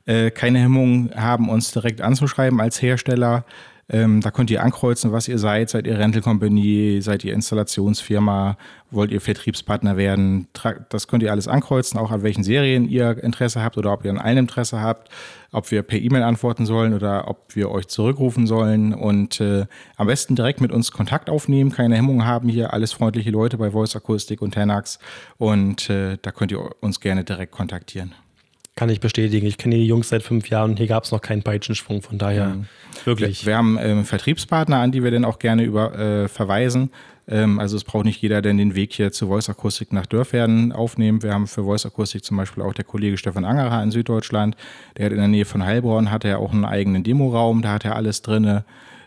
[0.04, 3.46] Äh, keine Hemmung haben, uns direkt anzuschreiben als Hersteller.
[3.92, 5.68] Ähm, da könnt ihr ankreuzen, was ihr seid.
[5.68, 8.56] Seid ihr Rental Company, seid ihr Installationsfirma,
[8.90, 10.48] wollt ihr Vertriebspartner werden?
[10.88, 14.10] Das könnt ihr alles ankreuzen, auch an welchen Serien ihr Interesse habt oder ob ihr
[14.10, 15.10] an allen Interesse habt,
[15.52, 19.66] ob wir per E-Mail antworten sollen oder ob wir euch zurückrufen sollen und äh,
[19.96, 23.72] am besten direkt mit uns Kontakt aufnehmen, keine Hemmungen haben hier, alles freundliche Leute bei
[23.72, 25.00] Voice Akustik und Tenax
[25.36, 28.14] und äh, da könnt ihr uns gerne direkt kontaktieren.
[28.74, 29.46] Kann ich bestätigen.
[29.46, 32.00] Ich kenne die Jungs seit fünf Jahren und hier gab es noch keinen Peitschensprung.
[32.00, 32.66] Von daher mhm.
[33.04, 33.44] wirklich.
[33.44, 36.90] Wir, wir haben ähm, Vertriebspartner, an die wir dann auch gerne über, äh, verweisen.
[37.28, 40.72] Ähm, also es braucht nicht jeder, der den Weg hier zu Voice Akustik nach Dörferden
[40.72, 41.22] aufnehmen.
[41.22, 44.56] Wir haben für Voice Akustik zum Beispiel auch der Kollege Stefan Angerer in Süddeutschland.
[44.96, 47.60] Der hat in der Nähe von Heilbronn hat er auch einen eigenen Demoraum.
[47.60, 48.62] Da hat er alles drin.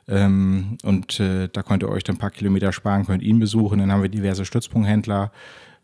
[0.08, 3.80] Ähm, und äh, da könnt ihr euch dann ein paar Kilometer sparen, könnt ihn besuchen.
[3.80, 5.32] Dann haben wir diverse Stützpunkthändler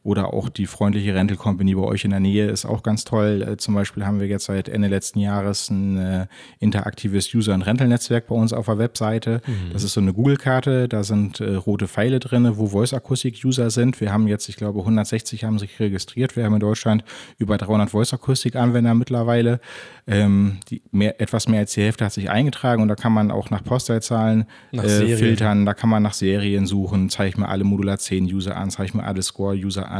[0.03, 3.45] oder auch die freundliche Rental Company bei euch in der Nähe ist auch ganz toll.
[3.47, 6.27] Äh, zum Beispiel haben wir jetzt seit Ende letzten Jahres ein äh,
[6.59, 9.41] interaktives User- und Rental-Netzwerk bei uns auf der Webseite.
[9.45, 9.73] Mhm.
[9.73, 14.01] Das ist so eine Google-Karte, da sind äh, rote Pfeile drin, wo Voice-Akustik-User sind.
[14.01, 16.35] Wir haben jetzt, ich glaube, 160 haben sich registriert.
[16.35, 17.03] Wir haben in Deutschland
[17.37, 19.59] über 300 Voice-Akustik-Anwender mittlerweile.
[20.07, 23.29] Ähm, die mehr, etwas mehr als die Hälfte hat sich eingetragen und da kann man
[23.29, 24.79] auch nach Postleitzahlen äh,
[25.15, 28.71] filtern, da kann man nach Serien suchen, zeige ich mir alle Modular 10 User an,
[28.71, 29.90] zeige ich mir alle Score-User an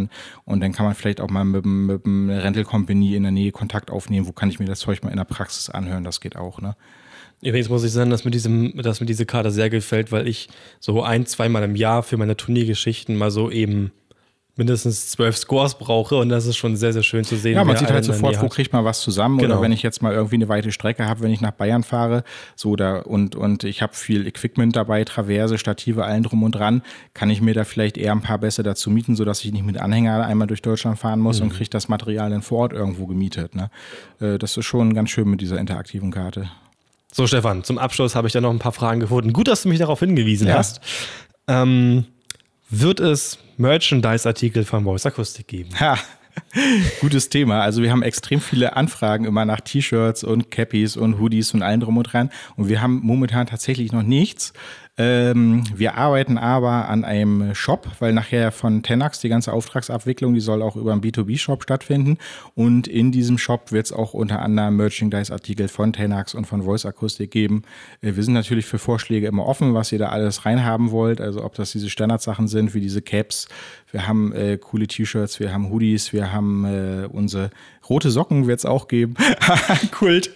[0.45, 3.51] und dann kann man vielleicht auch mal mit, mit einem Rental Company in der Nähe
[3.51, 6.35] Kontakt aufnehmen, wo kann ich mir das Zeug mal in der Praxis anhören, das geht
[6.35, 6.75] auch, ne?
[7.43, 10.47] Übrigens muss ich sagen, dass mir, diesem, dass mir diese Karte sehr gefällt, weil ich
[10.79, 13.91] so ein, zweimal im Jahr für meine Turniergeschichten mal so eben
[14.56, 17.56] mindestens zwölf Scores brauche und das ist schon sehr, sehr schön zu sehen.
[17.56, 19.56] Ja, man sieht halt sofort, wo kriegt man was zusammen genau.
[19.56, 22.24] oder wenn ich jetzt mal irgendwie eine weite Strecke habe, wenn ich nach Bayern fahre,
[22.56, 26.82] so da und, und ich habe viel Equipment dabei, Traverse, Stative, allen drum und dran,
[27.14, 29.78] kann ich mir da vielleicht eher ein paar Bässe dazu mieten, sodass ich nicht mit
[29.78, 31.47] Anhänger einmal durch Deutschland fahren muss mhm.
[31.47, 33.56] und kriege das Material dann vor Ort irgendwo gemietet.
[33.56, 33.70] Ne?
[34.20, 36.49] Äh, das ist schon ganz schön mit dieser interaktiven Karte.
[37.14, 39.34] So, Stefan, zum Abschluss habe ich da noch ein paar Fragen gefunden.
[39.34, 40.56] Gut, dass du mich darauf hingewiesen ja.
[40.56, 40.80] hast.
[41.47, 42.06] Ähm,
[42.72, 45.80] wird es Merchandise-Artikel von Voice Acoustic geben?
[45.80, 45.97] Ha.
[47.01, 47.61] Gutes Thema.
[47.61, 51.82] Also wir haben extrem viele Anfragen immer nach T-Shirts und Cappies und Hoodies und allem
[51.82, 52.32] drum und dran.
[52.55, 54.53] Und wir haben momentan tatsächlich noch nichts.
[55.04, 60.41] Ähm, wir arbeiten aber an einem Shop, weil nachher von Tenax die ganze Auftragsabwicklung, die
[60.41, 62.20] soll auch über einen B2B-Shop stattfinden.
[62.54, 66.86] Und in diesem Shop wird es auch unter anderem Merchandise-Artikel von Tenax und von Voice
[66.86, 67.64] Akustik geben.
[68.02, 71.20] Äh, wir sind natürlich für Vorschläge immer offen, was ihr da alles reinhaben wollt.
[71.20, 73.47] Also ob das diese Standardsachen sind, wie diese Caps.
[73.91, 77.51] Wir haben äh, coole T-Shirts, wir haben Hoodies, wir haben äh, unsere
[77.89, 79.15] rote Socken wird es auch geben.
[79.91, 80.31] Kult.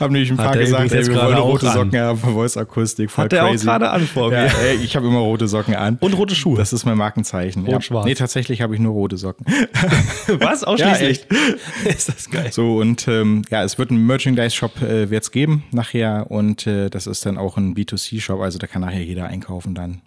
[0.00, 3.10] Haben nämlich ein paar gesagt, ey, wir wollen rote Socken haben Voice Akustik.
[3.10, 3.58] Voll Hat der crazy.
[3.58, 4.46] auch gerade an vor mir.
[4.46, 5.98] Ja, ey, ich habe immer rote Socken an.
[6.00, 6.56] Und rote Schuhe.
[6.56, 7.66] Das ist mein Markenzeichen.
[7.66, 8.04] Rot-schwarz.
[8.04, 8.08] Ja.
[8.08, 9.44] Nee, tatsächlich habe ich nur rote Socken.
[10.38, 10.64] Was?
[10.64, 11.26] Ausschließlich?
[11.30, 12.52] Ja, ist das geil.
[12.52, 17.06] So, und ähm, ja, es wird einen Merchandise-Shop äh, wird's geben nachher und äh, das
[17.06, 20.00] ist dann auch ein B2C-Shop, also da kann nachher jeder einkaufen dann.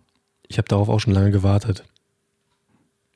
[0.47, 1.83] Ich habe darauf auch schon lange gewartet.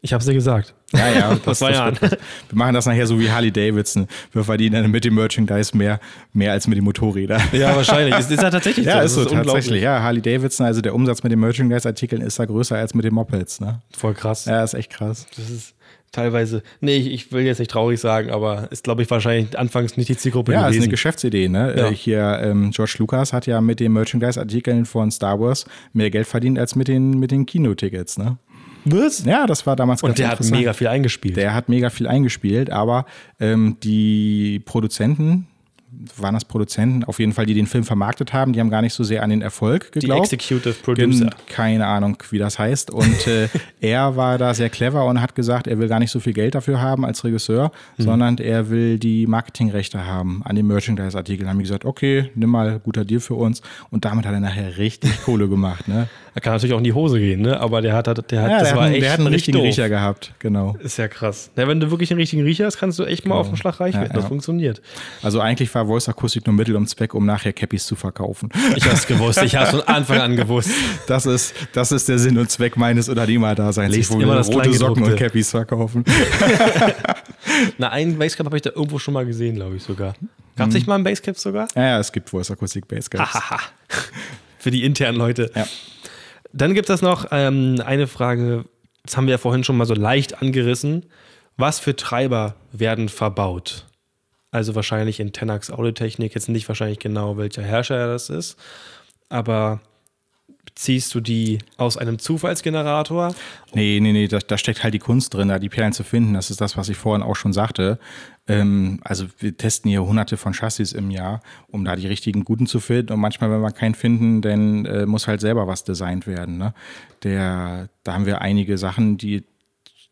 [0.04, 0.74] Ich habe es dir gesagt.
[0.94, 1.92] Ja, ja, das, war ja.
[2.02, 2.18] wir
[2.54, 4.08] machen das nachher so wie Harley Davidson.
[4.32, 6.00] Wir verdienen dann mit dem Merchandise mehr,
[6.34, 7.42] mehr als mit den Motorrädern.
[7.52, 8.18] Ja, wahrscheinlich.
[8.18, 9.22] Ist, ist ja tatsächlich ja, so.
[9.22, 9.84] Ist so, ist tatsächlich.
[9.84, 13.14] Ja, Harley Davidson, also der Umsatz mit den Merchandise-Artikeln ist da größer als mit den
[13.14, 13.62] Mopeds.
[13.62, 13.82] Ne?
[13.96, 14.46] Voll krass.
[14.46, 15.28] Ja, ist echt krass.
[15.38, 15.76] Das ist
[16.12, 19.98] teilweise, nee, ich, ich, will jetzt nicht traurig sagen, aber ist, glaube ich, wahrscheinlich anfangs
[19.98, 20.74] nicht die Zielgruppe ja, gewesen.
[20.74, 21.74] Ja, ist eine Geschäftsidee, ne?
[21.78, 21.88] Ja.
[21.88, 26.28] Äh, hier, ähm, George Lucas hat ja mit den Merchandise-Artikeln von Star Wars mehr Geld
[26.28, 28.38] verdient als mit den, mit den Kinotickets, ne?
[28.86, 29.26] Was?
[29.26, 31.38] Ja, das war damals Und der hat mega viel eingespielt.
[31.38, 33.06] Der hat mega viel eingespielt, aber
[33.40, 35.48] ähm, die Produzenten,
[36.18, 38.94] waren das Produzenten, auf jeden Fall, die den Film vermarktet haben, die haben gar nicht
[38.94, 40.32] so sehr an den Erfolg geglaubt.
[40.32, 41.30] Die Executive Producer.
[41.48, 42.92] Keine Ahnung, wie das heißt.
[42.92, 43.50] Und äh,
[43.82, 46.56] er war da sehr clever und hat gesagt, er will gar nicht so viel Geld
[46.56, 48.06] dafür haben als Regisseur, hm.
[48.06, 51.50] sondern er will die Marketingrechte haben an den Merchandise-Artikeln.
[51.50, 53.62] Haben die gesagt, okay, nimm mal, guter Deal für uns.
[53.90, 55.90] Und damit hat er nachher richtig Kohle gemacht.
[55.90, 56.08] Ne?
[56.34, 57.60] Er kann natürlich auch in die Hose gehen, ne?
[57.60, 59.58] aber der hat, der hat, ja, das der war hat, echt der hat einen richtigen
[59.58, 59.68] doof.
[59.68, 60.78] Riecher gehabt, genau.
[60.82, 61.52] Ist ja krass.
[61.58, 63.42] Ja, wenn du wirklich einen richtigen Riecher hast, kannst du echt mal genau.
[63.42, 64.08] auf den Schlag reich werden.
[64.08, 64.82] Ja, das funktioniert.
[65.22, 68.50] Also eigentlich war Voice Akustik nur Mittel und Zweck, um nachher Cappies zu verkaufen.
[68.78, 70.70] Ich hab's gewusst, ich hab's von Anfang an gewusst.
[71.06, 73.94] Das ist, das ist der Sinn und Zweck meines Unternehmerdaseins.
[73.98, 76.06] Ich will rote Socken und Cappies verkaufen.
[77.78, 80.14] Na, einen Basecap habe ich da irgendwo schon mal gesehen, glaube ich sogar.
[80.56, 81.68] Gab es nicht mal einen Basecap sogar?
[81.76, 83.38] Ja, ja, es gibt Voice Akustik Basecaps.
[84.60, 85.52] Für die internen Leute.
[85.56, 85.66] Ja.
[86.54, 88.66] Dann gibt es noch ähm, eine Frage,
[89.04, 91.06] das haben wir ja vorhin schon mal so leicht angerissen.
[91.58, 93.86] Was für Treiber werden verbaut?
[94.52, 98.58] Also wahrscheinlich in Tenax Audiotechnik, jetzt nicht wahrscheinlich genau, welcher Hersteller das ist,
[99.30, 99.80] aber
[100.82, 103.34] ziehst du die aus einem Zufallsgenerator?
[103.74, 106.34] Nee, nee, nee, da, da, steckt halt die Kunst drin, da die Perlen zu finden.
[106.34, 108.00] Das ist das, was ich vorhin auch schon sagte.
[108.48, 112.68] Ähm, also wir testen hier hunderte von Chassis im Jahr, um da die richtigen guten
[112.68, 113.14] zu finden.
[113.14, 116.58] Und manchmal, wenn wir keinen finden, dann äh, muss halt selber was designt werden.
[116.58, 116.74] Ne?
[117.24, 119.44] Der, da haben wir einige Sachen, die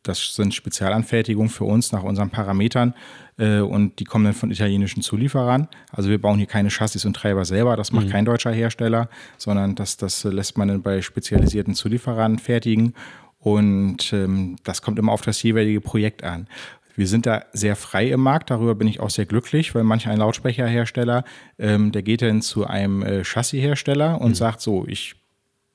[0.04, 2.94] das sind Spezialanfertigungen für uns nach unseren Parametern
[3.40, 5.68] äh, und die kommen dann von italienischen Zulieferern.
[5.92, 8.12] Also wir bauen hier keine Chassis und Treiber selber, das macht mhm.
[8.12, 12.94] kein deutscher Hersteller, sondern das, das lässt man dann bei spezialisierten Zulieferern fertigen
[13.40, 16.48] und ähm, das kommt immer auf das jeweilige Projekt an.
[16.96, 20.08] Wir sind da sehr frei im Markt, darüber bin ich auch sehr glücklich, weil manch
[20.08, 21.24] ein Lautsprecherhersteller,
[21.58, 24.36] ähm, der geht dann zu einem äh, Chassishersteller und mhm.
[24.36, 25.16] sagt so, ich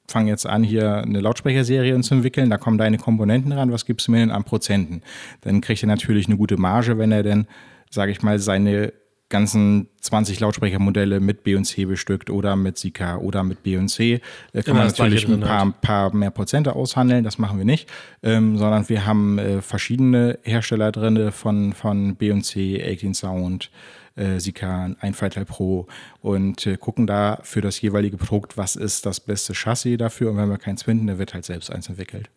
[0.07, 4.09] fange jetzt an, hier eine Lautsprecherserie zu entwickeln, da kommen deine Komponenten ran, was gibst
[4.09, 5.03] du mir denn an Prozenten?
[5.41, 7.47] Dann kriegt er natürlich eine gute Marge, wenn er denn,
[7.91, 8.93] sage ich mal, seine
[9.31, 13.89] ganzen 20 Lautsprechermodelle mit B und C bestückt oder mit Sika oder mit B und
[13.89, 14.21] C.
[14.53, 17.91] Äh, kann man natürlich ein paar, paar, mehr Prozente aushandeln, das machen wir nicht,
[18.23, 23.71] ähm, sondern wir haben äh, verschiedene Hersteller drin von, von B und C, 18 Sound,
[24.17, 25.87] äh, Sika, Einfallteil Pro
[26.21, 30.37] und äh, gucken da für das jeweilige Produkt, was ist das beste Chassis dafür und
[30.37, 32.31] wenn wir keins finden, dann wird halt selbst eins entwickelt.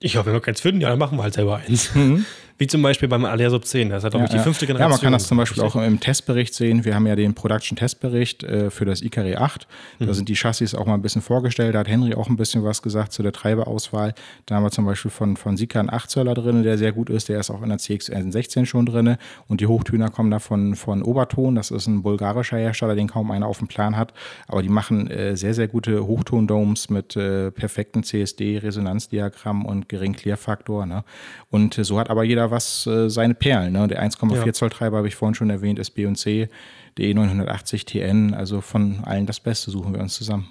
[0.00, 1.94] Ich hoffe, wir keins finden, ja, dann machen wir halt selber eins.
[1.94, 2.24] Mhm.
[2.60, 3.90] Wie zum Beispiel beim Alea Sub 10.
[3.90, 4.90] Das hat, glaube ja, ich, die fünfte Generation.
[4.90, 6.84] Ja, man kann das zum Beispiel auch im Testbericht sehen.
[6.84, 9.68] Wir haben ja den Production-Testbericht äh, für das Icare 8.
[10.00, 10.12] Da mhm.
[10.12, 11.76] sind die Chassis auch mal ein bisschen vorgestellt.
[11.76, 14.12] Da hat Henry auch ein bisschen was gesagt zu der Treiberauswahl.
[14.46, 17.28] Da haben wir zum Beispiel von, von Sika einen 8-Zöller drin, der sehr gut ist.
[17.28, 19.18] Der ist auch in der CX16 schon drin.
[19.46, 21.54] Und die Hochtöner kommen da von, von Oberton.
[21.54, 24.12] Das ist ein bulgarischer Hersteller, den kaum einer auf dem Plan hat.
[24.48, 30.86] Aber die machen äh, sehr, sehr gute Hochtondomes mit äh, perfekten CSD-Resonanzdiagramm und geringen Klärfaktor.
[30.86, 31.04] Ne?
[31.50, 33.72] Und äh, so hat aber jeder was äh, sein seine Perlen.
[33.72, 33.88] Ne?
[33.88, 34.52] Der 1,4 ja.
[34.52, 36.48] Zoll Treiber habe ich vorhin schon erwähnt, ist B und C,
[36.96, 38.34] der E980 TN.
[38.34, 40.48] Also von allen das Beste suchen wir uns zusammen.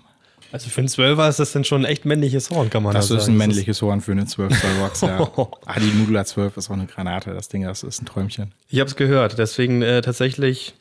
[0.51, 3.07] Also für einen 12er ist das denn schon ein echt männliches Horn, kann man das
[3.07, 3.17] sagen.
[3.17, 5.19] Das ist ein männliches Horn für eine 12 Zoll Box, ja.
[5.65, 8.53] ah, die Nudula 12 ist auch eine Granate, das Ding, das ist ein Träumchen.
[8.69, 10.75] Ich habe es gehört, deswegen äh, tatsächlich,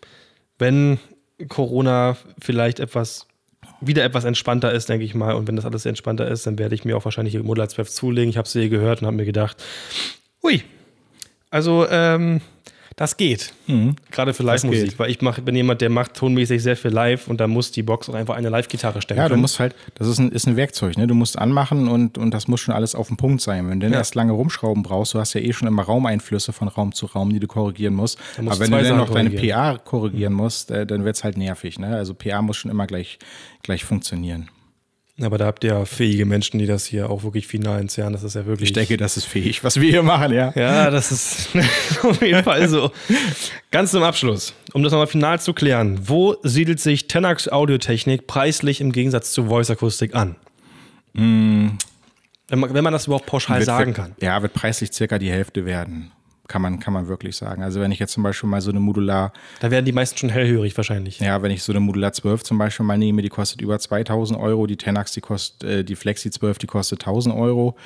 [0.59, 0.99] wenn
[1.49, 3.27] Corona vielleicht etwas
[3.81, 5.35] wieder etwas entspannter ist, denke ich mal.
[5.35, 7.35] Und wenn das alles entspannter ist, dann werde ich mir auch wahrscheinlich
[7.69, 8.31] 12 zulegen.
[8.31, 9.63] Ich habe sie gehört und habe mir gedacht,
[10.43, 10.63] hui,
[11.51, 12.41] also, ähm,
[12.97, 13.53] das geht.
[13.67, 13.95] Mhm.
[14.11, 17.39] Gerade für Live-Musik, weil ich mach, bin jemand, der macht tonmäßig sehr viel live und
[17.41, 19.21] da muss die Box auch einfach eine Live-Gitarre stellen.
[19.21, 21.07] Ja, du musst halt, das ist ein, ist ein Werkzeug, ne?
[21.07, 23.69] Du musst anmachen und, und das muss schon alles auf dem Punkt sein.
[23.69, 23.93] Wenn du ja.
[23.93, 27.31] erst lange rumschrauben brauchst, du hast ja eh schon immer Raumeinflüsse von Raum zu Raum,
[27.31, 28.19] die du korrigieren musst.
[28.39, 30.39] Aber wenn du dann noch deine PA korrigieren mhm.
[30.39, 31.79] musst, äh, dann wird es halt nervig.
[31.79, 31.95] Ne?
[31.95, 33.19] Also PA muss schon immer gleich,
[33.63, 34.49] gleich funktionieren.
[35.23, 38.13] Aber da habt ihr ja fähige Menschen, die das hier auch wirklich final entzerren.
[38.13, 38.69] Das ist ja wirklich.
[38.69, 40.53] Ich denke, das ist fähig, was wir hier machen, ja.
[40.55, 41.49] Ja, das ist
[42.03, 42.91] auf jeden Fall so.
[43.71, 46.01] Ganz zum Abschluss, um das nochmal final zu klären.
[46.07, 50.37] Wo siedelt sich Tenax Audiotechnik preislich im Gegensatz zu Voice Akustik an?
[51.15, 51.69] Mm.
[52.49, 54.15] Wenn, man, wenn man das überhaupt pauschal wird, sagen kann.
[54.21, 56.13] Ja, wird preislich circa die Hälfte werden
[56.49, 57.63] kann man, kann man wirklich sagen.
[57.63, 59.33] Also wenn ich jetzt zum Beispiel mal so eine Modular...
[59.61, 61.19] Da werden die meisten schon hellhörig wahrscheinlich.
[61.21, 64.39] Ja, wenn ich so eine Modular 12 zum Beispiel mal nehme, die kostet über 2000
[64.39, 67.77] Euro, die Tenax, die kostet, äh, die Flexi 12, die kostet 1000 Euro.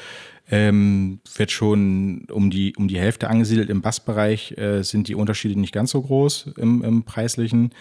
[0.50, 3.70] Ähm, wird schon um die, um die Hälfte angesiedelt.
[3.70, 7.72] Im Bassbereich äh, sind die Unterschiede nicht ganz so groß im, im preislichen.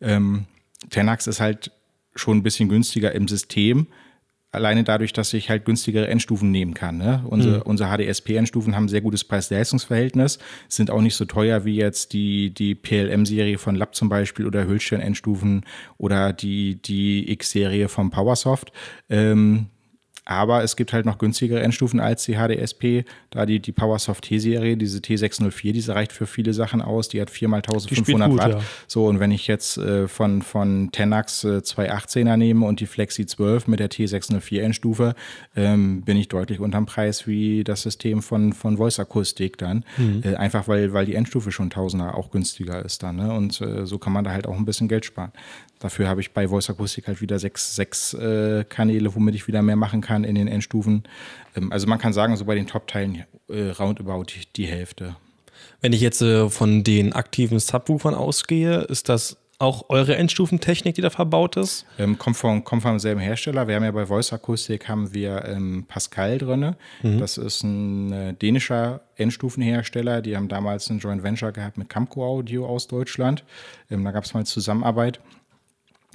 [0.00, 0.46] Ähm,
[0.90, 1.70] Tenax ist halt
[2.14, 3.86] schon ein bisschen günstiger im System,
[4.56, 6.96] alleine dadurch, dass ich halt günstigere Endstufen nehmen kann.
[6.96, 7.22] Ne?
[7.28, 7.62] Unsere, mhm.
[7.62, 10.38] unsere HDSP-Endstufen haben ein sehr gutes Preis-Leistungs-Verhältnis,
[10.68, 14.66] sind auch nicht so teuer wie jetzt die, die PLM-Serie von Lab zum Beispiel oder
[14.66, 15.64] Hüllstein-Endstufen
[15.98, 18.72] oder die, die X-Serie vom Powersoft.
[19.08, 19.66] Ähm,
[20.26, 24.76] aber es gibt halt noch günstigere Endstufen als die HDSP, da die, die PowerSoft T-Serie,
[24.76, 28.52] diese T604, diese reicht für viele Sachen aus, die hat 4x1500 Watt.
[28.54, 28.60] Ja.
[28.88, 33.24] So, und wenn ich jetzt äh, von, von Tenax äh, 218er nehme und die Flexi
[33.24, 35.14] 12 mit der T604 Endstufe,
[35.54, 39.84] ähm, bin ich deutlich unterm Preis wie das System von, von Voice Akustik dann.
[39.96, 40.22] Mhm.
[40.24, 43.16] Äh, einfach weil, weil die Endstufe schon Tausender auch günstiger ist dann.
[43.16, 43.32] Ne?
[43.32, 45.30] Und äh, so kann man da halt auch ein bisschen Geld sparen.
[45.78, 49.62] Dafür habe ich bei Voice Acoustic halt wieder sechs, sechs äh, Kanäle, womit ich wieder
[49.62, 51.04] mehr machen kann in den Endstufen.
[51.54, 55.16] Ähm, also man kann sagen, so bei den Top-Teilen äh, roundabout die, Hälfte.
[55.80, 61.00] Wenn ich jetzt äh, von den aktiven Subwoofern ausgehe, ist das auch eure Endstufentechnik, die
[61.00, 61.86] da verbaut ist?
[61.98, 63.68] Ähm, kommt, vom, kommt vom selben Hersteller.
[63.68, 66.74] Wir haben ja bei Voice Acoustic haben wir ähm, Pascal drin.
[67.02, 67.18] Mhm.
[67.18, 70.20] Das ist ein äh, dänischer Endstufenhersteller.
[70.20, 73.44] Die haben damals ein Joint Venture gehabt mit Camco Audio aus Deutschland.
[73.90, 75.20] Ähm, da gab es mal Zusammenarbeit.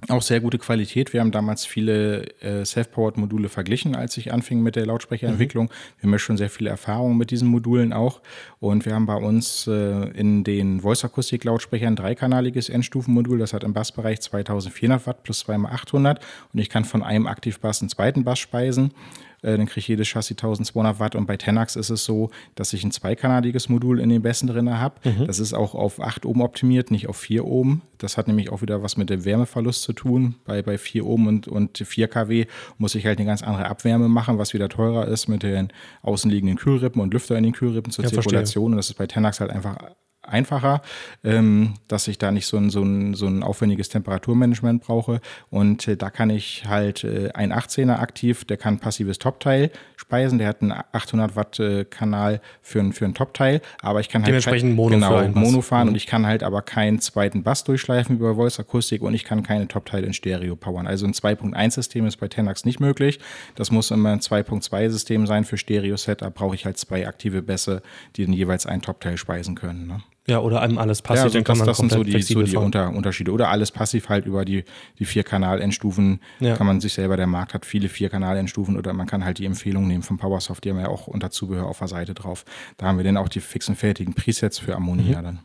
[0.09, 1.13] Auch sehr gute Qualität.
[1.13, 5.65] Wir haben damals viele äh, Self-Powered-Module verglichen, als ich anfing mit der Lautsprecherentwicklung.
[5.65, 5.69] Mhm.
[5.99, 8.21] Wir haben ja schon sehr viele Erfahrungen mit diesen Modulen auch.
[8.59, 13.37] Und wir haben bei uns äh, in den Voice-Akustik-Lautsprechern ein dreikanaliges Endstufenmodul.
[13.37, 16.17] Das hat im Bassbereich 2400 Watt plus 2x800.
[16.51, 18.93] Und ich kann von einem Aktivbass einen zweiten Bass speisen.
[19.41, 21.15] Äh, dann kriege ich jedes Chassis 1200 Watt.
[21.15, 24.79] Und bei Tenax ist es so, dass ich ein zweikanaliges Modul in den Bässen drin
[24.79, 24.95] habe.
[25.03, 25.25] Mhm.
[25.25, 27.81] Das ist auch auf 8 Ohm optimiert, nicht auf 4 Ohm.
[27.97, 30.35] Das hat nämlich auch wieder was mit dem Wärmeverlust zu tun.
[30.45, 32.45] Bei, bei 4 Ohm und, und 4 kW
[32.77, 35.69] muss ich halt eine ganz andere Abwärme machen, was wieder teurer ist mit den
[36.03, 38.41] außenliegenden Kühlrippen und Lüfter in den Kühlrippen zur ja, Zirkulation.
[38.45, 38.61] Verstehe.
[38.63, 39.77] Und das ist bei Tenax halt einfach
[40.23, 40.81] einfacher,
[41.23, 45.19] ähm, dass ich da nicht so ein, so, ein, so ein aufwendiges Temperaturmanagement brauche.
[45.49, 50.39] Und äh, da kann ich halt äh, ein 18er aktiv, der kann passives Topteil speisen,
[50.39, 54.23] der hat einen 800 Watt äh, Kanal für, ein, für ein Topteil, aber ich kann
[54.23, 55.89] halt dementsprechend Mono, genau, Mono fahren mhm.
[55.89, 59.43] und ich kann halt aber keinen zweiten Bass durchschleifen über Voice Akustik und ich kann
[59.43, 60.87] keine Topteile in Stereo powern.
[60.87, 63.19] Also ein 2.1 System ist bei Tenax nicht möglich.
[63.55, 65.45] Das muss immer ein 2.2 System sein.
[65.45, 67.81] Für Stereo Setup brauche ich halt zwei aktive Bässe,
[68.15, 69.87] die dann jeweils ein Topteil speisen können.
[69.87, 70.01] Ne?
[70.27, 72.43] Ja, oder einem alles passiv, Ja, also dann kann das, das sind so die, so
[72.43, 72.55] die.
[72.55, 73.31] Unter, Unterschiede.
[73.31, 74.63] Oder alles passiv halt über die,
[74.99, 76.55] die vier Kanal-Endstufen Ja.
[76.55, 79.45] kann man sich selber, der Markt hat viele vier Kanal-Endstufen oder man kann halt die
[79.45, 82.45] Empfehlung nehmen von Powersoft, die haben ja auch unter Zubehör auf der Seite drauf.
[82.77, 85.23] Da haben wir dann auch die fixen fertigen Presets für Ammonia Mhm.
[85.23, 85.39] dann.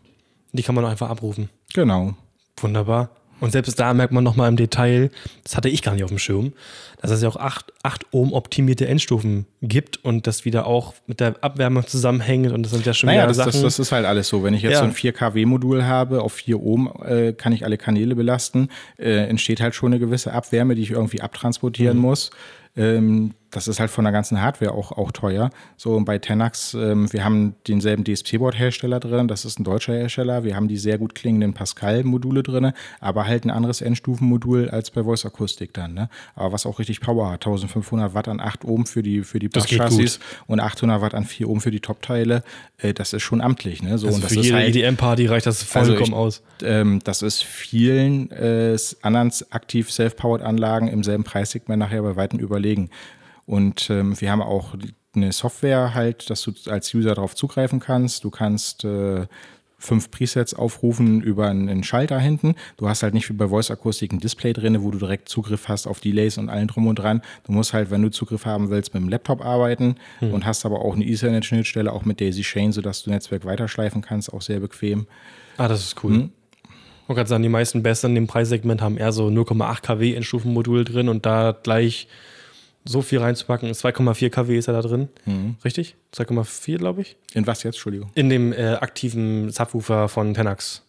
[0.52, 1.48] Die kann man einfach abrufen.
[1.74, 2.14] Genau.
[2.60, 3.10] Wunderbar.
[3.40, 5.10] Und selbst da merkt man nochmal im Detail,
[5.44, 6.52] das hatte ich gar nicht auf dem Schirm,
[7.02, 11.20] dass es ja auch 8, 8 Ohm optimierte Endstufen gibt und das wieder auch mit
[11.20, 13.52] der Abwärmung zusammenhängt und das sind ja schon Naja, wieder das, Sachen.
[13.52, 14.42] das, das ist halt alles so.
[14.42, 14.78] Wenn ich jetzt Ja.
[14.78, 18.68] so ein 4 kW-Modul habe, auf 4 Ohm äh, kann ich alle Kanäle belasten,
[18.98, 21.24] äh, entsteht halt schon eine gewisse Abwärme, die ich irgendwie Mhm.
[21.24, 22.30] abtransportieren muss.
[22.76, 25.48] Ähm, das ist halt von der ganzen Hardware auch, auch teuer.
[25.78, 30.44] So und bei Tenax, ähm, wir haben denselben DSP-Board-Hersteller drin, das ist ein deutscher Hersteller.
[30.44, 35.02] Wir haben die sehr gut klingenden Pascal-Module drin, aber halt ein anderes Endstufenmodul als bei
[35.04, 35.94] Voice Acoustic dann.
[35.94, 36.10] Ne?
[36.34, 39.48] Aber was auch richtig Power hat, 1500 Watt an 8 Ohm für die, für die
[39.48, 42.42] Basschassis und 800 Watt an 4 Ohm für die Top-Teile.
[42.76, 43.82] Äh, das ist schon amtlich.
[43.82, 43.96] Ne?
[43.96, 46.42] So, also und das für jede halt, EDM-Party reicht das Also vollkommen ich- aus.
[46.62, 52.38] ähm, das ist vielen äh, anderen aktiv self-powered Anlagen im selben Preissegment nachher bei weitem
[52.38, 52.90] überlegen.
[53.46, 54.74] Und ähm, wir haben auch
[55.14, 58.24] eine Software halt, dass du als User darauf zugreifen kannst.
[58.24, 59.26] Du kannst äh,
[59.78, 62.54] fünf Presets aufrufen über einen, Schalter hinten.
[62.76, 65.68] Du hast halt nicht wie bei Voice Acoustic ein Display drin, wo du direkt Zugriff
[65.68, 67.22] hast auf Delays und allen drum und dran.
[67.44, 70.80] Du musst halt, wenn du Zugriff haben willst, mit dem Laptop arbeiten und hast aber
[70.80, 75.06] auch eine Ethernet-Schnittstelle, auch mit Daisy Chain, sodass du Netzwerk weiterschleifen kannst, auch sehr bequem.
[75.58, 76.12] Ah, das ist cool.
[76.12, 76.30] Hm?
[76.64, 80.14] Ich wollte gerade sagen, die meisten Besseren in dem Preissegment haben eher so 0,8 kW
[80.14, 82.08] Endstufenmodul drin und da gleich
[82.88, 83.70] so viel reinzupacken.
[83.70, 85.08] 2,4 kW ist er da drin.
[85.24, 85.56] Mhm.
[85.64, 85.96] Richtig?
[86.14, 87.16] 2,4, glaube ich.
[87.34, 88.10] In was jetzt, Entschuldigung?
[88.14, 90.82] In dem äh, aktiven Subwoofer von Tenax.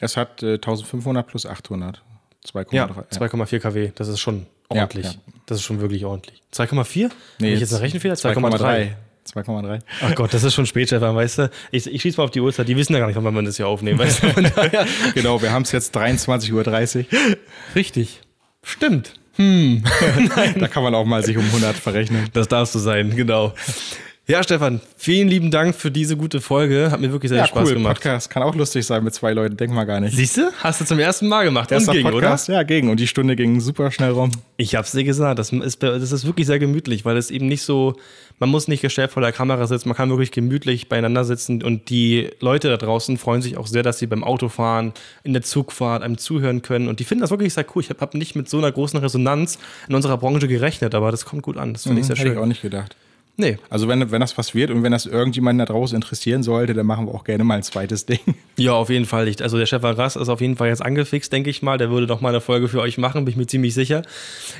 [0.00, 2.02] Es hat äh, 1500 plus 800.
[2.46, 2.74] 2,3.
[2.74, 3.92] Ja, 2,4 kW.
[3.94, 5.06] Das ist schon Ja, ordentlich.
[5.06, 5.12] ja.
[5.46, 6.40] Das ist schon wirklich ordentlich.
[6.54, 7.10] 2,4?
[7.38, 8.14] Nee, Hab ich jetzt einen Rechenfehler?
[8.14, 8.92] 2,3.
[9.34, 9.80] 2,3.
[10.02, 11.50] Ach Gott, das ist schon spät, Stefan, weißt du?
[11.70, 12.66] Ich, ich schieße mal auf die Uhrzeit.
[12.66, 13.98] Die wissen ja gar nicht, wann wir das hier aufnehmen.
[13.98, 14.28] Weißt du?
[15.14, 17.06] Genau, wir haben es jetzt 23.30 Uhr.
[17.76, 18.20] Richtig.
[18.62, 19.19] Stimmt.
[20.58, 22.28] Da kann man auch mal sich um 100 verrechnen.
[22.32, 23.54] Das darfst du sein, genau.
[24.30, 26.92] Ja, Stefan, vielen lieben Dank für diese gute Folge.
[26.92, 27.74] Hat mir wirklich sehr Ja, Spaß cool.
[27.74, 27.96] gemacht.
[27.96, 29.56] Podcast kann auch lustig sein mit zwei Leuten.
[29.56, 30.14] Denk mal gar nicht.
[30.14, 30.52] Siehst du?
[30.62, 31.72] Hast du zum ersten Mal gemacht.
[31.72, 32.46] Erster ging, Podcast?
[32.46, 32.90] Ja, ging.
[32.90, 34.28] Und die Stunde ging super schnell rum.
[34.28, 34.38] oder?
[34.56, 35.40] Ich hab's dir gesagt.
[35.40, 37.96] Das ist, das ist wirklich sehr gemütlich, weil es eben nicht so,
[38.38, 41.90] man muss nicht gestellt vor der Kamera sitzen, man kann wirklich gemütlich beieinander sitzen und
[41.90, 44.92] die Leute da draußen freuen sich auch sehr, dass sie beim Autofahren,
[45.24, 47.82] in der Zugfahrt einem zuhören können und die finden das wirklich sehr cool.
[47.82, 49.58] Ich habe hab nicht mit so einer großen Resonanz
[49.88, 51.72] in unserer Branche gerechnet, aber das kommt gut an.
[51.72, 52.36] Das finde ich sehr Hätte schön.
[52.36, 52.94] ich auch nicht gedacht.
[53.40, 56.74] Nee, Also wenn, wenn das was wird und wenn das irgendjemanden da draußen interessieren sollte,
[56.74, 58.20] dann machen wir auch gerne mal ein zweites Ding.
[58.56, 59.40] Ja, auf jeden Fall nicht.
[59.40, 61.78] Also der Chef Rass ist auf jeden Fall jetzt angefixt, denke ich mal.
[61.78, 64.02] Der würde noch mal eine Folge für euch machen, bin ich mir ziemlich sicher.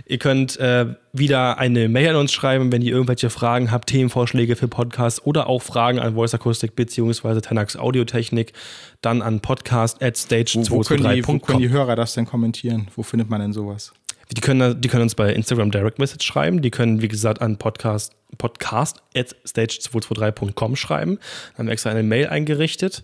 [0.07, 4.57] Ihr könnt äh, wieder eine Mail an uns schreiben, wenn ihr irgendwelche Fragen habt, Themenvorschläge
[4.57, 7.43] für Podcasts oder auch Fragen an Voice Acoustic bzw.
[7.43, 8.55] Tenax Audiotechnik,
[9.03, 11.71] dann an podcast at Wo, wo, können die, wo können die stage223.com.
[11.71, 12.89] Hörer das denn kommentieren?
[12.97, 13.93] Wo findet man denn sowas?
[14.37, 16.63] Die können, die können uns bei Instagram Direct Message schreiben.
[16.63, 21.19] Die können, wie gesagt, an podcast, podcast at stage223.com schreiben.
[21.53, 23.03] Da haben wir extra eine Mail eingerichtet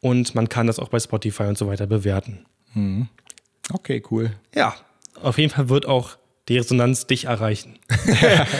[0.00, 2.44] und man kann das auch bei Spotify und so weiter bewerten.
[3.72, 4.32] Okay, cool.
[4.54, 4.74] Ja,
[5.22, 6.16] auf jeden Fall wird auch
[6.48, 7.78] die Resonanz dich erreichen.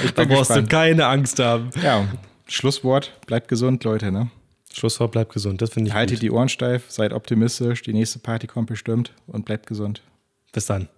[0.04, 0.72] Ich da brauchst gespannt.
[0.72, 1.70] du keine Angst haben.
[1.82, 2.06] Ja,
[2.48, 3.12] Schlusswort.
[3.26, 4.10] Bleibt gesund, Leute.
[4.10, 4.30] Ne?
[4.72, 5.62] Schlusswort, bleib gesund.
[5.62, 6.22] Das finde ich Haltet gut.
[6.22, 7.82] die Ohren steif, seid optimistisch.
[7.82, 10.02] Die nächste Party kommt bestimmt und bleibt gesund.
[10.52, 10.88] Bis dann.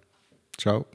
[0.57, 0.85] Ciao.